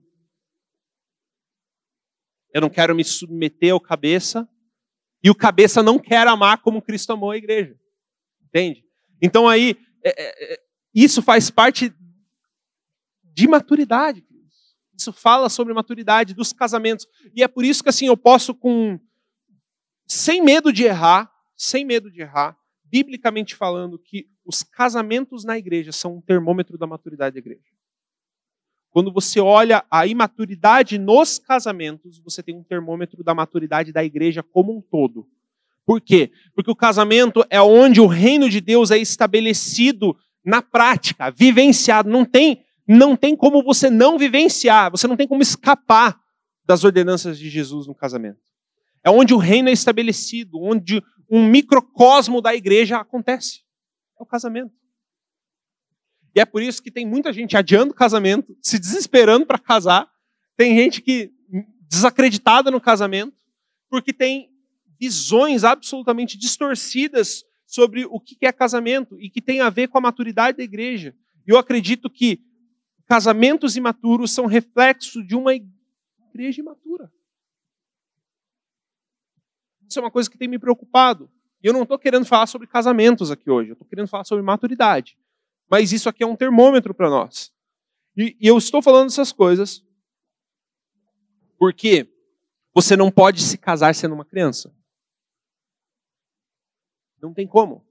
Eu 2.52 2.60
não 2.60 2.70
quero 2.70 2.94
me 2.94 3.04
submeter 3.04 3.72
ao 3.72 3.80
cabeça, 3.80 4.48
e 5.22 5.30
o 5.30 5.34
cabeça 5.34 5.82
não 5.82 5.98
quer 5.98 6.26
amar 6.26 6.62
como 6.62 6.82
Cristo 6.82 7.12
amou 7.12 7.30
a 7.30 7.36
igreja. 7.36 7.78
Entende? 8.42 8.84
Então 9.22 9.48
aí, 9.48 9.76
é, 10.04 10.10
é, 10.10 10.54
é 10.54 10.60
isso 10.94 11.22
faz 11.22 11.50
parte 11.50 11.94
de 13.22 13.46
maturidade. 13.46 14.26
Isso 14.98 15.12
fala 15.12 15.48
sobre 15.48 15.72
maturidade 15.72 16.34
dos 16.34 16.52
casamentos. 16.52 17.06
E 17.34 17.42
é 17.42 17.48
por 17.48 17.64
isso 17.64 17.82
que 17.82 17.88
assim 17.88 18.06
eu 18.06 18.16
posso 18.16 18.54
com 18.54 18.98
sem 20.06 20.42
medo 20.42 20.72
de 20.72 20.84
errar, 20.84 21.32
sem 21.56 21.84
medo 21.84 22.10
de 22.10 22.20
errar, 22.20 22.58
biblicamente 22.90 23.54
falando, 23.54 23.98
que 23.98 24.26
os 24.44 24.62
casamentos 24.62 25.44
na 25.44 25.56
igreja 25.56 25.92
são 25.92 26.16
um 26.16 26.20
termômetro 26.20 26.76
da 26.76 26.86
maturidade 26.86 27.34
da 27.34 27.38
igreja. 27.38 27.62
Quando 28.90 29.12
você 29.12 29.38
olha 29.40 29.84
a 29.90 30.06
imaturidade 30.06 30.98
nos 30.98 31.38
casamentos, 31.38 32.18
você 32.18 32.42
tem 32.42 32.56
um 32.56 32.64
termômetro 32.64 33.22
da 33.22 33.32
maturidade 33.32 33.92
da 33.92 34.04
igreja 34.04 34.42
como 34.42 34.76
um 34.76 34.80
todo. 34.80 35.28
Por 35.86 36.00
quê? 36.00 36.32
Porque 36.54 36.70
o 36.70 36.76
casamento 36.76 37.44
é 37.48 37.60
onde 37.62 38.00
o 38.00 38.06
reino 38.06 38.48
de 38.48 38.60
Deus 38.60 38.90
é 38.90 38.98
estabelecido 38.98 40.16
na 40.44 40.60
prática, 40.60 41.30
vivenciado. 41.30 42.10
Não 42.10 42.24
tem, 42.24 42.64
não 42.86 43.16
tem 43.16 43.36
como 43.36 43.62
você 43.62 43.88
não 43.88 44.18
vivenciar, 44.18 44.90
você 44.90 45.06
não 45.06 45.16
tem 45.16 45.28
como 45.28 45.42
escapar 45.42 46.18
das 46.64 46.82
ordenanças 46.82 47.38
de 47.38 47.48
Jesus 47.48 47.86
no 47.86 47.94
casamento. 47.94 48.40
É 49.04 49.10
onde 49.10 49.32
o 49.32 49.38
reino 49.38 49.68
é 49.68 49.72
estabelecido, 49.72 50.60
onde 50.60 51.02
um 51.30 51.46
microcosmo 51.46 52.40
da 52.40 52.54
igreja 52.54 52.98
acontece. 52.98 53.60
É 54.18 54.22
o 54.22 54.26
casamento. 54.26 54.72
E 56.34 56.40
é 56.40 56.44
por 56.44 56.62
isso 56.62 56.82
que 56.82 56.90
tem 56.90 57.06
muita 57.06 57.32
gente 57.32 57.56
adiando 57.56 57.92
o 57.92 57.96
casamento, 57.96 58.56
se 58.60 58.78
desesperando 58.78 59.46
para 59.46 59.58
casar. 59.58 60.10
Tem 60.56 60.76
gente 60.76 61.00
que 61.00 61.32
desacreditada 61.88 62.70
no 62.70 62.80
casamento, 62.80 63.36
porque 63.88 64.12
tem 64.12 64.50
visões 64.98 65.64
absolutamente 65.64 66.36
distorcidas 66.36 67.44
sobre 67.66 68.04
o 68.04 68.20
que 68.20 68.36
é 68.42 68.52
casamento 68.52 69.18
e 69.20 69.30
que 69.30 69.40
tem 69.40 69.60
a 69.60 69.70
ver 69.70 69.88
com 69.88 69.98
a 69.98 70.00
maturidade 70.00 70.58
da 70.58 70.64
igreja. 70.64 71.14
Eu 71.46 71.56
acredito 71.56 72.10
que 72.10 72.40
casamentos 73.06 73.76
imaturos 73.76 74.30
são 74.30 74.46
reflexo 74.46 75.24
de 75.24 75.34
uma 75.34 75.52
igreja 75.54 76.60
imatura. 76.60 77.10
Isso 79.90 79.98
é 79.98 80.02
uma 80.02 80.10
coisa 80.10 80.30
que 80.30 80.38
tem 80.38 80.46
me 80.46 80.58
preocupado. 80.58 81.28
E 81.60 81.66
eu 81.66 81.72
não 81.72 81.82
estou 81.82 81.98
querendo 81.98 82.24
falar 82.24 82.46
sobre 82.46 82.68
casamentos 82.68 83.30
aqui 83.30 83.50
hoje, 83.50 83.70
eu 83.70 83.72
estou 83.72 83.86
querendo 83.88 84.06
falar 84.06 84.22
sobre 84.22 84.44
maturidade. 84.44 85.18
Mas 85.68 85.92
isso 85.92 86.08
aqui 86.08 86.22
é 86.22 86.26
um 86.26 86.36
termômetro 86.36 86.94
para 86.94 87.10
nós. 87.10 87.52
E, 88.16 88.36
e 88.40 88.46
eu 88.46 88.56
estou 88.56 88.80
falando 88.80 89.08
essas 89.08 89.32
coisas 89.32 89.84
porque 91.58 92.08
você 92.72 92.96
não 92.96 93.10
pode 93.10 93.42
se 93.42 93.58
casar 93.58 93.94
sendo 93.94 94.14
uma 94.14 94.24
criança. 94.24 94.72
Não 97.20 97.34
tem 97.34 97.46
como. 97.46 97.84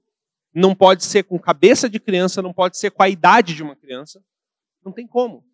Não 0.52 0.74
pode 0.74 1.04
ser 1.04 1.24
com 1.24 1.38
cabeça 1.38 1.88
de 1.88 2.00
criança, 2.00 2.42
não 2.42 2.52
pode 2.52 2.78
ser 2.78 2.90
com 2.90 3.02
a 3.02 3.08
idade 3.08 3.54
de 3.54 3.62
uma 3.62 3.76
criança. 3.76 4.24
Não 4.82 4.90
tem 4.90 5.06
como. 5.06 5.44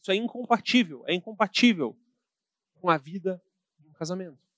Isso 0.00 0.10
é 0.10 0.14
incompatível, 0.14 1.04
é 1.06 1.14
incompatível 1.14 1.98
com 2.80 2.88
a 2.88 2.96
vida 2.96 3.42
de 3.78 3.88
um 3.88 3.92
casamento. 3.92 4.49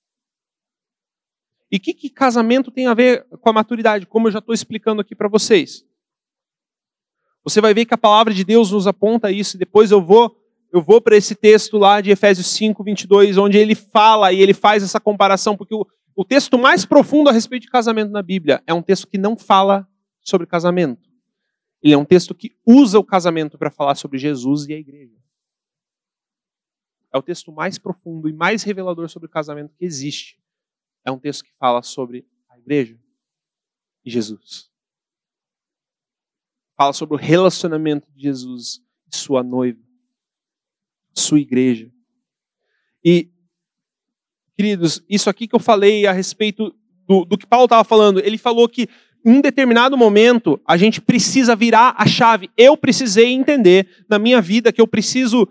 E 1.73 1.77
o 1.77 1.79
que, 1.79 1.91
que 1.91 2.07
casamento 2.07 2.69
tem 2.69 2.85
a 2.85 2.93
ver 2.93 3.25
com 3.41 3.49
a 3.49 3.53
maturidade? 3.53 4.05
Como 4.05 4.27
eu 4.27 4.31
já 4.31 4.37
estou 4.37 4.53
explicando 4.53 5.01
aqui 5.01 5.15
para 5.15 5.27
vocês. 5.27 5.83
Você 7.43 7.59
vai 7.59 7.73
ver 7.73 7.85
que 7.85 7.95
a 7.95 7.97
palavra 7.97 8.31
de 8.31 8.43
Deus 8.43 8.69
nos 8.69 8.85
aponta 8.85 9.31
isso. 9.31 9.57
Depois 9.57 9.89
eu 9.89 9.99
vou 9.99 10.39
eu 10.71 10.83
vou 10.83 11.01
para 11.01 11.15
esse 11.15 11.33
texto 11.33 11.79
lá 11.79 11.99
de 11.99 12.11
Efésios 12.11 12.47
5, 12.47 12.83
22, 12.83 13.37
onde 13.39 13.57
ele 13.57 13.73
fala 13.73 14.31
e 14.31 14.39
ele 14.39 14.53
faz 14.53 14.83
essa 14.83 14.99
comparação, 14.99 15.55
porque 15.55 15.73
o, 15.73 15.85
o 16.15 16.23
texto 16.23 16.57
mais 16.59 16.85
profundo 16.85 17.29
a 17.29 17.33
respeito 17.33 17.63
de 17.63 17.69
casamento 17.69 18.11
na 18.11 18.21
Bíblia 18.21 18.61
é 18.67 18.73
um 18.73 18.81
texto 18.81 19.07
que 19.07 19.17
não 19.17 19.35
fala 19.35 19.87
sobre 20.21 20.45
casamento. 20.45 21.09
Ele 21.81 21.93
é 21.93 21.97
um 21.97 22.05
texto 22.05 22.35
que 22.35 22.51
usa 22.65 22.99
o 22.99 23.03
casamento 23.03 23.57
para 23.57 23.71
falar 23.71 23.95
sobre 23.95 24.19
Jesus 24.19 24.67
e 24.67 24.73
a 24.73 24.77
igreja. 24.77 25.17
É 27.11 27.17
o 27.17 27.21
texto 27.21 27.51
mais 27.51 27.79
profundo 27.79 28.29
e 28.29 28.33
mais 28.33 28.61
revelador 28.61 29.09
sobre 29.09 29.27
o 29.27 29.31
casamento 29.31 29.73
que 29.75 29.85
existe 29.85 30.42
é 31.05 31.11
um 31.11 31.19
texto 31.19 31.43
que 31.43 31.51
fala 31.59 31.81
sobre 31.81 32.25
a 32.49 32.57
igreja 32.57 32.97
e 34.05 34.09
Jesus. 34.09 34.69
Fala 36.75 36.93
sobre 36.93 37.15
o 37.15 37.19
relacionamento 37.19 38.11
de 38.11 38.23
Jesus 38.23 38.81
e 39.11 39.15
sua 39.15 39.43
noiva, 39.43 39.79
sua 41.13 41.39
igreja. 41.39 41.91
E, 43.03 43.29
queridos, 44.55 45.03
isso 45.09 45.29
aqui 45.29 45.47
que 45.47 45.55
eu 45.55 45.59
falei 45.59 46.07
a 46.07 46.11
respeito 46.11 46.73
do, 47.07 47.25
do 47.25 47.37
que 47.37 47.45
Paulo 47.45 47.65
estava 47.65 47.83
falando, 47.83 48.19
ele 48.19 48.37
falou 48.37 48.67
que 48.67 48.87
em 49.25 49.39
determinado 49.39 49.97
momento 49.97 50.59
a 50.65 50.75
gente 50.75 50.99
precisa 50.99 51.55
virar 51.55 51.95
a 51.97 52.05
chave. 52.05 52.49
Eu 52.57 52.75
precisei 52.75 53.31
entender 53.31 54.05
na 54.09 54.19
minha 54.19 54.41
vida 54.41 54.71
que 54.71 54.81
eu 54.81 54.87
preciso 54.87 55.47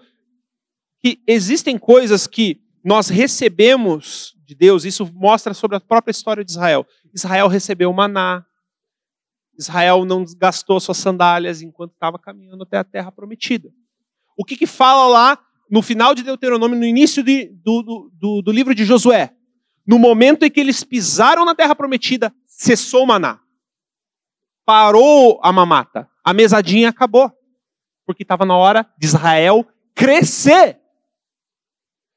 que 1.01 1.21
existem 1.27 1.79
coisas 1.79 2.27
que 2.27 2.61
nós 2.85 3.09
recebemos 3.09 4.37
de 4.53 4.59
Deus, 4.59 4.85
isso 4.85 5.11
mostra 5.15 5.55
sobre 5.55 5.77
a 5.77 5.81
própria 5.81 6.11
história 6.11 6.45
de 6.45 6.51
Israel. 6.51 6.87
Israel 7.15 7.49
recebeu 7.49 7.93
maná. 7.93 8.45
Israel 9.59 10.05
não 10.05 10.25
gastou 10.37 10.79
suas 10.79 10.99
sandálias 10.99 11.63
enquanto 11.63 11.93
estava 11.93 12.19
caminhando 12.19 12.63
até 12.63 12.79
a 12.79 12.85
terra 12.85 13.11
prometida. 13.11 13.71
O 14.37 14.45
que, 14.45 14.57
que 14.57 14.67
fala 14.67 15.07
lá 15.09 15.39
no 15.71 15.81
final 15.83 16.15
de 16.15 16.23
Deuteronômio, 16.23 16.79
no 16.79 16.85
início 16.85 17.23
de, 17.23 17.47
do, 17.47 18.11
do, 18.13 18.43
do 18.43 18.53
livro 18.53 18.75
de 18.75 18.85
Josué? 18.85 19.35
No 19.87 19.99
momento 19.99 20.45
em 20.45 20.51
que 20.51 20.61
eles 20.61 20.85
pisaram 20.85 21.45
na 21.45 21.55
terra 21.55 21.75
prometida, 21.75 22.33
cessou 22.47 23.05
o 23.05 23.07
maná. 23.07 23.41
Parou 24.65 25.41
a 25.43 25.53
mamata. 25.53 26.09
A 26.25 26.33
mesadinha 26.33 26.91
acabou. 26.91 27.33
Porque 28.05 28.23
estava 28.23 28.45
na 28.45 28.57
hora 28.57 28.87
de 28.99 29.07
Israel 29.07 29.67
crescer. 29.95 30.79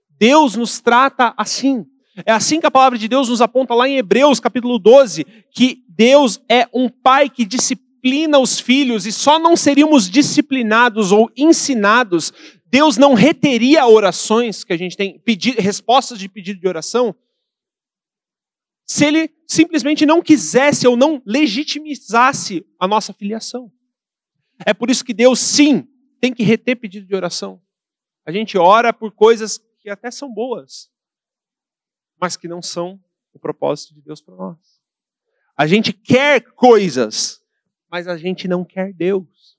Deus 0.10 0.56
nos 0.56 0.80
trata 0.80 1.34
assim. 1.38 1.86
É 2.24 2.32
assim 2.32 2.60
que 2.60 2.66
a 2.66 2.72
palavra 2.72 2.98
de 2.98 3.08
Deus 3.08 3.30
nos 3.30 3.42
aponta 3.42 3.74
lá 3.74 3.90
em 3.90 3.98
Hebreus 3.98 4.40
capítulo 4.40 4.78
12, 4.80 5.26
que 5.52 5.84
Deus 5.90 6.40
é 6.48 6.68
um 6.74 6.88
pai 6.88 7.30
que 7.30 7.44
disciplina 7.44 8.40
os 8.40 8.60
filhos 8.60 9.06
e 9.06 9.12
só 9.12 9.40
não 9.40 9.58
seríamos 9.58 10.10
disciplinados 10.10 11.12
ou 11.12 11.30
ensinados, 11.36 12.32
Deus 12.68 12.98
não 12.98 13.14
reteria 13.14 13.86
orações 13.86 14.64
que 14.64 14.72
a 14.72 14.78
gente 14.78 14.96
tem, 14.96 15.20
pedir, 15.20 15.56
respostas 15.56 16.20
de 16.20 16.30
pedido 16.30 16.60
de 16.60 16.68
oração, 16.68 17.16
se 18.86 19.06
ele 19.06 19.30
simplesmente 19.48 20.06
não 20.06 20.22
quisesse 20.22 20.88
ou 20.88 20.96
não 20.96 21.22
legitimizasse 21.26 22.66
a 22.80 22.88
nossa 22.88 23.12
filiação. 23.12 23.72
É 24.66 24.74
por 24.74 24.90
isso 24.90 25.04
que 25.04 25.14
Deus, 25.14 25.40
sim, 25.40 25.88
tem 26.22 26.34
que 26.34 26.44
reter 26.44 26.76
pedido 26.76 27.08
de 27.08 27.16
oração. 27.16 27.62
A 28.26 28.32
gente 28.32 28.58
ora 28.58 28.94
por 28.94 29.12
coisas 29.12 29.60
que 29.80 29.90
até 29.90 30.10
são 30.12 30.32
boas, 30.32 30.90
mas 32.20 32.38
que 32.38 32.48
não 32.48 32.62
são 32.62 33.00
o 33.34 33.40
propósito 33.40 33.94
de 33.94 34.02
Deus 34.02 34.22
para 34.22 34.36
nós. 34.36 34.58
A 35.58 35.68
gente 35.68 35.94
quer 35.94 36.42
coisas, 36.42 37.42
mas 37.90 38.08
a 38.08 38.18
gente 38.18 38.48
não 38.48 38.64
quer 38.64 38.94
Deus. 38.94 39.58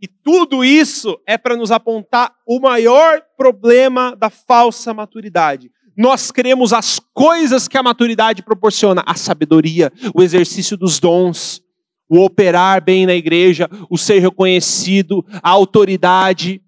E 0.00 0.08
tudo 0.08 0.64
isso 0.64 1.18
é 1.26 1.38
para 1.38 1.56
nos 1.56 1.70
apontar 1.70 2.34
o 2.46 2.60
maior 2.60 3.22
problema 3.36 4.14
da 4.16 4.28
falsa 4.30 4.92
maturidade. 4.92 5.70
Nós 5.96 6.30
queremos 6.30 6.72
as 6.72 6.98
coisas 7.12 7.68
que 7.68 7.78
a 7.78 7.82
maturidade 7.82 8.42
proporciona: 8.42 9.02
a 9.06 9.14
sabedoria, 9.14 9.92
o 10.14 10.22
exercício 10.22 10.76
dos 10.76 10.98
dons, 10.98 11.62
o 12.08 12.20
operar 12.20 12.82
bem 12.82 13.06
na 13.06 13.14
igreja, 13.14 13.68
o 13.88 13.96
ser 13.96 14.18
reconhecido, 14.18 15.24
a 15.42 15.50
autoridade. 15.50 16.60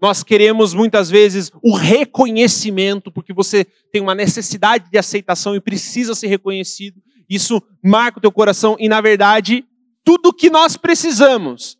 Nós 0.00 0.22
queremos 0.22 0.72
muitas 0.72 1.10
vezes 1.10 1.52
o 1.62 1.76
reconhecimento, 1.76 3.12
porque 3.12 3.32
você 3.32 3.64
tem 3.92 4.00
uma 4.00 4.14
necessidade 4.14 4.90
de 4.90 4.96
aceitação 4.96 5.54
e 5.54 5.60
precisa 5.60 6.14
ser 6.14 6.28
reconhecido. 6.28 7.02
Isso 7.28 7.62
marca 7.84 8.18
o 8.18 8.20
teu 8.20 8.32
coração 8.32 8.76
e, 8.78 8.88
na 8.88 9.00
verdade, 9.00 9.64
tudo 10.02 10.32
que 10.32 10.48
nós 10.48 10.76
precisamos 10.76 11.78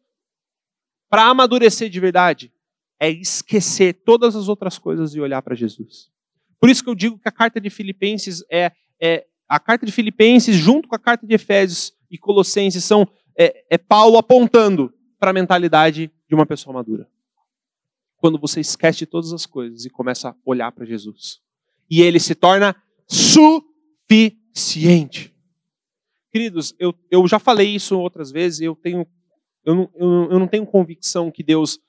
para 1.08 1.24
amadurecer 1.24 1.88
de 1.88 1.98
verdade 1.98 2.52
é 3.00 3.10
esquecer 3.10 3.94
todas 4.04 4.36
as 4.36 4.48
outras 4.48 4.78
coisas 4.78 5.14
e 5.14 5.20
olhar 5.20 5.40
para 5.40 5.54
Jesus. 5.54 6.10
Por 6.60 6.68
isso 6.68 6.84
que 6.84 6.90
eu 6.90 6.94
digo 6.94 7.18
que 7.18 7.28
a 7.28 7.32
carta 7.32 7.58
de 7.58 7.70
Filipenses 7.70 8.44
é, 8.50 8.70
é 9.00 9.26
a 9.48 9.58
carta 9.58 9.86
de 9.86 9.90
Filipenses 9.90 10.54
junto 10.54 10.86
com 10.86 10.94
a 10.94 10.98
carta 10.98 11.26
de 11.26 11.34
Efésios 11.34 11.94
e 12.10 12.18
Colossenses 12.18 12.84
são 12.84 13.08
é, 13.36 13.64
é 13.70 13.78
Paulo 13.78 14.18
apontando 14.18 14.92
para 15.18 15.30
a 15.30 15.34
mentalidade 15.34 16.12
de 16.28 16.34
uma 16.34 16.44
pessoa 16.44 16.74
madura. 16.74 17.08
Quando 18.20 18.38
você 18.38 18.60
esquece 18.60 19.00
de 19.00 19.06
todas 19.06 19.32
as 19.32 19.46
coisas 19.46 19.84
e 19.84 19.90
começa 19.90 20.28
a 20.28 20.34
olhar 20.44 20.70
para 20.72 20.84
Jesus. 20.84 21.40
E 21.90 22.02
ele 22.02 22.20
se 22.20 22.34
torna 22.34 22.76
suficiente. 23.08 25.34
Queridos, 26.30 26.74
eu, 26.78 26.94
eu 27.10 27.26
já 27.26 27.38
falei 27.38 27.74
isso 27.74 27.98
outras 27.98 28.30
vezes, 28.30 28.60
eu, 28.60 28.76
tenho, 28.76 29.06
eu, 29.64 29.74
não, 29.74 29.90
eu, 29.94 30.32
eu 30.32 30.38
não 30.38 30.46
tenho 30.46 30.64
convicção 30.64 31.30
que 31.30 31.42
Deus 31.42 31.80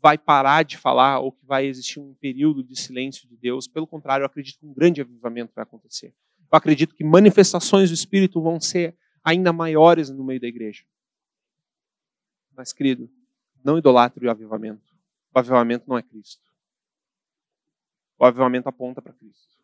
vai 0.00 0.16
parar 0.16 0.62
de 0.62 0.76
falar 0.76 1.18
ou 1.18 1.32
que 1.32 1.44
vai 1.44 1.66
existir 1.66 1.98
um 1.98 2.14
período 2.14 2.62
de 2.62 2.78
silêncio 2.78 3.28
de 3.28 3.36
Deus. 3.36 3.66
Pelo 3.66 3.86
contrário, 3.86 4.22
eu 4.22 4.26
acredito 4.26 4.60
que 4.60 4.66
um 4.66 4.72
grande 4.72 5.00
avivamento 5.00 5.52
vai 5.54 5.64
acontecer. 5.64 6.14
Eu 6.50 6.56
acredito 6.56 6.94
que 6.94 7.02
manifestações 7.02 7.90
do 7.90 7.94
Espírito 7.94 8.40
vão 8.40 8.60
ser 8.60 8.96
ainda 9.24 9.52
maiores 9.52 10.10
no 10.10 10.24
meio 10.24 10.40
da 10.40 10.46
igreja. 10.46 10.84
Mas, 12.56 12.72
querido, 12.72 13.10
não 13.64 13.78
idolatre 13.78 14.26
o 14.26 14.30
avivamento. 14.30 14.87
O 15.34 15.38
avivamento 15.38 15.84
não 15.88 15.98
é 15.98 16.02
Cristo. 16.02 16.42
O 18.18 18.24
avivamento 18.24 18.68
aponta 18.68 19.00
para 19.00 19.12
Cristo. 19.12 19.56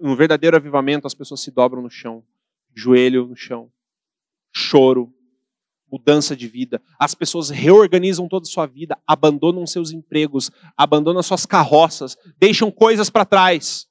No 0.00 0.16
verdadeiro 0.16 0.56
avivamento, 0.56 1.06
as 1.06 1.14
pessoas 1.14 1.40
se 1.40 1.50
dobram 1.50 1.82
no 1.82 1.90
chão, 1.90 2.24
joelho 2.74 3.26
no 3.26 3.36
chão, 3.36 3.70
choro, 4.50 5.14
mudança 5.90 6.34
de 6.34 6.48
vida. 6.48 6.82
As 6.98 7.14
pessoas 7.14 7.50
reorganizam 7.50 8.28
toda 8.28 8.44
a 8.44 8.50
sua 8.50 8.66
vida, 8.66 8.98
abandonam 9.06 9.66
seus 9.66 9.90
empregos, 9.90 10.50
abandonam 10.76 11.22
suas 11.22 11.44
carroças, 11.44 12.16
deixam 12.38 12.70
coisas 12.70 13.10
para 13.10 13.26
trás 13.26 13.86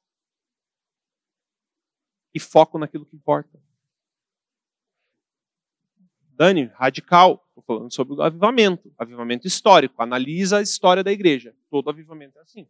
e 2.33 2.39
focam 2.39 2.79
naquilo 2.79 3.05
que 3.05 3.15
importa. 3.15 3.61
Dani, 6.37 6.69
radical, 6.75 7.43
estou 7.49 7.63
falando 7.63 7.91
sobre 7.91 8.13
o 8.13 8.21
avivamento, 8.21 8.93
avivamento 8.95 9.47
histórico. 9.47 10.01
Analisa 10.01 10.59
a 10.59 10.61
história 10.61 11.03
da 11.03 11.11
igreja. 11.11 11.55
Todo 11.69 11.89
avivamento 11.89 12.37
é 12.37 12.41
assim. 12.41 12.67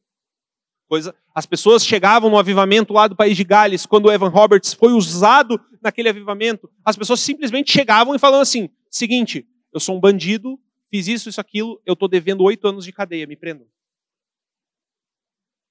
Coisa, 0.87 1.13
as 1.35 1.45
pessoas 1.45 1.85
chegavam 1.85 2.29
no 2.29 2.37
avivamento 2.37 2.93
lá 2.93 3.09
do 3.09 3.15
país 3.15 3.35
de 3.35 3.43
Gales, 3.43 3.85
quando 3.85 4.05
o 4.05 4.11
Evan 4.11 4.29
Roberts 4.29 4.73
foi 4.73 4.93
usado 4.93 5.59
naquele 5.81 6.07
avivamento, 6.07 6.71
as 6.83 6.95
pessoas 6.95 7.19
simplesmente 7.19 7.73
chegavam 7.73 8.15
e 8.15 8.19
falavam 8.19 8.41
assim: 8.41 8.69
seguinte, 8.89 9.45
eu 9.73 9.81
sou 9.81 9.97
um 9.97 9.99
bandido, 9.99 10.57
fiz 10.89 11.09
isso, 11.09 11.27
isso, 11.27 11.41
aquilo, 11.41 11.81
eu 11.85 11.91
estou 11.91 12.07
devendo 12.07 12.41
oito 12.45 12.65
anos 12.65 12.85
de 12.85 12.93
cadeia, 12.93 13.27
me 13.27 13.35
prendam. 13.35 13.67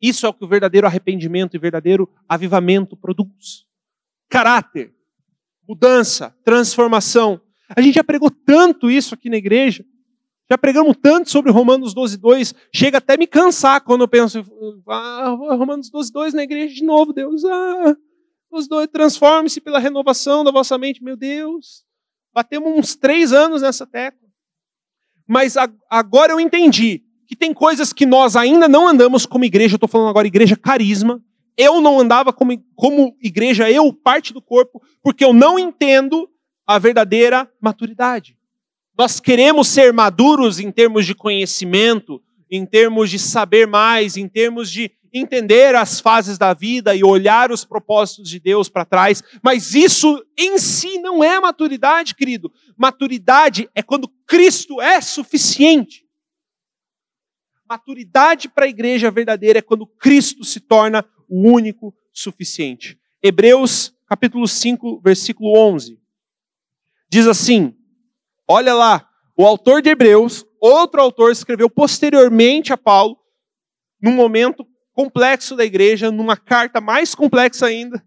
Isso 0.02 0.26
é 0.26 0.28
o 0.28 0.34
que 0.34 0.44
o 0.44 0.48
verdadeiro 0.48 0.86
arrependimento 0.86 1.56
e 1.56 1.58
verdadeiro 1.58 2.12
avivamento 2.28 2.94
produz. 2.94 3.66
Caráter, 4.28 4.94
mudança, 5.66 6.36
transformação. 6.44 7.40
A 7.74 7.80
gente 7.80 7.94
já 7.94 8.04
pregou 8.04 8.30
tanto 8.30 8.90
isso 8.90 9.14
aqui 9.14 9.28
na 9.28 9.36
igreja. 9.36 9.84
Já 10.48 10.56
pregamos 10.56 10.96
tanto 11.02 11.28
sobre 11.28 11.50
Romanos 11.50 11.92
12, 11.92 12.18
2, 12.18 12.54
chega 12.72 12.98
até 12.98 13.16
me 13.16 13.26
cansar 13.26 13.80
quando 13.80 14.02
eu 14.02 14.08
penso, 14.08 14.44
ah, 14.88 15.36
Romanos 15.50 15.90
12, 15.90 16.12
2 16.12 16.34
na 16.34 16.44
igreja 16.44 16.72
de 16.72 16.84
novo, 16.84 17.12
Deus, 17.12 17.44
ah, 17.44 17.96
os 18.48 18.68
dois, 18.68 18.86
transforme-se 18.86 19.60
pela 19.60 19.80
renovação 19.80 20.44
da 20.44 20.52
vossa 20.52 20.78
mente, 20.78 21.02
meu 21.02 21.16
Deus. 21.16 21.84
Batemos 22.32 22.78
uns 22.78 22.94
três 22.94 23.32
anos 23.32 23.62
nessa 23.62 23.86
tecla. 23.86 24.28
Mas 25.26 25.56
agora 25.90 26.32
eu 26.32 26.38
entendi 26.38 27.02
que 27.26 27.34
tem 27.34 27.52
coisas 27.52 27.92
que 27.92 28.06
nós 28.06 28.36
ainda 28.36 28.68
não 28.68 28.86
andamos 28.86 29.26
como 29.26 29.44
igreja, 29.44 29.74
eu 29.74 29.76
estou 29.76 29.88
falando 29.88 30.10
agora 30.10 30.28
igreja 30.28 30.56
carisma, 30.56 31.20
eu 31.56 31.80
não 31.80 31.98
andava 31.98 32.32
como, 32.32 32.56
como 32.76 33.16
igreja, 33.20 33.68
eu, 33.68 33.92
parte 33.92 34.32
do 34.32 34.40
corpo, 34.40 34.80
porque 35.02 35.24
eu 35.24 35.32
não 35.32 35.58
entendo 35.58 36.28
a 36.66 36.78
verdadeira 36.78 37.50
maturidade. 37.60 38.36
Nós 38.98 39.20
queremos 39.20 39.68
ser 39.68 39.92
maduros 39.92 40.58
em 40.58 40.70
termos 40.72 41.06
de 41.06 41.14
conhecimento, 41.14 42.22
em 42.50 42.64
termos 42.64 43.10
de 43.10 43.18
saber 43.18 43.66
mais, 43.66 44.16
em 44.16 44.26
termos 44.28 44.70
de 44.70 44.90
entender 45.12 45.74
as 45.74 46.00
fases 46.00 46.36
da 46.36 46.52
vida 46.52 46.94
e 46.94 47.04
olhar 47.04 47.50
os 47.50 47.64
propósitos 47.64 48.28
de 48.28 48.40
Deus 48.40 48.68
para 48.68 48.84
trás, 48.84 49.22
mas 49.42 49.74
isso 49.74 50.24
em 50.36 50.58
si 50.58 50.98
não 50.98 51.22
é 51.22 51.38
maturidade, 51.40 52.14
querido. 52.14 52.52
Maturidade 52.76 53.68
é 53.74 53.82
quando 53.82 54.08
Cristo 54.26 54.80
é 54.80 55.00
suficiente. 55.00 56.04
Maturidade 57.68 58.48
para 58.48 58.66
a 58.66 58.68
igreja 58.68 59.10
verdadeira 59.10 59.58
é 59.58 59.62
quando 59.62 59.86
Cristo 59.86 60.44
se 60.44 60.60
torna 60.60 61.04
o 61.28 61.50
único 61.50 61.94
suficiente. 62.12 62.98
Hebreus 63.22 63.92
capítulo 64.06 64.46
5, 64.46 65.00
versículo 65.02 65.58
11. 65.58 65.98
Diz 67.08 67.26
assim: 67.26 67.74
Olha 68.48 68.74
lá, 68.74 69.08
o 69.36 69.44
autor 69.44 69.82
de 69.82 69.90
Hebreus, 69.90 70.44
outro 70.60 71.00
autor, 71.00 71.30
escreveu 71.30 71.68
posteriormente 71.68 72.72
a 72.72 72.76
Paulo, 72.76 73.18
num 74.00 74.14
momento 74.14 74.66
complexo 74.92 75.54
da 75.54 75.64
igreja, 75.64 76.10
numa 76.10 76.36
carta 76.36 76.80
mais 76.80 77.14
complexa 77.14 77.66
ainda. 77.66 78.02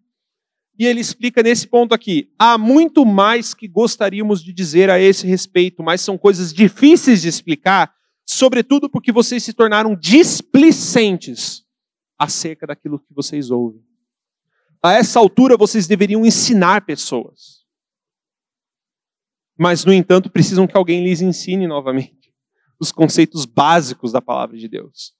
E 0.78 0.86
ele 0.86 1.00
explica 1.00 1.44
nesse 1.44 1.68
ponto 1.68 1.94
aqui: 1.94 2.34
há 2.40 2.58
muito 2.58 3.06
mais 3.06 3.54
que 3.54 3.68
gostaríamos 3.68 4.44
de 4.44 4.52
dizer 4.52 4.90
a 4.90 5.00
esse 5.00 5.28
respeito, 5.28 5.84
mas 5.84 6.02
são 6.02 6.18
coisas 6.18 6.54
difíceis 6.54 7.22
de 7.22 7.28
explicar, 7.28 7.94
sobretudo 8.26 8.90
porque 8.90 9.12
vocês 9.12 9.44
se 9.44 9.54
tornaram 9.54 9.96
displicentes 9.96 11.64
acerca 12.18 12.66
daquilo 12.66 13.00
que 13.00 13.14
vocês 13.14 13.52
ouvem. 13.52 13.82
A 14.82 14.94
essa 14.94 15.20
altura 15.20 15.58
vocês 15.58 15.88
deveriam 15.88 16.26
ensinar 16.26 16.86
pessoas 16.86 17.59
mas, 19.60 19.84
no 19.84 19.92
entanto, 19.92 20.30
precisam 20.30 20.66
que 20.66 20.78
alguém 20.78 21.04
lhes 21.04 21.22
ensine 21.22 21.68
novamente 21.68 22.34
os 22.80 22.94
conceitos 22.94 23.44
básicos 23.44 24.14
da 24.14 24.22
palavra 24.22 24.58
de 24.58 24.70
Deus. 24.70 25.14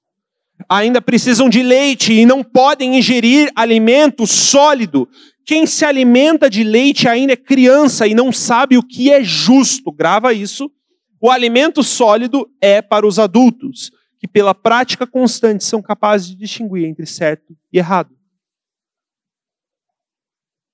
Ainda 0.66 1.02
precisam 1.02 1.46
de 1.46 1.62
leite 1.62 2.14
e 2.14 2.24
não 2.24 2.42
podem 2.42 2.96
ingerir 2.96 3.52
alimento 3.54 4.26
sólido. 4.26 5.06
Quem 5.44 5.66
se 5.66 5.84
alimenta 5.84 6.48
de 6.48 6.64
leite 6.64 7.06
ainda 7.06 7.34
é 7.34 7.36
criança 7.36 8.06
e 8.06 8.14
não 8.14 8.32
sabe 8.32 8.78
o 8.78 8.82
que 8.82 9.10
é 9.10 9.22
justo. 9.22 9.92
Grava 9.92 10.32
isso. 10.32 10.72
O 11.20 11.30
alimento 11.30 11.82
sólido 11.82 12.50
é 12.62 12.80
para 12.80 13.06
os 13.06 13.18
adultos, 13.18 13.90
que 14.18 14.26
pela 14.26 14.54
prática 14.54 15.06
constante 15.06 15.64
são 15.64 15.82
capazes 15.82 16.28
de 16.28 16.36
distinguir 16.36 16.86
entre 16.86 17.04
certo 17.04 17.54
e 17.70 17.76
errado. 17.76 18.16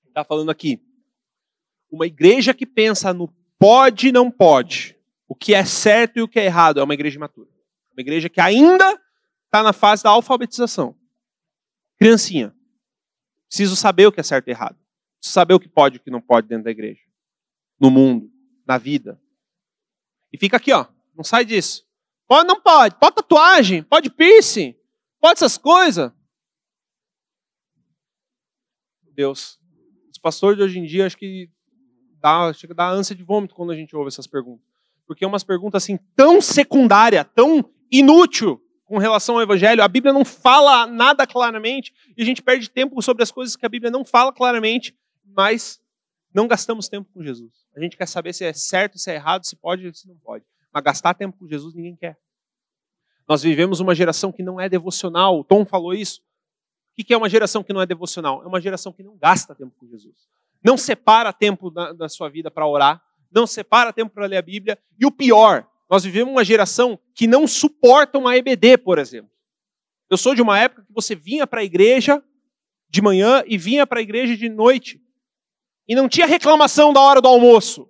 Está 0.07 0.23
falando 0.23 0.51
aqui. 0.51 0.81
Uma 1.91 2.07
igreja 2.07 2.55
que 2.55 2.65
pensa 2.65 3.13
no 3.13 3.29
pode 3.59 4.09
e 4.09 4.13
não 4.13 4.31
pode, 4.31 4.97
o 5.29 5.35
que 5.35 5.55
é 5.55 5.65
certo 5.65 6.19
e 6.19 6.23
o 6.23 6.29
que 6.29 6.39
é 6.39 6.45
errado, 6.45 6.81
é 6.81 6.83
uma 6.83 6.95
igreja 6.95 7.17
imatura. 7.17 7.49
Uma 7.93 8.01
igreja 8.01 8.29
que 8.29 8.41
ainda 8.41 9.01
está 9.45 9.63
na 9.63 9.73
fase 9.73 10.03
da 10.03 10.11
alfabetização. 10.11 10.97
Criancinha. 11.99 12.55
Preciso 13.49 13.75
saber 13.75 14.07
o 14.07 14.13
que 14.13 14.21
é 14.21 14.23
certo 14.23 14.49
e 14.49 14.51
errado. 14.51 14.77
Preciso 15.19 15.35
saber 15.35 15.55
o 15.55 15.61
que 15.61 15.69
pode 15.69 15.97
e 15.97 15.99
o 15.99 16.03
que 16.03 16.11
não 16.11 16.21
pode 16.21 16.47
dentro 16.47 16.65
da 16.65 16.71
igreja. 16.71 17.01
No 17.81 17.91
mundo, 17.91 18.31
na 18.67 18.77
vida. 18.77 19.21
E 20.33 20.39
fica 20.39 20.57
aqui, 20.57 20.73
ó. 20.73 20.87
Não 21.15 21.25
sai 21.25 21.45
disso. 21.45 21.87
Pode, 22.27 22.47
não 22.47 22.61
pode. 22.61 22.97
Pode 22.97 23.17
tatuagem, 23.17 23.83
pode 23.83 24.11
piercing, 24.11 24.77
pode 25.21 25.39
essas 25.39 25.57
coisas. 25.57 26.13
Deus. 29.13 29.59
Os 30.11 30.19
pastores 30.19 30.59
de 30.59 30.63
hoje 30.63 30.79
em 30.79 30.85
dia, 30.85 31.07
acho 31.07 31.17
que 31.17 31.51
dá, 32.21 32.53
chega 32.53 32.73
a 32.73 32.77
dar 32.77 32.91
ânsia 32.91 33.15
de 33.15 33.23
vômito 33.23 33.55
quando 33.55 33.73
a 33.73 33.77
gente 33.77 33.95
ouve 33.95 34.09
essas 34.09 34.27
perguntas. 34.27 34.67
Porque 35.07 35.25
é 35.25 35.29
umas 35.29 35.45
perguntas 35.45 35.83
assim 35.83 35.99
tão 36.15 36.41
secundária, 36.41 37.25
tão 37.25 37.65
inútil 37.91 38.61
com 38.85 38.99
relação 38.99 39.37
ao 39.37 39.43
evangelho. 39.43 39.83
A 39.83 39.89
Bíblia 39.89 40.13
não 40.13 40.25
fala 40.25 40.87
nada 40.87 41.27
claramente 41.27 41.93
e 42.17 42.23
a 42.23 42.27
gente 42.27 42.43
perde 42.43 42.71
tempo 42.71 43.01
sobre 43.03 43.23
as 43.23 43.31
coisas 43.31 43.57
que 43.57 43.67
a 43.67 43.69
Bíblia 43.69 43.91
não 43.91 44.05
fala 44.05 44.33
claramente, 44.33 44.97
mas 45.25 45.81
não 46.33 46.47
gastamos 46.47 46.89
tempo 46.89 47.09
com 47.13 47.23
Jesus. 47.23 47.53
A 47.75 47.81
gente 47.81 47.97
quer 47.97 48.07
saber 48.07 48.33
se 48.33 48.45
é 48.45 48.53
certo, 48.53 48.99
se 48.99 49.11
é 49.11 49.15
errado, 49.15 49.45
se 49.45 49.57
pode, 49.57 49.93
se 49.97 50.09
não 50.09 50.17
pode. 50.17 50.45
Mas 50.73 50.83
gastar 50.83 51.15
tempo 51.15 51.37
com 51.39 51.47
Jesus 51.49 51.75
ninguém 51.75 51.97
quer. 51.97 52.19
Nós 53.29 53.43
vivemos 53.43 53.81
uma 53.81 53.95
geração 53.95 54.31
que 54.31 54.43
não 54.43 54.61
é 54.61 54.69
devocional. 54.69 55.41
O 55.41 55.45
Tom 55.45 55.65
falou 55.65 55.93
isso. 55.93 56.21
O 56.99 57.05
que 57.05 57.13
é 57.13 57.17
uma 57.17 57.29
geração 57.29 57.63
que 57.63 57.73
não 57.73 57.83
é 57.83 57.87
devocional? 57.87 58.43
É 58.43 58.47
uma 58.47 58.61
geração 58.61 58.93
que 58.93 59.03
não 59.03 59.17
gasta 59.17 59.55
tempo 59.55 59.75
com 59.79 59.87
Jesus. 59.87 60.29
Não 60.67 60.77
separa 60.77 61.33
tempo 61.33 61.71
da, 61.71 61.93
da 61.93 62.09
sua 62.09 62.29
vida 62.29 62.51
para 62.51 62.67
orar. 62.67 63.01
Não 63.31 63.47
separa 63.47 63.93
tempo 63.93 64.13
para 64.13 64.27
ler 64.27 64.39
a 64.39 64.43
Bíblia. 64.43 64.77
E 64.99 65.07
o 65.07 65.13
pior, 65.13 65.65
nós 65.89 66.03
vivemos 66.03 66.33
uma 66.33 66.45
geração 66.45 66.99
que 67.15 67.29
não 67.29 67.47
suporta 67.47 68.19
uma 68.19 68.37
EBD, 68.37 68.77
por 68.79 68.99
exemplo. 68.99 69.31
Eu 70.11 70.17
sou 70.17 70.35
de 70.35 70.43
uma 70.43 70.59
época 70.59 70.83
que 70.83 70.93
você 70.93 71.15
vinha 71.15 71.47
para 71.47 71.61
a 71.61 71.65
igreja 71.65 72.21
de 72.91 73.01
manhã 73.01 73.45
e 73.47 73.57
vinha 73.57 73.87
para 73.87 74.01
a 74.01 74.03
igreja 74.03 74.37
de 74.37 74.49
noite. 74.49 75.01
E 75.87 75.95
não 75.95 76.09
tinha 76.09 76.27
reclamação 76.27 76.93
da 76.93 77.01
hora 77.01 77.21
do 77.21 77.29
almoço. 77.29 77.89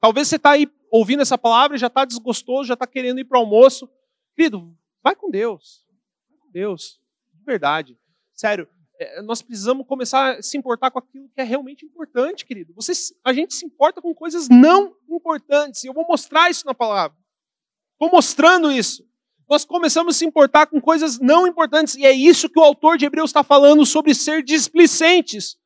Talvez 0.00 0.26
você 0.26 0.34
está 0.34 0.50
aí 0.50 0.66
ouvindo 0.90 1.22
essa 1.22 1.38
palavra 1.38 1.76
e 1.76 1.80
já 1.80 1.86
está 1.86 2.04
desgostoso, 2.04 2.66
já 2.66 2.74
está 2.74 2.88
querendo 2.88 3.20
ir 3.20 3.24
para 3.24 3.38
o 3.38 3.42
almoço. 3.42 3.88
Querido, 4.34 4.76
vai 5.00 5.14
com 5.14 5.30
Deus. 5.30 5.86
Vai 6.28 6.38
com 6.40 6.50
Deus. 6.50 7.00
De 7.32 7.44
verdade. 7.44 7.96
Sério, 8.34 8.68
é, 9.00 9.22
nós 9.22 9.40
precisamos 9.40 9.86
começar 9.86 10.36
a 10.36 10.42
se 10.42 10.58
importar 10.58 10.90
com 10.90 10.98
aquilo 10.98 11.26
que 11.34 11.40
é 11.40 11.42
realmente 11.42 11.86
importante, 11.86 12.44
querido. 12.44 12.74
Você, 12.74 12.92
a 13.24 13.32
gente 13.32 13.54
se 13.54 13.64
importa 13.64 14.02
com 14.02 14.14
coisas 14.14 14.46
não 14.50 14.94
importantes. 15.08 15.82
E 15.82 15.86
eu 15.86 15.94
vou 15.94 16.06
mostrar 16.06 16.50
isso 16.50 16.66
na 16.66 16.74
palavra. 16.74 17.16
Estou 17.94 18.14
mostrando 18.14 18.70
isso. 18.70 19.02
Nós 19.48 19.64
começamos 19.64 20.14
a 20.14 20.18
se 20.18 20.26
importar 20.26 20.66
com 20.66 20.78
coisas 20.78 21.18
não 21.18 21.46
importantes. 21.46 21.94
E 21.94 22.04
é 22.04 22.12
isso 22.12 22.50
que 22.50 22.58
o 22.58 22.62
autor 22.62 22.98
de 22.98 23.06
Hebreus 23.06 23.30
está 23.30 23.42
falando 23.42 23.86
sobre 23.86 24.14
ser 24.14 24.42
displicentes. 24.42 25.56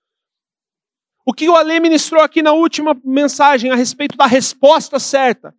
O 1.26 1.32
que 1.32 1.48
o 1.48 1.56
Ale 1.56 1.80
ministrou 1.80 2.22
aqui 2.22 2.40
na 2.40 2.52
última 2.52 2.96
mensagem 3.04 3.72
a 3.72 3.74
respeito 3.74 4.16
da 4.16 4.26
resposta 4.26 5.00
certa. 5.00 5.52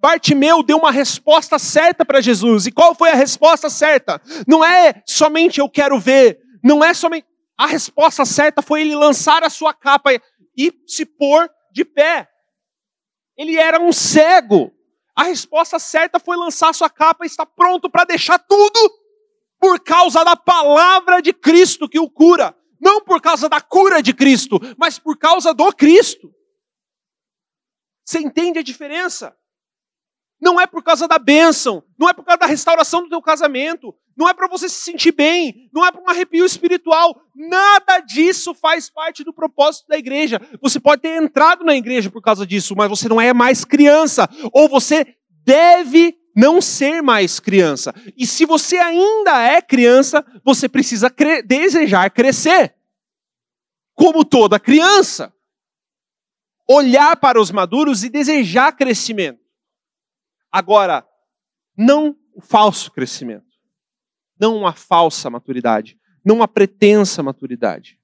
Bartimeu 0.00 0.62
deu 0.62 0.76
uma 0.76 0.92
resposta 0.92 1.58
certa 1.58 2.04
para 2.04 2.20
Jesus. 2.20 2.66
E 2.66 2.70
qual 2.70 2.94
foi 2.94 3.10
a 3.10 3.16
resposta 3.16 3.68
certa? 3.68 4.22
Não 4.46 4.64
é 4.64 5.02
somente 5.04 5.58
eu 5.58 5.68
quero 5.68 5.98
ver. 5.98 6.45
Não 6.62 6.84
é 6.84 6.94
somente. 6.94 7.26
A 7.56 7.66
resposta 7.66 8.24
certa 8.24 8.60
foi 8.60 8.82
ele 8.82 8.94
lançar 8.94 9.42
a 9.42 9.50
sua 9.50 9.72
capa 9.72 10.12
e 10.56 10.72
se 10.86 11.06
pôr 11.06 11.50
de 11.72 11.84
pé. 11.84 12.30
Ele 13.36 13.56
era 13.56 13.80
um 13.80 13.92
cego. 13.92 14.72
A 15.14 15.24
resposta 15.24 15.78
certa 15.78 16.18
foi 16.18 16.36
lançar 16.36 16.70
a 16.70 16.74
sua 16.74 16.90
capa 16.90 17.24
e 17.24 17.26
estar 17.26 17.46
pronto 17.46 17.88
para 17.88 18.04
deixar 18.04 18.38
tudo 18.38 18.78
por 19.58 19.80
causa 19.80 20.22
da 20.24 20.36
palavra 20.36 21.22
de 21.22 21.32
Cristo 21.32 21.88
que 21.88 21.98
o 21.98 22.10
cura. 22.10 22.54
Não 22.78 23.00
por 23.00 23.20
causa 23.20 23.48
da 23.48 23.60
cura 23.60 24.02
de 24.02 24.12
Cristo, 24.12 24.58
mas 24.76 24.98
por 24.98 25.16
causa 25.16 25.54
do 25.54 25.72
Cristo. 25.72 26.32
Você 28.04 28.20
entende 28.20 28.58
a 28.58 28.62
diferença? 28.62 29.36
Não 30.40 30.60
é 30.60 30.66
por 30.66 30.82
causa 30.82 31.08
da 31.08 31.18
bênção, 31.18 31.82
não 31.98 32.08
é 32.08 32.12
por 32.12 32.24
causa 32.24 32.38
da 32.38 32.46
restauração 32.46 33.02
do 33.02 33.08
teu 33.08 33.22
casamento, 33.22 33.94
não 34.16 34.28
é 34.28 34.32
para 34.32 34.48
você 34.48 34.68
se 34.68 34.76
sentir 34.76 35.12
bem, 35.12 35.68
não 35.72 35.84
é 35.84 35.92
para 35.92 36.00
um 36.00 36.08
arrepio 36.08 36.44
espiritual. 36.46 37.20
Nada 37.34 38.00
disso 38.00 38.54
faz 38.54 38.88
parte 38.88 39.22
do 39.22 39.32
propósito 39.32 39.88
da 39.88 39.98
igreja. 39.98 40.40
Você 40.62 40.80
pode 40.80 41.02
ter 41.02 41.22
entrado 41.22 41.64
na 41.64 41.76
igreja 41.76 42.10
por 42.10 42.22
causa 42.22 42.46
disso, 42.46 42.74
mas 42.74 42.88
você 42.88 43.08
não 43.08 43.20
é 43.20 43.34
mais 43.34 43.64
criança, 43.64 44.28
ou 44.52 44.68
você 44.68 45.16
deve 45.44 46.16
não 46.34 46.60
ser 46.60 47.02
mais 47.02 47.38
criança. 47.38 47.94
E 48.16 48.26
se 48.26 48.46
você 48.46 48.78
ainda 48.78 49.42
é 49.42 49.60
criança, 49.60 50.24
você 50.42 50.68
precisa 50.68 51.10
cre 51.10 51.42
desejar 51.42 52.10
crescer. 52.10 52.74
Como 53.94 54.24
toda 54.24 54.60
criança. 54.60 55.32
Olhar 56.68 57.16
para 57.16 57.40
os 57.40 57.50
maduros 57.50 58.02
e 58.02 58.08
desejar 58.08 58.72
crescimento. 58.72 59.40
Agora, 60.50 61.06
não 61.76 62.16
o 62.34 62.40
falso 62.40 62.90
crescimento. 62.90 63.45
Não 64.38 64.56
uma 64.56 64.72
falsa 64.72 65.30
maturidade. 65.30 65.98
Não 66.24 66.36
uma 66.36 66.48
pretensa 66.48 67.22
maturidade. 67.22 67.98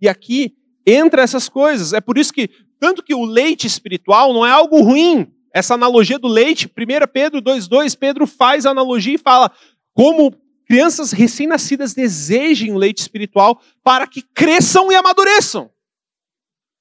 E 0.00 0.08
aqui 0.08 0.56
entra 0.86 1.22
essas 1.22 1.48
coisas. 1.48 1.92
É 1.92 2.00
por 2.00 2.18
isso 2.18 2.32
que, 2.32 2.48
tanto 2.80 3.02
que 3.02 3.14
o 3.14 3.24
leite 3.24 3.66
espiritual 3.66 4.32
não 4.32 4.44
é 4.44 4.50
algo 4.50 4.82
ruim. 4.82 5.32
Essa 5.54 5.74
analogia 5.74 6.18
do 6.18 6.28
leite, 6.28 6.66
1 6.66 6.70
Pedro 7.12 7.42
2,2, 7.42 7.96
Pedro 7.96 8.26
faz 8.26 8.64
a 8.64 8.70
analogia 8.70 9.14
e 9.14 9.18
fala 9.18 9.52
como 9.92 10.34
crianças 10.66 11.12
recém-nascidas 11.12 11.92
desejem 11.92 12.72
o 12.72 12.78
leite 12.78 12.98
espiritual 12.98 13.60
para 13.84 14.06
que 14.06 14.22
cresçam 14.22 14.90
e 14.90 14.94
amadureçam. 14.94 15.70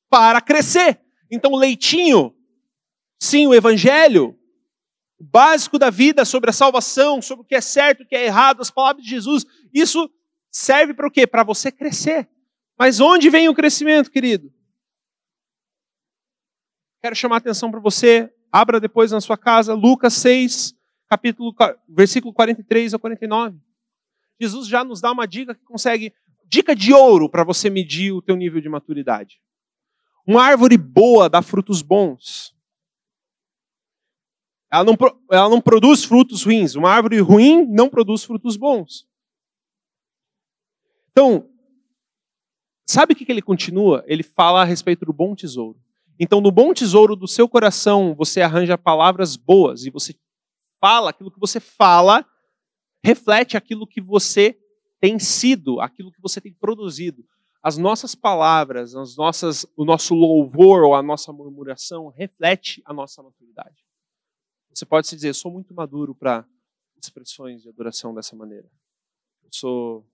Para 0.09 0.39
crescer. 0.41 0.99
Então, 1.29 1.55
leitinho, 1.55 2.33
sim, 3.19 3.47
o 3.47 3.53
evangelho, 3.53 4.37
o 5.21 5.23
básico 5.23 5.77
da 5.77 5.91
vida 5.91 6.25
sobre 6.25 6.49
a 6.49 6.53
salvação, 6.53 7.21
sobre 7.21 7.43
o 7.43 7.47
que 7.47 7.53
é 7.53 7.61
certo, 7.61 8.01
o 8.01 8.07
que 8.07 8.15
é 8.15 8.25
errado, 8.25 8.59
as 8.59 8.71
palavras 8.71 9.03
de 9.03 9.09
Jesus, 9.11 9.45
isso 9.71 10.09
serve 10.49 10.95
para 10.95 11.07
o 11.07 11.11
quê? 11.11 11.27
Para 11.27 11.43
você 11.43 11.71
crescer. 11.71 12.27
Mas 12.75 12.99
onde 12.99 13.29
vem 13.29 13.47
o 13.47 13.53
crescimento, 13.53 14.09
querido? 14.09 14.51
Quero 16.99 17.15
chamar 17.15 17.35
a 17.35 17.37
atenção 17.37 17.69
para 17.69 17.79
você 17.79 18.33
Abra 18.51 18.79
depois 18.79 19.11
na 19.11 19.21
sua 19.21 19.37
casa 19.37 19.73
Lucas 19.73 20.13
6, 20.15 20.73
capítulo, 21.07 21.55
versículo 21.87 22.33
43 22.33 22.95
a 22.95 22.99
49. 22.99 23.57
Jesus 24.41 24.67
já 24.67 24.83
nos 24.83 24.99
dá 24.99 25.11
uma 25.11 25.27
dica 25.27 25.53
que 25.53 25.63
consegue, 25.63 26.11
dica 26.45 26.75
de 26.75 26.91
ouro 26.91 27.29
para 27.29 27.43
você 27.43 27.69
medir 27.69 28.11
o 28.11 28.23
teu 28.23 28.35
nível 28.35 28.59
de 28.59 28.67
maturidade. 28.67 29.39
Uma 30.27 30.43
árvore 30.43 30.77
boa 30.77 31.29
dá 31.29 31.43
frutos 31.43 31.83
bons. 31.83 32.50
Ela 34.71 34.85
não, 34.85 34.97
ela 35.29 35.49
não 35.49 35.59
produz 35.59 36.03
frutos 36.03 36.43
ruins. 36.43 36.75
Uma 36.75 36.89
árvore 36.89 37.19
ruim 37.19 37.65
não 37.65 37.89
produz 37.89 38.23
frutos 38.23 38.55
bons. 38.55 39.05
Então, 41.11 41.49
sabe 42.87 43.13
o 43.13 43.15
que 43.15 43.29
ele 43.29 43.41
continua? 43.41 44.03
Ele 44.07 44.23
fala 44.23 44.61
a 44.61 44.65
respeito 44.65 45.05
do 45.05 45.11
bom 45.11 45.35
tesouro. 45.35 45.77
Então, 46.17 46.39
no 46.39 46.51
bom 46.51 46.73
tesouro 46.73 47.15
do 47.15 47.27
seu 47.27 47.49
coração, 47.49 48.15
você 48.15 48.41
arranja 48.41 48.77
palavras 48.77 49.35
boas 49.35 49.85
e 49.85 49.89
você 49.89 50.15
fala, 50.79 51.09
aquilo 51.09 51.31
que 51.31 51.39
você 51.39 51.59
fala 51.59 52.25
reflete 53.03 53.57
aquilo 53.57 53.87
que 53.87 53.99
você 53.99 54.57
tem 54.99 55.17
sido, 55.19 55.81
aquilo 55.81 56.11
que 56.11 56.21
você 56.21 56.39
tem 56.39 56.53
produzido. 56.53 57.25
As 57.63 57.77
nossas 57.77 58.15
palavras, 58.15 58.95
as 58.95 59.15
nossas, 59.17 59.65
o 59.75 59.83
nosso 59.83 60.13
louvor 60.15 60.83
ou 60.83 60.95
a 60.95 61.01
nossa 61.01 61.33
murmuração 61.33 62.07
reflete 62.07 62.81
a 62.85 62.93
nossa 62.93 63.21
maturidade. 63.21 63.83
Você 64.73 64.85
pode 64.85 65.07
se 65.07 65.15
dizer, 65.15 65.29
eu 65.29 65.33
sou 65.33 65.51
muito 65.51 65.73
maduro 65.73 66.15
para 66.15 66.45
expressões 67.01 67.61
de 67.61 67.69
adoração 67.69 68.13
dessa 68.13 68.35
maneira. 68.35 68.69
Eu 69.43 69.49
sou, 69.51 70.07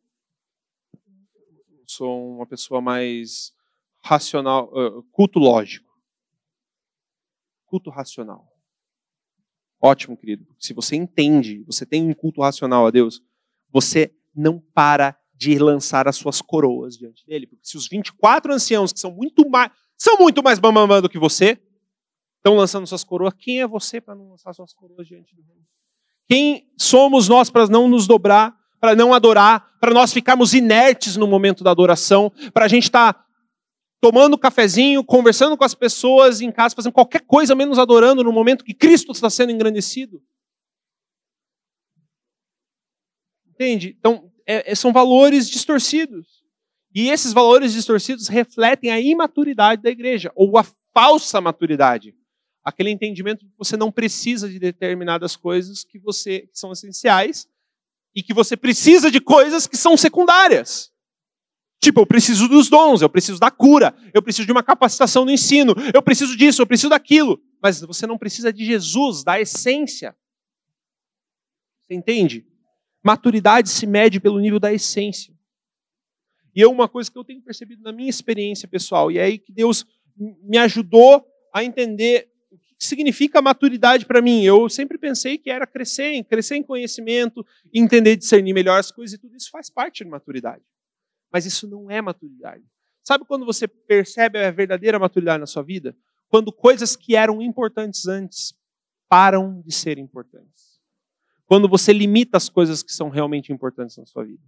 sou 1.86 2.36
uma 2.36 2.46
pessoa 2.46 2.82
mais 2.82 3.54
racional, 4.02 4.72
culto 5.12 5.40
lógico 5.40 5.88
culto 7.68 7.90
racional. 7.90 8.48
Ótimo, 9.80 10.18
querido. 10.18 10.48
Se 10.58 10.74
você 10.74 10.96
entende, 10.96 11.64
você 11.64 11.86
tem 11.86 12.10
um 12.10 12.14
culto 12.14 12.42
racional 12.42 12.88
a 12.88 12.92
Deus, 12.92 13.22
você 13.70 14.12
não 14.34 14.60
para 14.60 15.16
de 15.36 15.60
lançar 15.60 16.08
as 16.08 16.16
suas 16.16 16.42
coroas 16.42 16.98
diante 16.98 17.24
dele. 17.28 17.46
Porque 17.46 17.66
se 17.66 17.78
os 17.78 17.88
24 17.88 18.52
anciãos, 18.52 18.92
que 18.92 19.00
são 19.00 19.12
muito 19.12 19.48
mais, 19.48 19.72
são 19.96 20.18
muito 20.18 20.42
mais 20.42 20.58
bambambam 20.58 21.02
do 21.02 21.10
que 21.10 21.20
você, 21.20 21.62
estão 22.48 22.56
lançando 22.56 22.88
suas 22.88 23.04
coroas, 23.04 23.34
quem 23.38 23.60
é 23.60 23.68
você 23.68 24.00
para 24.00 24.16
não 24.16 24.30
lançar 24.30 24.54
suas 24.54 24.74
coroas 24.74 25.06
diante 25.06 25.36
do 25.36 25.42
rei? 25.42 25.58
Quem 26.30 26.72
somos 26.78 27.28
nós 27.28 27.50
para 27.50 27.68
não 27.68 27.88
nos 27.88 28.08
dobrar, 28.08 28.56
para 28.80 28.96
não 28.96 29.14
adorar, 29.14 29.78
para 29.80 29.94
nós 29.94 30.14
ficarmos 30.14 30.54
inertes 30.54 31.18
no 31.18 31.28
momento 31.28 31.64
da 31.64 31.72
adoração, 31.72 32.32
para 32.54 32.66
a 32.66 32.68
gente 32.68 32.84
estar 32.84 33.14
tá 33.14 33.26
tomando 34.00 34.38
cafezinho, 34.38 35.04
conversando 35.04 35.58
com 35.58 35.64
as 35.64 35.76
pessoas 35.76 36.40
em 36.40 36.52
casa, 36.52 36.76
fazendo 36.76 36.94
qualquer 36.94 37.22
coisa 37.22 37.54
menos 37.54 37.78
adorando 37.78 38.24
no 38.24 38.32
momento 38.32 38.64
que 38.64 38.74
Cristo 38.74 39.12
está 39.12 39.30
sendo 39.30 39.52
engrandecido. 39.52 40.22
Entende? 43.50 43.96
Então, 44.00 44.32
é, 44.46 44.72
é, 44.72 44.76
são 44.76 44.94
valores 44.94 45.50
distorcidos. 45.50 46.38
E 46.94 47.10
esses 47.10 47.34
valores 47.34 47.74
distorcidos 47.74 48.28
refletem 48.28 48.92
a 48.92 49.00
imaturidade 49.00 49.82
da 49.82 49.90
igreja, 49.90 50.32
ou 50.36 50.58
a 50.58 50.66
falsa 50.94 51.42
maturidade. 51.42 52.16
Aquele 52.68 52.90
entendimento 52.90 53.46
que 53.46 53.52
você 53.58 53.78
não 53.78 53.90
precisa 53.90 54.50
de 54.50 54.60
determinadas 54.60 55.38
coisas 55.38 55.86
que, 55.86 55.98
você, 55.98 56.42
que 56.42 56.60
são 56.60 56.74
essenciais 56.74 57.48
e 58.14 58.22
que 58.22 58.34
você 58.34 58.58
precisa 58.58 59.10
de 59.10 59.22
coisas 59.22 59.66
que 59.66 59.78
são 59.78 59.96
secundárias. 59.96 60.92
Tipo, 61.82 62.02
eu 62.02 62.06
preciso 62.06 62.46
dos 62.50 62.68
dons, 62.70 63.02
eu 63.02 63.10
preciso 63.10 63.40
da 63.40 63.50
cura, 63.50 63.96
eu 64.14 64.22
preciso 64.22 64.46
de 64.46 64.52
uma 64.52 64.62
capacitação 64.62 65.24
no 65.24 65.32
ensino, 65.32 65.74
eu 65.94 66.02
preciso 66.02 66.36
disso, 66.36 66.62
eu 66.62 66.68
preciso 66.68 66.90
daquilo. 66.90 67.42
Mas 67.64 67.80
você 67.80 68.06
não 68.06 68.18
precisa 68.18 68.52
de 68.52 68.66
Jesus, 68.66 69.24
da 69.24 69.40
essência. 69.40 70.14
Você 71.88 71.94
entende? 71.94 72.46
Maturidade 73.02 73.70
se 73.70 73.88
mede 73.88 74.20
pelo 74.20 74.42
nível 74.42 74.60
da 74.60 74.74
essência. 74.74 75.34
E 76.54 76.62
é 76.62 76.68
uma 76.68 76.90
coisa 76.90 77.10
que 77.10 77.18
eu 77.18 77.24
tenho 77.24 77.42
percebido 77.42 77.82
na 77.82 77.94
minha 77.94 78.10
experiência 78.10 78.68
pessoal, 78.68 79.10
e 79.10 79.20
é 79.20 79.24
aí 79.24 79.38
que 79.38 79.54
Deus 79.54 79.86
me 80.18 80.58
ajudou 80.58 81.26
a 81.54 81.64
entender 81.64 82.30
significa 82.80 83.42
maturidade 83.42 84.06
para 84.06 84.22
mim? 84.22 84.44
Eu 84.44 84.70
sempre 84.70 84.98
pensei 84.98 85.38
que 85.38 85.50
era 85.50 85.66
crescer, 85.66 86.24
crescer 86.26 86.56
em 86.56 86.64
conhecimento, 86.64 87.46
entender, 87.74 88.16
discernir 88.16 88.54
melhor 88.54 88.80
as 88.80 88.92
coisas 88.92 89.16
e 89.16 89.18
tudo 89.18 89.36
isso 89.36 89.50
faz 89.50 89.70
parte 89.70 90.04
de 90.04 90.10
maturidade. 90.10 90.64
Mas 91.32 91.46
isso 91.46 91.68
não 91.68 91.90
é 91.90 92.02
maturidade. 92.02 92.64
Sabe 93.04 93.26
quando 93.26 93.46
você 93.46 93.68
percebe 93.68 94.44
a 94.44 94.52
verdadeira 94.52 95.00
maturidade 95.00 95.40
na 95.40 95.48
sua 95.48 95.64
vida? 95.64 95.96
Quando 96.28 96.52
coisas 96.52 96.96
que 96.96 97.16
eram 97.16 97.42
importantes 97.42 98.08
antes 98.08 98.54
param 99.08 99.62
de 99.62 99.74
ser 99.74 99.98
importantes. 99.98 100.78
Quando 101.46 101.70
você 101.70 101.94
limita 101.94 102.36
as 102.36 102.50
coisas 102.50 102.84
que 102.84 102.92
são 102.92 103.10
realmente 103.10 103.54
importantes 103.54 103.98
na 103.98 104.06
sua 104.06 104.26
vida. 104.26 104.44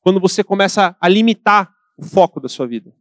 Quando 0.00 0.18
você 0.18 0.42
começa 0.42 0.96
a 0.98 1.08
limitar 1.08 1.74
o 1.96 2.02
foco 2.02 2.40
da 2.40 2.48
sua 2.48 2.66
vida. 2.66 2.94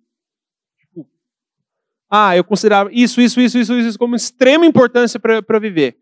Ah, 2.10 2.36
eu 2.36 2.44
considerava 2.44 2.90
isso, 2.92 3.20
isso, 3.20 3.40
isso, 3.42 3.58
isso, 3.58 3.74
isso 3.74 4.00
como 4.00 4.16
extrema 4.16 4.66
importância 4.66 5.20
para 5.20 5.60
viver. 5.60 6.00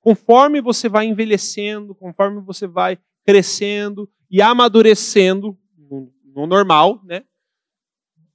Conforme 0.00 0.60
você 0.60 0.88
vai 0.88 1.06
envelhecendo, 1.06 1.94
conforme 1.94 2.40
você 2.40 2.66
vai 2.66 2.98
crescendo 3.24 4.08
e 4.30 4.40
amadurecendo, 4.40 5.58
no 6.36 6.46
normal, 6.46 7.02
né? 7.02 7.24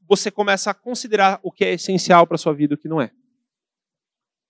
Você 0.07 0.31
começa 0.31 0.71
a 0.71 0.73
considerar 0.73 1.39
o 1.43 1.51
que 1.51 1.63
é 1.63 1.73
essencial 1.73 2.25
para 2.25 2.37
sua 2.37 2.53
vida 2.53 2.73
e 2.73 2.75
o 2.75 2.77
que 2.77 2.89
não 2.89 2.99
é. 2.99 3.11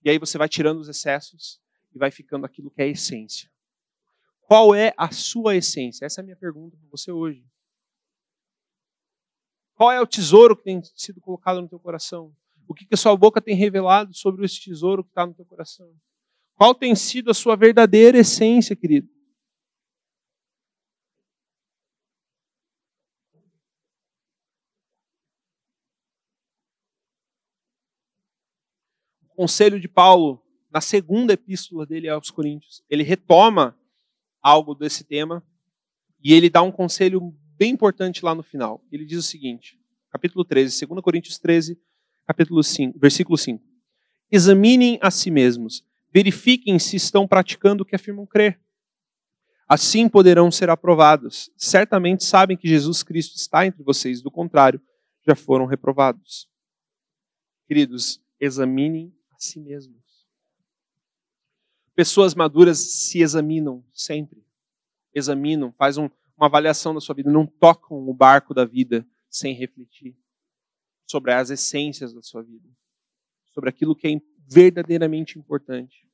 E 0.03 0.09
aí 0.09 0.18
você 0.18 0.38
vai 0.38 0.47
tirando 0.47 0.80
os 0.80 0.88
excessos 0.88 1.62
e 1.93 1.99
vai 1.99 2.09
ficando 2.09 2.45
aquilo 2.45 2.72
que 2.72 2.82
é 2.82 2.88
essência. 2.88 3.51
Qual 4.47 4.74
é 4.74 4.93
a 4.97 5.12
sua 5.12 5.55
essência? 5.55 6.05
Essa 6.05 6.22
é 6.22 6.24
a 6.24 6.26
minha 6.26 6.38
pergunta 6.38 6.78
para 6.78 6.89
você 6.89 7.12
hoje. 7.12 7.45
Qual 9.82 9.92
é 9.92 10.00
o 10.00 10.06
tesouro 10.06 10.56
que 10.56 10.64
tem 10.64 10.80
sido 10.96 11.20
colocado 11.20 11.60
no 11.60 11.68
teu 11.68 11.80
coração? 11.80 12.32
O 12.68 12.74
que, 12.76 12.86
que 12.86 12.94
a 12.94 12.98
sua 12.98 13.18
boca 13.18 13.42
tem 13.42 13.56
revelado 13.56 14.14
sobre 14.14 14.46
esse 14.46 14.62
tesouro 14.62 15.04
que 15.04 15.10
está 15.10 15.26
no 15.26 15.34
teu 15.34 15.44
coração? 15.44 15.92
Qual 16.54 16.76
tem 16.76 16.94
sido 16.94 17.32
a 17.32 17.34
sua 17.34 17.56
verdadeira 17.56 18.20
essência, 18.20 18.76
querido? 18.76 19.10
conselho 29.36 29.80
de 29.80 29.88
Paulo, 29.88 30.40
na 30.70 30.80
segunda 30.80 31.34
epístola 31.34 31.88
dele 31.88 32.08
aos 32.08 32.30
Coríntios, 32.30 32.84
ele 32.88 33.02
retoma 33.02 33.76
algo 34.44 34.76
desse 34.76 35.04
tema 35.04 35.44
e 36.24 36.36
ele 36.36 36.52
dá 36.52 36.62
um 36.62 36.72
conselho 36.72 37.36
bem 37.62 37.70
importante 37.74 38.26
lá 38.26 38.34
no 38.34 38.41
final. 38.41 38.84
Ele 38.91 39.05
diz 39.05 39.20
o 39.20 39.22
seguinte, 39.22 39.80
capítulo 40.09 40.43
13, 40.43 40.84
2 40.84 40.99
Coríntios 41.03 41.38
13, 41.38 41.80
capítulo 42.26 42.64
5, 42.64 42.97
versículo 42.97 43.38
5. 43.38 43.64
Examinem 44.32 44.97
a 44.99 45.12
si 45.12 45.30
mesmos, 45.30 45.86
verifiquem 46.12 46.80
se 46.80 46.95
estão 46.95 47.28
praticando 47.28 47.84
o 47.84 47.86
que 47.86 47.95
afirmam 47.95 48.26
crer. 48.26 48.59
Assim 49.70 50.09
poderão 50.09 50.49
ser 50.49 50.72
aprovados. 50.72 51.51
Certamente 51.55 52.24
sabem 52.24 52.57
que 52.57 52.68
Jesus 52.68 53.03
Cristo 53.03 53.36
está 53.36 53.64
entre 53.64 53.84
vocês, 53.84 54.24
do 54.24 54.32
contrário, 54.32 54.82
já 55.24 55.36
foram 55.36 55.68
reprovados. 55.68 56.49
Queridos, 57.68 58.20
examinem 58.39 59.14
si 59.38 59.59
mesmos. 59.59 60.01
Pessoas 61.93 62.34
maduras 62.34 62.80
se 62.80 63.22
examinam 63.22 63.86
sempre. 63.93 64.43
Examinam, 65.14 65.72
fazem 65.78 66.09
uma 66.42 66.48
avaliação 66.48 66.92
da 66.92 67.00
sua 67.00 67.14
vida, 67.14 67.30
não 67.30 67.46
tocam 67.46 68.10
o 68.10 68.14
barco 68.14 68.52
da 68.52 68.66
vida 68.66 69.08
sem 69.30 69.54
refletir 69.54 70.18
sobre 71.06 71.32
as 71.32 71.52
essências 71.52 72.14
da 72.14 72.22
sua 72.24 72.42
vida, 72.42 72.68
sobre 73.52 73.70
aquilo 73.70 73.96
que 73.96 74.08
é 74.08 74.20
verdadeiramente 74.48 75.38
importante. 75.38 76.10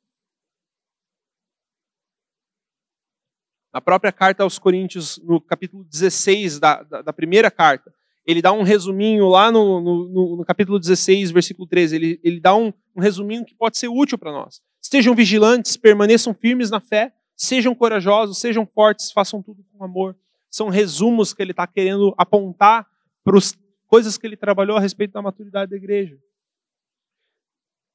Na 3.73 3.79
própria 3.79 4.11
carta 4.11 4.43
aos 4.43 4.59
Coríntios, 4.59 5.17
no 5.19 5.39
capítulo 5.39 5.85
16 5.85 6.59
da, 6.59 6.83
da, 6.83 7.01
da 7.03 7.13
primeira 7.13 7.49
carta, 7.49 7.93
ele 8.25 8.41
dá 8.41 8.51
um 8.51 8.63
resuminho 8.63 9.29
lá 9.29 9.49
no, 9.49 9.79
no, 9.79 10.37
no 10.37 10.45
capítulo 10.45 10.77
16, 10.77 11.31
versículo 11.31 11.65
13. 11.65 11.95
Ele, 11.95 12.19
ele 12.21 12.39
dá 12.41 12.53
um, 12.53 12.73
um 12.93 12.99
resuminho 12.99 13.45
que 13.45 13.55
pode 13.55 13.77
ser 13.77 13.87
útil 13.87 14.17
para 14.17 14.33
nós. 14.33 14.61
Estejam 14.81 15.15
vigilantes, 15.15 15.77
permaneçam 15.77 16.33
firmes 16.33 16.69
na 16.69 16.81
fé, 16.81 17.13
sejam 17.37 17.75
corajosos, 17.75 18.39
sejam 18.39 18.65
fortes, 18.65 19.11
façam 19.11 19.41
tudo 19.43 19.63
com 19.71 19.83
amor. 19.83 20.17
São 20.49 20.69
resumos 20.69 21.33
que 21.33 21.41
ele 21.41 21.51
está 21.51 21.67
querendo 21.67 22.13
apontar 22.17 22.89
para 23.23 23.37
as 23.37 23.55
coisas 23.85 24.17
que 24.17 24.25
ele 24.25 24.35
trabalhou 24.35 24.75
a 24.75 24.79
respeito 24.79 25.13
da 25.13 25.21
maturidade 25.21 25.69
da 25.69 25.77
igreja. 25.77 26.19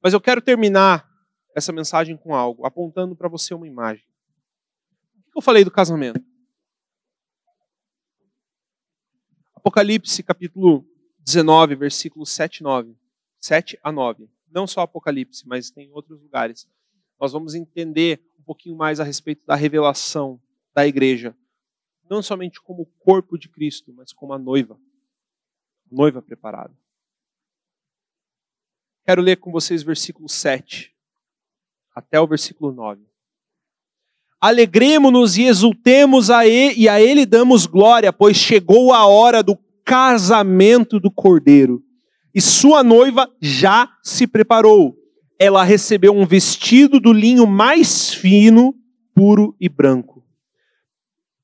Mas 0.00 0.12
eu 0.12 0.20
quero 0.20 0.40
terminar 0.40 1.10
essa 1.54 1.72
mensagem 1.72 2.16
com 2.16 2.34
algo, 2.34 2.64
apontando 2.64 3.16
para 3.16 3.28
você 3.28 3.52
uma 3.52 3.66
imagem. 3.66 4.04
O 5.26 5.32
que 5.32 5.38
eu 5.38 5.42
falei 5.42 5.64
do 5.64 5.70
casamento? 5.70 6.24
Apocalipse, 9.54 10.22
capítulo 10.22 10.86
19, 11.20 11.74
versículos 11.76 12.30
7 12.30 12.58
e 12.58 12.62
9. 12.62 12.96
7 13.40 13.78
a 13.82 13.92
9. 13.92 14.28
Não 14.50 14.66
só 14.66 14.82
Apocalipse, 14.82 15.46
mas 15.46 15.70
tem 15.70 15.90
outros 15.92 16.20
lugares. 16.20 16.68
Nós 17.20 17.32
vamos 17.32 17.54
entender 17.54 18.20
um 18.42 18.44
pouquinho 18.44 18.76
mais 18.76 18.98
a 18.98 19.04
respeito 19.04 19.46
da 19.46 19.54
revelação 19.54 20.40
da 20.74 20.84
igreja. 20.84 21.36
Não 22.10 22.20
somente 22.20 22.60
como 22.60 22.82
o 22.82 22.86
corpo 23.04 23.38
de 23.38 23.48
Cristo, 23.48 23.92
mas 23.94 24.12
como 24.12 24.32
a 24.32 24.38
noiva. 24.38 24.78
Noiva 25.90 26.20
preparada. 26.20 26.76
Quero 29.06 29.22
ler 29.22 29.36
com 29.36 29.52
vocês 29.52 29.82
versículo 29.82 30.28
7 30.28 30.92
até 31.94 32.20
o 32.20 32.26
versículo 32.26 32.72
9. 32.72 33.06
Alegremos-nos 34.40 35.36
e 35.36 35.44
exultemos 35.44 36.28
a 36.28 36.44
ele, 36.44 36.80
e 36.80 36.88
a 36.88 37.00
ele 37.00 37.24
damos 37.24 37.64
glória, 37.64 38.12
pois 38.12 38.36
chegou 38.36 38.92
a 38.92 39.06
hora 39.06 39.40
do 39.40 39.56
casamento 39.84 40.98
do 40.98 41.12
cordeiro. 41.12 41.80
E 42.34 42.40
sua 42.40 42.82
noiva 42.82 43.32
já 43.40 43.96
se 44.02 44.26
preparou. 44.26 45.01
Ela 45.42 45.64
recebeu 45.64 46.14
um 46.14 46.26
vestido 46.26 47.00
do 47.00 47.12
linho 47.12 47.46
mais 47.46 48.12
fino, 48.12 48.74
puro 49.14 49.56
e 49.60 49.68
branco. 49.68 50.24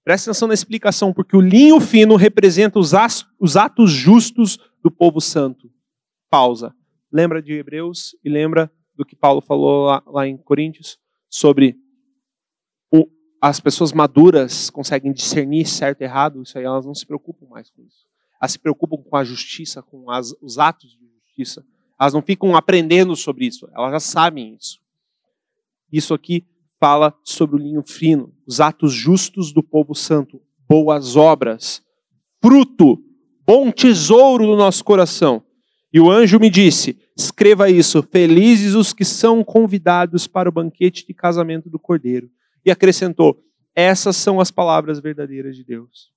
Presta 0.05 0.30
atenção 0.30 0.49
na 0.49 0.55
explicação, 0.55 1.12
porque 1.12 1.36
o 1.36 1.40
linho 1.40 1.80
fino 1.80 2.14
representa 2.16 2.78
os 2.78 2.94
atos 2.94 3.90
justos 3.90 4.59
do 4.82 4.90
povo 4.90 5.20
santo. 5.20 5.70
Pausa. 6.30 6.74
Lembra 7.11 7.42
de 7.42 7.55
Hebreus 7.55 8.14
e 8.22 8.28
lembra 8.28 8.70
do 8.94 9.05
que 9.05 9.16
Paulo 9.16 9.40
falou 9.40 9.86
lá, 9.86 10.03
lá 10.07 10.28
em 10.28 10.36
Coríntios 10.36 10.99
sobre 11.28 11.76
as 13.40 13.61
pessoas 13.61 13.92
maduras 13.92 14.68
conseguem 14.68 15.12
discernir 15.12 15.64
certo 15.66 16.01
e 16.01 16.05
errado, 16.05 16.42
isso 16.42 16.59
aí 16.59 16.64
elas 16.64 16.84
não 16.84 16.94
se 16.94 17.07
preocupam 17.07 17.46
mais 17.46 17.70
com 17.70 17.82
isso. 17.82 18.07
Elas 18.40 18.53
se 18.53 18.59
preocupam 18.59 18.96
com 18.96 19.16
a 19.16 19.24
justiça, 19.24 19.82
com 19.82 20.11
as, 20.11 20.32
os 20.42 20.59
atos 20.59 20.90
de 20.90 21.07
justiça. 21.24 21.64
Elas 22.01 22.14
não 22.14 22.22
ficam 22.22 22.55
aprendendo 22.55 23.16
sobre 23.16 23.46
isso, 23.46 23.68
elas 23.74 23.92
já 23.92 24.01
sabem 24.01 24.55
isso. 24.55 24.78
Isso 25.90 26.14
aqui 26.14 26.46
fala 26.78 27.14
sobre 27.24 27.57
o 27.57 27.59
linho 27.59 27.82
fino, 27.82 28.32
os 28.46 28.61
atos 28.61 28.92
justos 28.92 29.53
do 29.53 29.62
povo 29.62 29.94
santo, 29.94 30.40
boas 30.68 31.16
obras, 31.16 31.82
fruto, 32.42 33.03
bom 33.46 33.70
tesouro 33.70 34.46
do 34.46 34.57
nosso 34.57 34.84
coração. 34.84 35.42
E 35.92 35.99
o 35.99 36.11
anjo 36.11 36.38
me 36.38 36.51
disse: 36.51 36.99
escreva 37.16 37.70
isso, 37.70 38.03
felizes 38.03 38.74
os 38.74 38.92
que 38.92 39.05
são 39.05 39.42
convidados 39.42 40.26
para 40.26 40.49
o 40.49 40.53
banquete 40.53 41.07
de 41.07 41.14
casamento 41.14 41.68
do 41.68 41.78
cordeiro 41.78 42.30
e 42.64 42.70
acrescentou: 42.70 43.42
Essas 43.74 44.16
são 44.16 44.40
as 44.40 44.51
palavras 44.51 45.01
verdadeiras 45.01 45.57
de 45.57 45.64
Deus. 45.64 46.12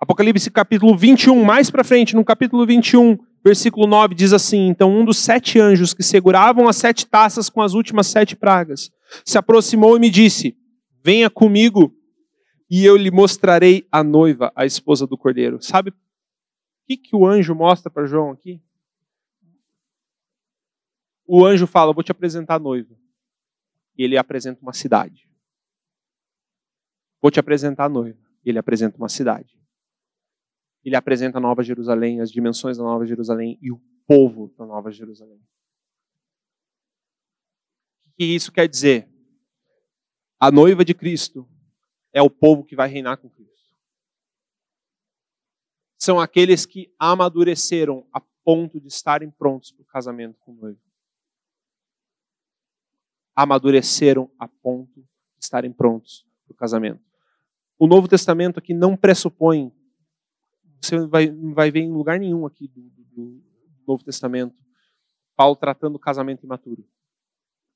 Apocalipse 0.00 0.50
capítulo 0.50 0.96
21, 0.96 1.42
mais 1.42 1.70
para 1.70 1.82
frente, 1.82 2.14
no 2.14 2.24
capítulo 2.24 2.64
21, 2.64 3.18
versículo 3.48 3.86
9, 3.86 4.14
diz 4.14 4.32
assim: 4.32 4.68
Então 4.68 4.90
um 4.90 5.04
dos 5.04 5.18
sete 5.18 5.58
anjos 5.58 5.94
que 5.94 6.02
seguravam 6.02 6.68
as 6.68 6.76
sete 6.76 7.06
taças 7.06 7.48
com 7.48 7.62
as 7.62 7.74
últimas 7.74 8.06
sete 8.06 8.36
pragas 8.36 8.90
se 9.24 9.38
aproximou 9.38 9.96
e 9.96 10.00
me 10.00 10.10
disse: 10.10 10.56
Venha 11.02 11.30
comigo 11.30 11.94
e 12.70 12.84
eu 12.84 12.96
lhe 12.96 13.10
mostrarei 13.10 13.86
a 13.90 14.04
noiva, 14.04 14.52
a 14.54 14.66
esposa 14.66 15.06
do 15.06 15.16
cordeiro. 15.16 15.62
Sabe 15.62 15.90
o 15.90 15.94
que, 16.86 16.96
que 16.96 17.16
o 17.16 17.26
anjo 17.26 17.54
mostra 17.54 17.90
para 17.90 18.06
João 18.06 18.30
aqui? 18.30 18.60
O 21.26 21.44
anjo 21.44 21.66
fala: 21.66 21.92
Vou 21.92 22.02
te 22.02 22.12
apresentar 22.12 22.56
a 22.56 22.60
noiva. 22.60 22.94
E 23.96 24.04
ele 24.04 24.16
apresenta 24.16 24.60
uma 24.62 24.72
cidade. 24.72 25.28
Vou 27.20 27.30
te 27.30 27.40
apresentar 27.40 27.86
a 27.86 27.88
noiva. 27.88 28.20
Ele 28.44 28.58
apresenta 28.58 28.96
uma 28.96 29.08
cidade. 29.08 29.57
Ele 30.84 30.96
apresenta 30.96 31.38
a 31.38 31.40
Nova 31.40 31.62
Jerusalém, 31.62 32.20
as 32.20 32.30
dimensões 32.30 32.78
da 32.78 32.84
Nova 32.84 33.04
Jerusalém 33.04 33.58
e 33.60 33.70
o 33.70 33.80
povo 34.06 34.54
da 34.56 34.64
Nova 34.64 34.90
Jerusalém. 34.90 35.40
O 38.06 38.10
que 38.16 38.24
isso 38.24 38.50
quer 38.50 38.68
dizer? 38.68 39.08
A 40.40 40.50
noiva 40.50 40.84
de 40.84 40.94
Cristo 40.94 41.48
é 42.12 42.22
o 42.22 42.30
povo 42.30 42.64
que 42.64 42.76
vai 42.76 42.88
reinar 42.88 43.18
com 43.18 43.28
Cristo. 43.28 43.76
São 45.98 46.20
aqueles 46.20 46.64
que 46.64 46.94
amadureceram 46.98 48.08
a 48.12 48.20
ponto 48.44 48.80
de 48.80 48.88
estarem 48.88 49.30
prontos 49.30 49.72
para 49.72 49.82
o 49.82 49.86
casamento 49.86 50.38
com 50.40 50.52
o 50.52 50.56
noivo. 50.56 50.80
amadureceram 53.34 54.28
a 54.36 54.48
ponto 54.48 55.00
de 55.00 55.06
estarem 55.44 55.72
prontos 55.72 56.26
para 56.44 56.52
o 56.54 56.56
casamento. 56.56 57.00
O 57.78 57.86
Novo 57.86 58.08
Testamento 58.08 58.58
aqui 58.58 58.74
não 58.74 58.96
pressupõe, 58.96 59.72
você 60.80 61.06
vai, 61.06 61.26
não 61.26 61.54
vai 61.54 61.70
ver 61.70 61.80
em 61.80 61.92
lugar 61.92 62.18
nenhum 62.18 62.46
aqui 62.46 62.68
do, 62.68 62.80
do, 63.12 63.42
Novo 63.86 64.04
Testamento, 64.04 64.54
Paulo 65.34 65.56
tratando 65.56 65.98
casamento 65.98 66.44
imaturo. 66.44 66.86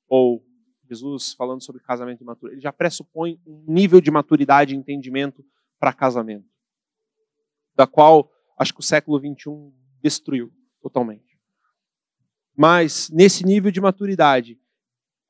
Ou 0.07 0.45
Jesus 0.87 1.33
falando 1.33 1.63
sobre 1.63 1.81
casamento 1.81 2.21
imaturo. 2.21 2.53
Ele 2.53 2.61
já 2.61 2.71
pressupõe 2.71 3.41
um 3.47 3.65
nível 3.67 3.99
de 3.99 4.11
maturidade 4.11 4.73
e 4.73 4.77
entendimento 4.77 5.43
para 5.79 5.91
casamento, 5.91 6.47
da 7.75 7.87
qual 7.87 8.31
acho 8.57 8.73
que 8.73 8.79
o 8.79 8.83
século 8.83 9.17
XXI 9.17 9.73
destruiu 10.01 10.53
totalmente. 10.81 11.39
Mas, 12.55 13.09
nesse 13.09 13.43
nível 13.43 13.71
de 13.71 13.81
maturidade, 13.81 14.59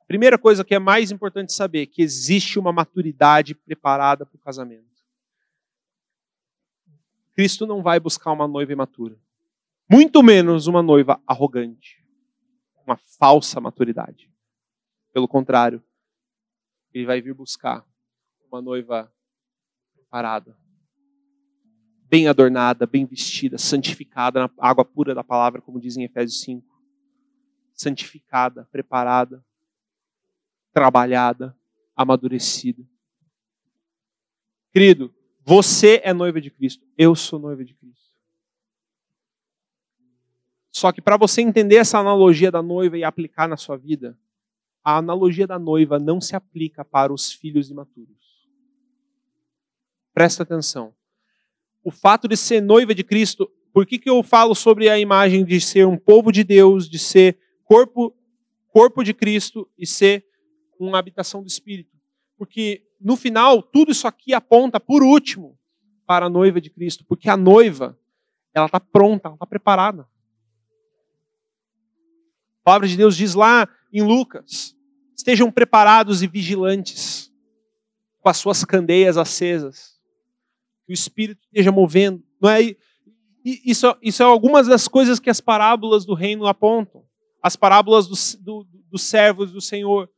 primeira 0.05 0.37
coisa 0.37 0.63
que 0.65 0.75
é 0.75 0.79
mais 0.79 1.11
importante 1.11 1.53
saber 1.53 1.83
é 1.83 1.85
que 1.85 2.01
existe 2.01 2.59
uma 2.59 2.73
maturidade 2.73 3.55
preparada 3.55 4.25
para 4.25 4.35
o 4.35 4.39
casamento. 4.39 4.92
Cristo 7.33 7.65
não 7.65 7.81
vai 7.81 7.99
buscar 7.99 8.31
uma 8.31 8.47
noiva 8.47 8.71
imatura. 8.71 9.19
Muito 9.89 10.21
menos 10.23 10.67
uma 10.67 10.81
noiva 10.81 11.21
arrogante. 11.27 12.03
Uma 12.85 12.97
falsa 12.97 13.59
maturidade. 13.59 14.31
Pelo 15.11 15.27
contrário, 15.27 15.83
ele 16.93 17.05
vai 17.05 17.21
vir 17.21 17.33
buscar 17.33 17.85
uma 18.51 18.61
noiva 18.61 19.11
preparada, 19.95 20.55
bem 22.03 22.27
adornada, 22.27 22.85
bem 22.85 23.05
vestida, 23.05 23.57
santificada 23.57 24.41
na 24.41 24.49
água 24.59 24.85
pura 24.85 25.15
da 25.15 25.23
palavra, 25.23 25.61
como 25.61 25.79
diz 25.79 25.97
em 25.97 26.03
Efésios 26.03 26.41
5. 26.41 26.63
Santificada, 27.73 28.65
preparada, 28.71 29.43
trabalhada, 30.71 31.57
amadurecida. 31.95 32.87
Querido, 34.71 35.13
você 35.45 36.01
é 36.03 36.13
noiva 36.13 36.39
de 36.39 36.49
Cristo, 36.49 36.85
eu 36.97 37.15
sou 37.15 37.39
noiva 37.39 37.63
de 37.63 37.73
Cristo. 37.73 38.03
Só 40.71 40.91
que 40.91 41.01
para 41.01 41.17
você 41.17 41.41
entender 41.41 41.75
essa 41.75 41.99
analogia 41.99 42.49
da 42.49 42.61
noiva 42.61 42.97
e 42.97 43.03
aplicar 43.03 43.47
na 43.47 43.57
sua 43.57 43.77
vida, 43.77 44.17
a 44.83 44.97
analogia 44.97 45.45
da 45.45 45.59
noiva 45.59 45.99
não 45.99 46.19
se 46.19 46.35
aplica 46.35 46.83
para 46.83 47.13
os 47.13 47.31
filhos 47.31 47.69
imaturos. 47.69 48.17
Presta 50.13 50.43
atenção. 50.43 50.93
O 51.83 51.91
fato 51.91 52.27
de 52.27 52.35
ser 52.35 52.61
noiva 52.61 52.93
de 52.95 53.03
Cristo, 53.03 53.49
por 53.71 53.85
que, 53.85 53.99
que 53.99 54.09
eu 54.09 54.21
falo 54.23 54.55
sobre 54.55 54.89
a 54.89 54.97
imagem 54.97 55.45
de 55.45 55.59
ser 55.59 55.85
um 55.85 55.97
povo 55.97 56.31
de 56.31 56.43
Deus, 56.43 56.89
de 56.89 56.97
ser 56.97 57.37
corpo, 57.63 58.15
corpo 58.69 59.03
de 59.03 59.13
Cristo 59.13 59.69
e 59.77 59.85
ser 59.85 60.25
uma 60.79 60.99
habitação 60.99 61.41
do 61.41 61.47
Espírito. 61.47 61.95
Porque 62.37 62.83
no 63.03 63.17
final, 63.17 63.61
tudo 63.61 63.91
isso 63.91 64.07
aqui 64.07 64.33
aponta, 64.33 64.79
por 64.79 65.03
último, 65.03 65.59
para 66.05 66.27
a 66.27 66.29
noiva 66.29 66.61
de 66.61 66.69
Cristo. 66.69 67.03
Porque 67.03 67.29
a 67.29 67.35
noiva, 67.35 67.99
ela 68.53 68.67
está 68.67 68.79
pronta, 68.79 69.27
ela 69.27 69.35
está 69.35 69.45
preparada. 69.45 70.07
A 72.61 72.63
palavra 72.63 72.87
de 72.87 72.95
Deus 72.95 73.17
diz 73.17 73.33
lá 73.33 73.67
em 73.91 74.01
Lucas: 74.01 74.73
estejam 75.15 75.51
preparados 75.51 76.23
e 76.23 76.27
vigilantes, 76.27 77.29
com 78.21 78.29
as 78.29 78.37
suas 78.37 78.63
candeias 78.63 79.17
acesas, 79.17 79.99
que 80.85 80.93
o 80.93 80.95
Espírito 80.95 81.41
esteja 81.43 81.73
movendo. 81.73 82.23
Não 82.41 82.49
é? 82.49 82.73
Isso, 83.43 83.93
isso 84.01 84.23
é 84.23 84.25
algumas 84.25 84.67
das 84.67 84.87
coisas 84.87 85.19
que 85.19 85.29
as 85.29 85.41
parábolas 85.41 86.05
do 86.05 86.13
reino 86.13 86.47
apontam. 86.47 87.03
As 87.41 87.57
parábolas 87.57 88.07
dos 88.07 88.35
do, 88.35 88.65
do 88.89 88.97
servos 88.97 89.51
do 89.51 89.59
Senhor 89.59 90.09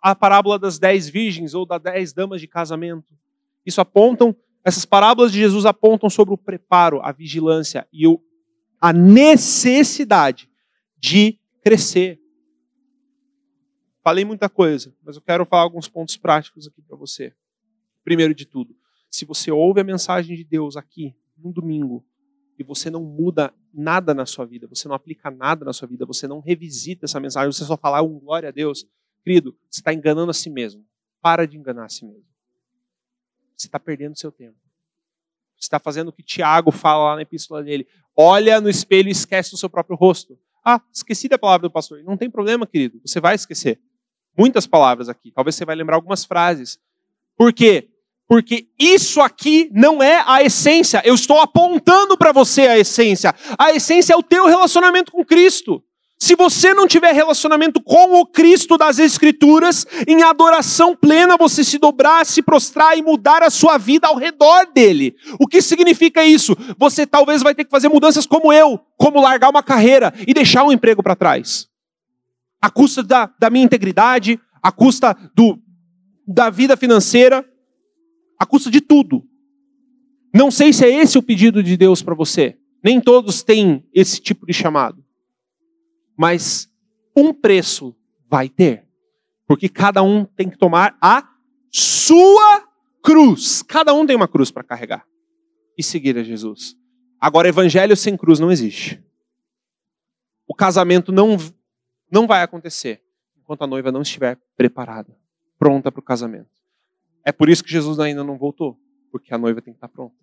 a 0.00 0.14
parábola 0.14 0.58
das 0.58 0.78
dez 0.78 1.08
virgens 1.08 1.54
ou 1.54 1.66
das 1.66 1.80
dez 1.80 2.12
damas 2.12 2.40
de 2.40 2.46
casamento. 2.46 3.12
Isso 3.66 3.80
apontam, 3.80 4.34
essas 4.62 4.84
parábolas 4.84 5.32
de 5.32 5.38
Jesus 5.38 5.66
apontam 5.66 6.08
sobre 6.08 6.32
o 6.32 6.38
preparo, 6.38 7.00
a 7.02 7.10
vigilância 7.10 7.86
e 7.92 8.06
o, 8.06 8.22
a 8.80 8.92
necessidade 8.92 10.48
de 10.98 11.38
crescer. 11.62 12.20
Falei 14.02 14.24
muita 14.24 14.48
coisa, 14.48 14.94
mas 15.02 15.16
eu 15.16 15.22
quero 15.22 15.44
falar 15.46 15.62
alguns 15.62 15.88
pontos 15.88 16.16
práticos 16.16 16.66
aqui 16.66 16.82
para 16.82 16.96
você. 16.96 17.34
Primeiro 18.04 18.34
de 18.34 18.44
tudo, 18.44 18.76
se 19.10 19.24
você 19.24 19.50
ouve 19.50 19.80
a 19.80 19.84
mensagem 19.84 20.36
de 20.36 20.44
Deus 20.44 20.76
aqui, 20.76 21.14
no 21.38 21.52
domingo, 21.52 22.04
e 22.58 22.62
você 22.62 22.90
não 22.90 23.02
muda 23.02 23.52
nada 23.72 24.14
na 24.14 24.26
sua 24.26 24.44
vida, 24.44 24.66
você 24.66 24.86
não 24.86 24.94
aplica 24.94 25.30
nada 25.30 25.64
na 25.64 25.72
sua 25.72 25.88
vida, 25.88 26.06
você 26.06 26.28
não 26.28 26.40
revisita 26.40 27.06
essa 27.06 27.18
mensagem, 27.18 27.50
você 27.50 27.64
só 27.64 27.76
fala 27.76 28.02
um 28.02 28.18
glória 28.18 28.50
a 28.50 28.52
Deus, 28.52 28.86
Querido, 29.24 29.56
você 29.70 29.80
está 29.80 29.92
enganando 29.92 30.30
a 30.30 30.34
si 30.34 30.50
mesmo. 30.50 30.86
Para 31.22 31.46
de 31.46 31.56
enganar 31.56 31.86
a 31.86 31.88
si 31.88 32.04
mesmo. 32.04 32.26
Você 33.56 33.66
está 33.66 33.80
perdendo 33.80 34.18
seu 34.18 34.30
tempo. 34.30 34.58
Você 35.56 35.66
está 35.66 35.80
fazendo 35.80 36.08
o 36.08 36.12
que 36.12 36.22
Tiago 36.22 36.70
fala 36.70 37.04
lá 37.04 37.16
na 37.16 37.22
epístola 37.22 37.62
dele. 37.62 37.88
Olha 38.14 38.60
no 38.60 38.68
espelho 38.68 39.08
e 39.08 39.12
esquece 39.12 39.50
do 39.50 39.56
seu 39.56 39.70
próprio 39.70 39.96
rosto. 39.96 40.38
Ah, 40.62 40.80
esqueci 40.92 41.26
da 41.26 41.38
palavra 41.38 41.66
do 41.66 41.72
pastor. 41.72 42.02
Não 42.04 42.16
tem 42.16 42.30
problema, 42.30 42.66
querido. 42.66 43.00
Você 43.04 43.18
vai 43.18 43.34
esquecer. 43.34 43.80
Muitas 44.36 44.66
palavras 44.66 45.08
aqui. 45.08 45.30
Talvez 45.30 45.54
você 45.54 45.64
vai 45.64 45.74
lembrar 45.74 45.96
algumas 45.96 46.24
frases. 46.24 46.78
Por 47.36 47.52
quê? 47.52 47.88
Porque 48.26 48.68
isso 48.78 49.20
aqui 49.20 49.70
não 49.72 50.02
é 50.02 50.22
a 50.26 50.42
essência. 50.42 51.02
Eu 51.04 51.14
estou 51.14 51.38
apontando 51.40 52.16
para 52.16 52.32
você 52.32 52.62
a 52.62 52.78
essência. 52.78 53.34
A 53.58 53.72
essência 53.72 54.12
é 54.12 54.16
o 54.16 54.22
teu 54.22 54.46
relacionamento 54.46 55.12
com 55.12 55.24
Cristo. 55.24 55.82
Se 56.18 56.36
você 56.36 56.72
não 56.72 56.86
tiver 56.86 57.12
relacionamento 57.12 57.82
com 57.82 58.20
o 58.20 58.26
Cristo 58.26 58.78
das 58.78 58.98
Escrituras, 58.98 59.86
em 60.06 60.22
adoração 60.22 60.96
plena, 60.96 61.36
você 61.36 61.64
se 61.64 61.76
dobrar, 61.76 62.24
se 62.24 62.40
prostrar 62.40 62.96
e 62.96 63.02
mudar 63.02 63.42
a 63.42 63.50
sua 63.50 63.76
vida 63.76 64.06
ao 64.06 64.16
redor 64.16 64.66
dele. 64.72 65.16
O 65.38 65.46
que 65.46 65.60
significa 65.60 66.24
isso? 66.24 66.56
Você 66.78 67.06
talvez 67.06 67.42
vai 67.42 67.54
ter 67.54 67.64
que 67.64 67.70
fazer 67.70 67.88
mudanças 67.88 68.26
como 68.26 68.52
eu, 68.52 68.78
como 68.96 69.20
largar 69.20 69.50
uma 69.50 69.62
carreira 69.62 70.14
e 70.26 70.32
deixar 70.32 70.64
um 70.64 70.72
emprego 70.72 71.02
para 71.02 71.16
trás. 71.16 71.68
A 72.62 72.70
custa 72.70 73.02
da, 73.02 73.30
da 73.38 73.50
minha 73.50 73.64
integridade, 73.64 74.40
a 74.62 74.72
custa 74.72 75.14
do, 75.34 75.58
da 76.26 76.48
vida 76.48 76.76
financeira, 76.76 77.44
a 78.38 78.46
custa 78.46 78.70
de 78.70 78.80
tudo. 78.80 79.22
Não 80.32 80.50
sei 80.50 80.72
se 80.72 80.84
é 80.86 80.90
esse 81.02 81.18
o 81.18 81.22
pedido 81.22 81.62
de 81.62 81.76
Deus 81.76 82.02
para 82.02 82.14
você. 82.14 82.56
Nem 82.82 83.00
todos 83.00 83.42
têm 83.42 83.84
esse 83.92 84.20
tipo 84.20 84.46
de 84.46 84.52
chamado 84.52 85.03
mas 86.16 86.70
um 87.16 87.32
preço 87.32 87.94
vai 88.28 88.48
ter. 88.48 88.86
Porque 89.46 89.68
cada 89.68 90.02
um 90.02 90.24
tem 90.24 90.48
que 90.48 90.56
tomar 90.56 90.96
a 91.00 91.28
sua 91.70 92.68
cruz. 93.02 93.62
Cada 93.62 93.92
um 93.94 94.06
tem 94.06 94.16
uma 94.16 94.28
cruz 94.28 94.50
para 94.50 94.64
carregar 94.64 95.06
e 95.76 95.82
seguir 95.82 96.16
a 96.16 96.22
Jesus. 96.22 96.76
Agora, 97.20 97.48
evangelho 97.48 97.96
sem 97.96 98.16
cruz 98.16 98.38
não 98.38 98.50
existe. 98.50 99.02
O 100.46 100.54
casamento 100.54 101.10
não, 101.10 101.36
não 102.10 102.26
vai 102.26 102.42
acontecer 102.42 103.02
enquanto 103.36 103.62
a 103.62 103.66
noiva 103.66 103.92
não 103.92 104.02
estiver 104.02 104.38
preparada, 104.56 105.16
pronta 105.58 105.92
para 105.92 106.00
o 106.00 106.02
casamento. 106.02 106.50
É 107.24 107.32
por 107.32 107.48
isso 107.48 107.62
que 107.62 107.70
Jesus 107.70 107.98
ainda 107.98 108.22
não 108.24 108.38
voltou, 108.38 108.78
porque 109.10 109.34
a 109.34 109.38
noiva 109.38 109.60
tem 109.60 109.72
que 109.72 109.78
estar 109.78 109.88
pronta. 109.88 110.14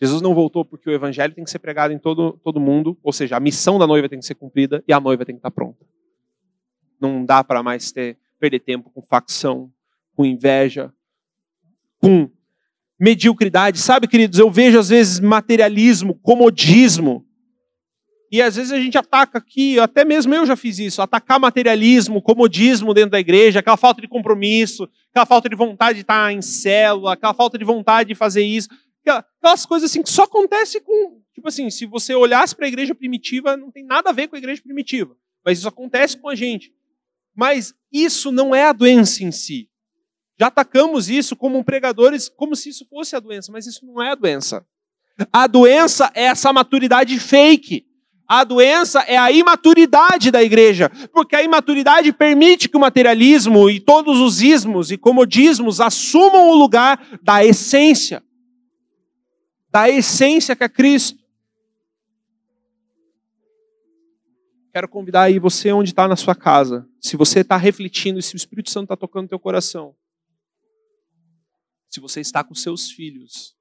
Jesus 0.00 0.20
não 0.20 0.34
voltou 0.34 0.64
porque 0.64 0.90
o 0.90 0.92
evangelho 0.92 1.34
tem 1.34 1.44
que 1.44 1.50
ser 1.50 1.58
pregado 1.58 1.92
em 1.92 1.98
todo, 1.98 2.38
todo 2.44 2.60
mundo, 2.60 2.98
ou 3.02 3.12
seja, 3.12 3.36
a 3.36 3.40
missão 3.40 3.78
da 3.78 3.86
noiva 3.86 4.08
tem 4.08 4.18
que 4.18 4.26
ser 4.26 4.34
cumprida 4.34 4.84
e 4.86 4.92
a 4.92 5.00
noiva 5.00 5.24
tem 5.24 5.34
que 5.34 5.38
estar 5.38 5.50
pronta. 5.50 5.84
Não 7.00 7.24
dá 7.24 7.42
para 7.42 7.62
mais 7.62 7.92
ter, 7.92 8.18
perder 8.38 8.60
tempo 8.60 8.90
com 8.90 9.02
facção, 9.02 9.70
com 10.14 10.24
inveja, 10.24 10.92
com 11.98 12.30
mediocridade. 12.98 13.78
Sabe, 13.78 14.06
queridos, 14.06 14.38
eu 14.38 14.50
vejo 14.50 14.78
às 14.78 14.90
vezes 14.90 15.20
materialismo, 15.20 16.14
comodismo. 16.14 17.24
E 18.30 18.42
às 18.42 18.56
vezes 18.56 18.72
a 18.72 18.78
gente 18.78 18.98
ataca 18.98 19.38
aqui, 19.38 19.78
até 19.78 20.04
mesmo 20.04 20.34
eu 20.34 20.44
já 20.44 20.56
fiz 20.56 20.78
isso, 20.78 21.00
atacar 21.00 21.38
materialismo, 21.38 22.20
comodismo 22.20 22.92
dentro 22.92 23.10
da 23.10 23.20
igreja, 23.20 23.60
aquela 23.60 23.76
falta 23.76 24.00
de 24.00 24.08
compromisso, 24.08 24.88
aquela 25.10 25.24
falta 25.24 25.48
de 25.48 25.54
vontade 25.54 25.96
de 25.96 26.00
estar 26.02 26.32
em 26.32 26.42
célula, 26.42 27.12
aquela 27.12 27.32
falta 27.32 27.56
de 27.56 27.64
vontade 27.64 28.08
de 28.08 28.14
fazer 28.14 28.42
isso. 28.42 28.68
Aquelas 29.10 29.64
coisas 29.64 29.90
assim 29.90 30.02
que 30.02 30.10
só 30.10 30.24
acontece 30.24 30.80
com. 30.80 31.20
Tipo 31.34 31.48
assim, 31.48 31.70
se 31.70 31.86
você 31.86 32.14
olhasse 32.14 32.54
para 32.54 32.66
a 32.66 32.68
igreja 32.68 32.94
primitiva, 32.94 33.56
não 33.56 33.70
tem 33.70 33.84
nada 33.84 34.10
a 34.10 34.12
ver 34.12 34.28
com 34.28 34.36
a 34.36 34.38
igreja 34.38 34.62
primitiva. 34.62 35.16
Mas 35.44 35.58
isso 35.58 35.68
acontece 35.68 36.16
com 36.16 36.28
a 36.28 36.34
gente. 36.34 36.72
Mas 37.34 37.74
isso 37.92 38.32
não 38.32 38.54
é 38.54 38.64
a 38.64 38.72
doença 38.72 39.22
em 39.22 39.30
si. 39.30 39.68
Já 40.38 40.48
atacamos 40.48 41.08
isso 41.08 41.36
como 41.36 41.62
pregadores, 41.64 42.28
como 42.28 42.56
se 42.56 42.70
isso 42.70 42.86
fosse 42.88 43.14
a 43.14 43.20
doença, 43.20 43.52
mas 43.52 43.66
isso 43.66 43.86
não 43.86 44.02
é 44.02 44.10
a 44.10 44.14
doença. 44.14 44.66
A 45.32 45.46
doença 45.46 46.10
é 46.14 46.24
essa 46.24 46.52
maturidade 46.52 47.18
fake. 47.18 47.86
A 48.28 48.42
doença 48.42 49.00
é 49.02 49.16
a 49.16 49.30
imaturidade 49.30 50.32
da 50.32 50.42
igreja, 50.42 50.90
porque 51.12 51.36
a 51.36 51.42
imaturidade 51.42 52.12
permite 52.12 52.68
que 52.68 52.76
o 52.76 52.80
materialismo 52.80 53.70
e 53.70 53.78
todos 53.78 54.18
os 54.18 54.42
ismos 54.42 54.90
e 54.90 54.98
comodismos 54.98 55.80
assumam 55.80 56.50
o 56.50 56.56
lugar 56.56 57.00
da 57.22 57.44
essência 57.44 58.22
da 59.76 59.90
essência 59.90 60.56
que 60.56 60.64
é 60.64 60.70
Cristo. 60.70 61.22
Quero 64.72 64.88
convidar 64.88 65.24
aí 65.24 65.38
você 65.38 65.70
onde 65.70 65.90
está 65.90 66.08
na 66.08 66.16
sua 66.16 66.34
casa. 66.34 66.88
Se 66.98 67.14
você 67.14 67.40
está 67.40 67.58
refletindo 67.58 68.18
e 68.18 68.22
se 68.22 68.34
o 68.34 68.38
Espírito 68.38 68.70
Santo 68.70 68.84
está 68.84 68.96
tocando 68.96 69.24
no 69.24 69.28
teu 69.28 69.38
coração. 69.38 69.94
Se 71.90 72.00
você 72.00 72.22
está 72.22 72.42
com 72.42 72.54
seus 72.54 72.90
filhos. 72.90 73.54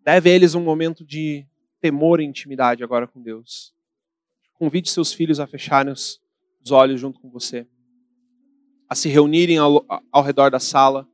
Deve 0.00 0.30
a 0.30 0.32
eles 0.32 0.54
um 0.54 0.64
momento 0.64 1.04
de 1.04 1.46
temor 1.82 2.18
e 2.18 2.24
intimidade 2.24 2.82
agora 2.82 3.06
com 3.06 3.20
Deus. 3.20 3.74
Convide 4.54 4.88
seus 4.88 5.12
filhos 5.12 5.38
a 5.38 5.46
fecharem 5.46 5.92
os 5.92 6.18
olhos 6.70 6.98
junto 6.98 7.20
com 7.20 7.28
você. 7.28 7.66
A 8.88 8.94
se 8.94 9.10
reunirem 9.10 9.58
ao, 9.58 9.84
ao 10.10 10.22
redor 10.22 10.50
da 10.50 10.58
sala. 10.58 11.06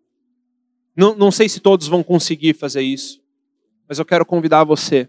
Não, 0.97 1.17
não 1.17 1.33
sei 1.33 1.49
se 1.49 1.59
todos 1.59 1.89
vão 1.89 2.05
conseguir 2.05 2.55
fazer 2.55 2.83
isso. 2.83 3.24
Mas 3.95 4.01
eu 4.01 4.05
quero 4.05 4.27
convidar 4.27 4.65
você 4.65 5.09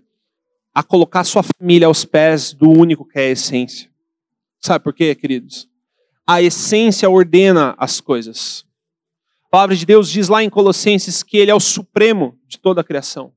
a 0.72 0.84
colocar 0.84 1.24
sua 1.24 1.42
família 1.42 1.88
aos 1.88 2.06
pés 2.06 2.54
do 2.54 2.70
único 2.70 3.04
que 3.04 3.18
é 3.18 3.30
a 3.30 3.32
essência. 3.32 3.90
Sabe 4.62 4.84
por 4.84 4.94
quê, 4.94 5.16
queridos? 5.16 5.68
A 6.28 6.40
essência 6.40 7.10
ordena 7.10 7.74
as 7.80 8.00
coisas. 8.00 8.64
A 9.48 9.50
palavra 9.50 9.76
de 9.76 9.88
Deus 9.88 10.08
diz 10.08 10.28
lá 10.28 10.44
em 10.44 10.52
Colossenses 10.52 11.24
que 11.24 11.36
ele 11.36 11.50
é 11.50 11.56
o 11.56 11.60
supremo 11.60 12.38
de 12.48 12.60
toda 12.60 12.82
a 12.82 12.84
criação. 12.84 13.34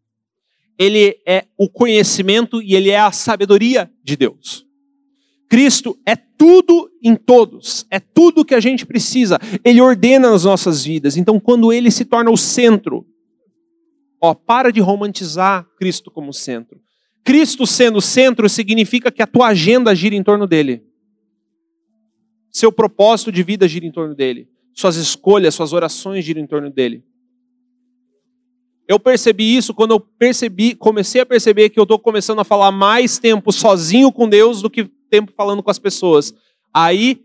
Ele 0.78 1.18
é 1.24 1.46
o 1.56 1.66
conhecimento 1.66 2.60
e 2.60 2.74
ele 2.74 2.90
é 2.90 3.00
a 3.00 3.10
sabedoria 3.10 3.90
de 4.04 4.16
Deus. 4.16 4.66
Cristo 5.48 5.98
é 6.04 6.14
tudo 6.14 6.90
em 7.02 7.16
todos, 7.16 7.86
é 7.90 7.98
tudo 7.98 8.44
que 8.44 8.54
a 8.54 8.60
gente 8.60 8.84
precisa. 8.84 9.38
Ele 9.64 9.80
ordena 9.80 10.30
as 10.34 10.44
nossas 10.44 10.84
vidas. 10.84 11.16
Então, 11.16 11.40
quando 11.40 11.72
ele 11.72 11.90
se 11.90 12.04
torna 12.04 12.30
o 12.30 12.36
centro, 12.36 13.06
ó, 14.20 14.34
para 14.34 14.70
de 14.70 14.80
romantizar 14.80 15.66
Cristo 15.76 16.10
como 16.10 16.32
centro. 16.32 16.80
Cristo 17.24 17.66
sendo 17.66 18.00
centro 18.00 18.48
significa 18.48 19.10
que 19.10 19.22
a 19.22 19.26
tua 19.26 19.48
agenda 19.48 19.94
gira 19.94 20.14
em 20.14 20.22
torno 20.22 20.46
dele. 20.46 20.82
Seu 22.50 22.72
propósito 22.72 23.30
de 23.30 23.42
vida 23.42 23.68
gira 23.68 23.86
em 23.86 23.92
torno 23.92 24.14
dele. 24.14 24.48
Suas 24.74 24.96
escolhas, 24.96 25.54
suas 25.54 25.72
orações 25.72 26.24
giram 26.24 26.40
em 26.40 26.46
torno 26.46 26.70
dele. 26.70 27.04
Eu 28.88 28.98
percebi 28.98 29.54
isso 29.54 29.74
quando 29.74 29.90
eu 29.90 30.00
percebi, 30.00 30.74
comecei 30.74 31.20
a 31.20 31.26
perceber 31.26 31.68
que 31.68 31.78
eu 31.78 31.82
estou 31.82 31.98
começando 31.98 32.38
a 32.38 32.44
falar 32.44 32.72
mais 32.72 33.18
tempo 33.18 33.52
sozinho 33.52 34.10
com 34.10 34.26
Deus 34.26 34.62
do 34.62 34.70
que 34.70 34.84
tempo 35.10 35.30
falando 35.36 35.62
com 35.62 35.70
as 35.70 35.78
pessoas. 35.78 36.32
Aí, 36.72 37.22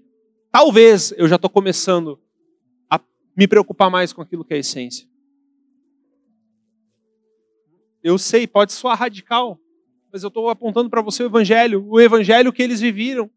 talvez 0.52 1.14
eu 1.18 1.28
já 1.28 1.38
estou 1.38 1.50
começando 1.50 2.20
a 2.89 3.00
me 3.38 3.48
preocupar 3.48 3.89
mais 3.89 4.12
com 4.12 4.22
aquilo 4.22 4.44
que 4.44 4.54
é 4.54 4.58
a 4.58 4.60
essência. 4.60 5.08
Eu 8.04 8.18
sei, 8.18 8.45
pode 8.45 8.74
soar 8.74 8.97
radical, 8.97 9.58
mas 10.12 10.24
eu 10.24 10.28
estou 10.28 10.49
apontando 10.49 10.89
para 10.89 11.01
você 11.01 11.24
o 11.24 11.28
evangelho, 11.28 11.86
o 11.88 12.01
evangelho 12.01 12.51
que 12.51 12.62
eles 12.62 12.82
viveram. 12.82 13.30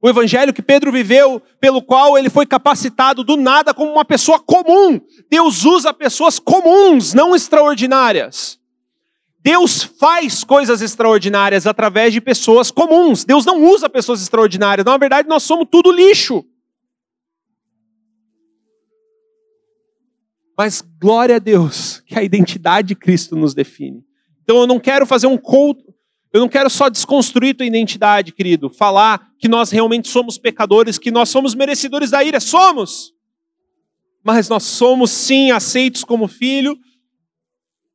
O 0.00 0.08
evangelho 0.08 0.52
que 0.52 0.60
Pedro 0.60 0.92
viveu, 0.92 1.40
pelo 1.58 1.80
qual 1.80 2.18
ele 2.18 2.28
foi 2.28 2.44
capacitado 2.44 3.24
do 3.24 3.38
nada 3.38 3.72
como 3.72 3.90
uma 3.90 4.04
pessoa 4.04 4.38
comum. 4.38 5.00
Deus 5.30 5.64
usa 5.64 5.94
pessoas 5.94 6.38
comuns, 6.38 7.14
não 7.14 7.34
extraordinárias. 7.34 8.60
Deus 9.40 9.82
faz 9.82 10.44
coisas 10.44 10.82
extraordinárias 10.82 11.66
através 11.66 12.12
de 12.12 12.20
pessoas 12.20 12.70
comuns. 12.70 13.24
Deus 13.24 13.46
não 13.46 13.64
usa 13.64 13.88
pessoas 13.88 14.20
extraordinárias. 14.20 14.84
Na 14.84 14.98
verdade, 14.98 15.26
nós 15.26 15.42
somos 15.42 15.66
tudo 15.70 15.90
lixo. 15.90 16.44
Mas 20.56 20.82
glória 21.00 21.36
a 21.36 21.38
Deus 21.38 22.02
que 22.06 22.18
a 22.18 22.22
identidade 22.22 22.88
de 22.88 22.94
Cristo 22.94 23.34
nos 23.36 23.54
define. 23.54 24.04
Então 24.42 24.58
eu 24.58 24.66
não 24.66 24.78
quero 24.78 25.04
fazer 25.06 25.26
um 25.26 25.36
culto, 25.36 25.92
eu 26.32 26.40
não 26.40 26.48
quero 26.48 26.68
só 26.68 26.88
desconstruir 26.88 27.54
tua 27.54 27.66
identidade, 27.66 28.32
querido, 28.32 28.68
falar 28.68 29.30
que 29.38 29.48
nós 29.48 29.70
realmente 29.70 30.08
somos 30.08 30.36
pecadores, 30.36 30.98
que 30.98 31.10
nós 31.10 31.28
somos 31.28 31.54
merecedores 31.54 32.10
da 32.10 32.22
ira, 32.22 32.40
somos. 32.40 33.12
Mas 34.22 34.48
nós 34.48 34.64
somos 34.64 35.10
sim 35.10 35.50
aceitos 35.50 36.02
como 36.02 36.26
filho. 36.26 36.76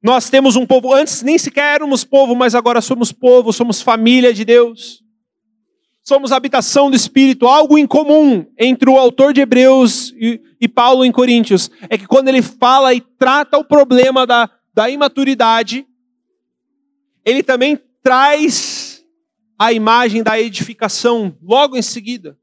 Nós 0.02 0.30
temos 0.30 0.56
um 0.56 0.66
povo, 0.66 0.94
antes 0.94 1.22
nem 1.22 1.38
sequer 1.38 1.76
éramos 1.76 2.04
povo, 2.04 2.34
mas 2.36 2.56
agora 2.56 2.82
somos 2.82 3.12
povo, 3.12 3.52
somos 3.52 3.82
família 3.82 4.34
de 4.34 4.46
Deus. 4.46 5.04
Somos 6.02 6.32
habitação 6.32 6.90
do 6.90 6.96
Espírito, 6.96 7.46
algo 7.46 7.78
em 7.78 7.86
comum 7.86 8.46
entre 8.58 8.90
o 8.90 8.98
autor 8.98 9.34
de 9.34 9.42
Hebreus 9.42 10.14
e, 10.18 10.42
e 10.60 10.68
Paulo 10.68 11.06
em 11.06 11.12
Coríntios. 11.12 11.70
É 11.90 11.98
que 11.98 12.08
quando 12.08 12.28
ele 12.28 12.42
fala 12.42 12.94
e 12.94 13.02
trata 13.02 13.58
o 13.58 13.64
problema 13.64 14.26
da, 14.26 14.50
da 14.74 14.90
imaturidade, 14.90 15.88
ele 17.26 17.44
também 17.44 17.80
traz 18.02 19.04
a 19.58 19.74
imagem 19.74 20.24
da 20.24 20.40
edificação 20.40 21.38
logo 21.42 21.76
em 21.76 21.82
seguida. 21.82 22.38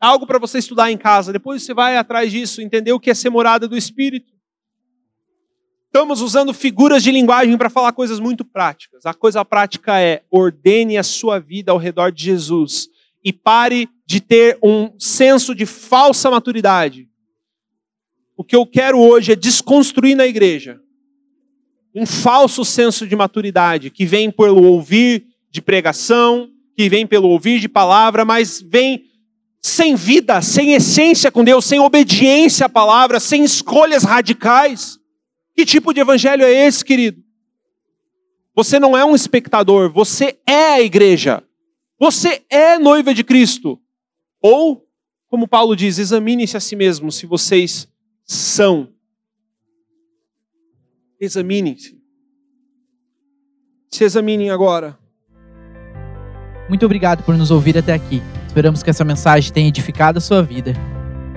Algo 0.00 0.26
para 0.26 0.38
você 0.38 0.58
estudar 0.58 0.90
em 0.90 0.98
casa. 0.98 1.32
Depois 1.32 1.62
você 1.62 1.74
vai 1.74 1.96
atrás 1.96 2.30
disso, 2.30 2.60
entender 2.60 2.92
o 2.92 3.00
que 3.00 3.10
é 3.10 3.14
ser 3.14 3.30
morada 3.30 3.68
do 3.68 3.76
Espírito. 3.76 4.32
Estamos 5.86 6.22
usando 6.22 6.54
figuras 6.54 7.02
de 7.02 7.12
linguagem 7.12 7.56
para 7.58 7.68
falar 7.68 7.92
coisas 7.92 8.18
muito 8.18 8.44
práticas. 8.44 9.04
A 9.04 9.12
coisa 9.12 9.44
prática 9.44 10.00
é 10.00 10.22
ordene 10.30 10.96
a 10.96 11.02
sua 11.02 11.38
vida 11.38 11.70
ao 11.70 11.78
redor 11.78 12.10
de 12.10 12.24
Jesus 12.24 12.88
e 13.22 13.32
pare 13.32 13.88
de 14.06 14.20
ter 14.20 14.58
um 14.62 14.90
senso 14.98 15.54
de 15.54 15.66
falsa 15.66 16.30
maturidade. 16.30 17.11
O 18.36 18.44
que 18.44 18.56
eu 18.56 18.66
quero 18.66 18.98
hoje 18.98 19.32
é 19.32 19.36
desconstruir 19.36 20.16
na 20.16 20.26
igreja 20.26 20.80
um 21.94 22.06
falso 22.06 22.64
senso 22.64 23.06
de 23.06 23.14
maturidade 23.14 23.90
que 23.90 24.06
vem 24.06 24.30
pelo 24.30 24.62
ouvir 24.64 25.26
de 25.50 25.60
pregação, 25.60 26.48
que 26.74 26.88
vem 26.88 27.06
pelo 27.06 27.28
ouvir 27.28 27.60
de 27.60 27.68
palavra, 27.68 28.24
mas 28.24 28.62
vem 28.62 29.04
sem 29.60 29.94
vida, 29.94 30.40
sem 30.40 30.72
essência 30.72 31.30
com 31.30 31.44
Deus, 31.44 31.64
sem 31.64 31.78
obediência 31.78 32.66
à 32.66 32.68
palavra, 32.68 33.20
sem 33.20 33.44
escolhas 33.44 34.02
radicais. 34.02 34.98
Que 35.54 35.66
tipo 35.66 35.92
de 35.92 36.00
evangelho 36.00 36.44
é 36.44 36.66
esse, 36.66 36.84
querido? 36.84 37.22
Você 38.54 38.78
não 38.78 38.96
é 38.96 39.04
um 39.04 39.14
espectador, 39.14 39.90
você 39.92 40.38
é 40.46 40.72
a 40.72 40.80
igreja. 40.80 41.42
Você 41.98 42.42
é 42.50 42.78
noiva 42.78 43.14
de 43.14 43.22
Cristo. 43.22 43.78
Ou, 44.42 44.84
como 45.28 45.46
Paulo 45.46 45.76
diz, 45.76 45.98
examine-se 45.98 46.56
a 46.56 46.60
si 46.60 46.74
mesmo 46.74 47.12
se 47.12 47.26
vocês 47.26 47.86
são 48.32 48.88
Examinem-se. 51.20 51.96
Se 53.88 54.02
examinem 54.02 54.50
agora. 54.50 54.98
Muito 56.68 56.84
obrigado 56.84 57.22
por 57.22 57.36
nos 57.36 57.52
ouvir 57.52 57.78
até 57.78 57.92
aqui. 57.92 58.20
Esperamos 58.48 58.82
que 58.82 58.90
essa 58.90 59.04
mensagem 59.04 59.52
tenha 59.52 59.68
edificado 59.68 60.18
a 60.18 60.20
sua 60.20 60.42
vida. 60.42 60.72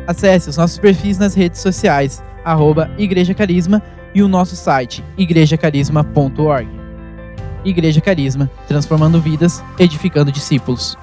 Acesse 0.07 0.49
os 0.49 0.57
nossos 0.57 0.79
perfis 0.79 1.19
nas 1.19 1.35
redes 1.35 1.61
sociais, 1.61 2.23
arroba 2.43 2.89
Igreja 2.97 3.35
Carisma 3.35 3.83
e 4.15 4.23
o 4.23 4.27
nosso 4.27 4.55
site, 4.55 5.03
igrejacarisma.org. 5.17 6.67
Igreja 7.63 8.01
Carisma, 8.01 8.49
transformando 8.67 9.21
vidas, 9.21 9.63
edificando 9.77 10.31
discípulos. 10.31 10.97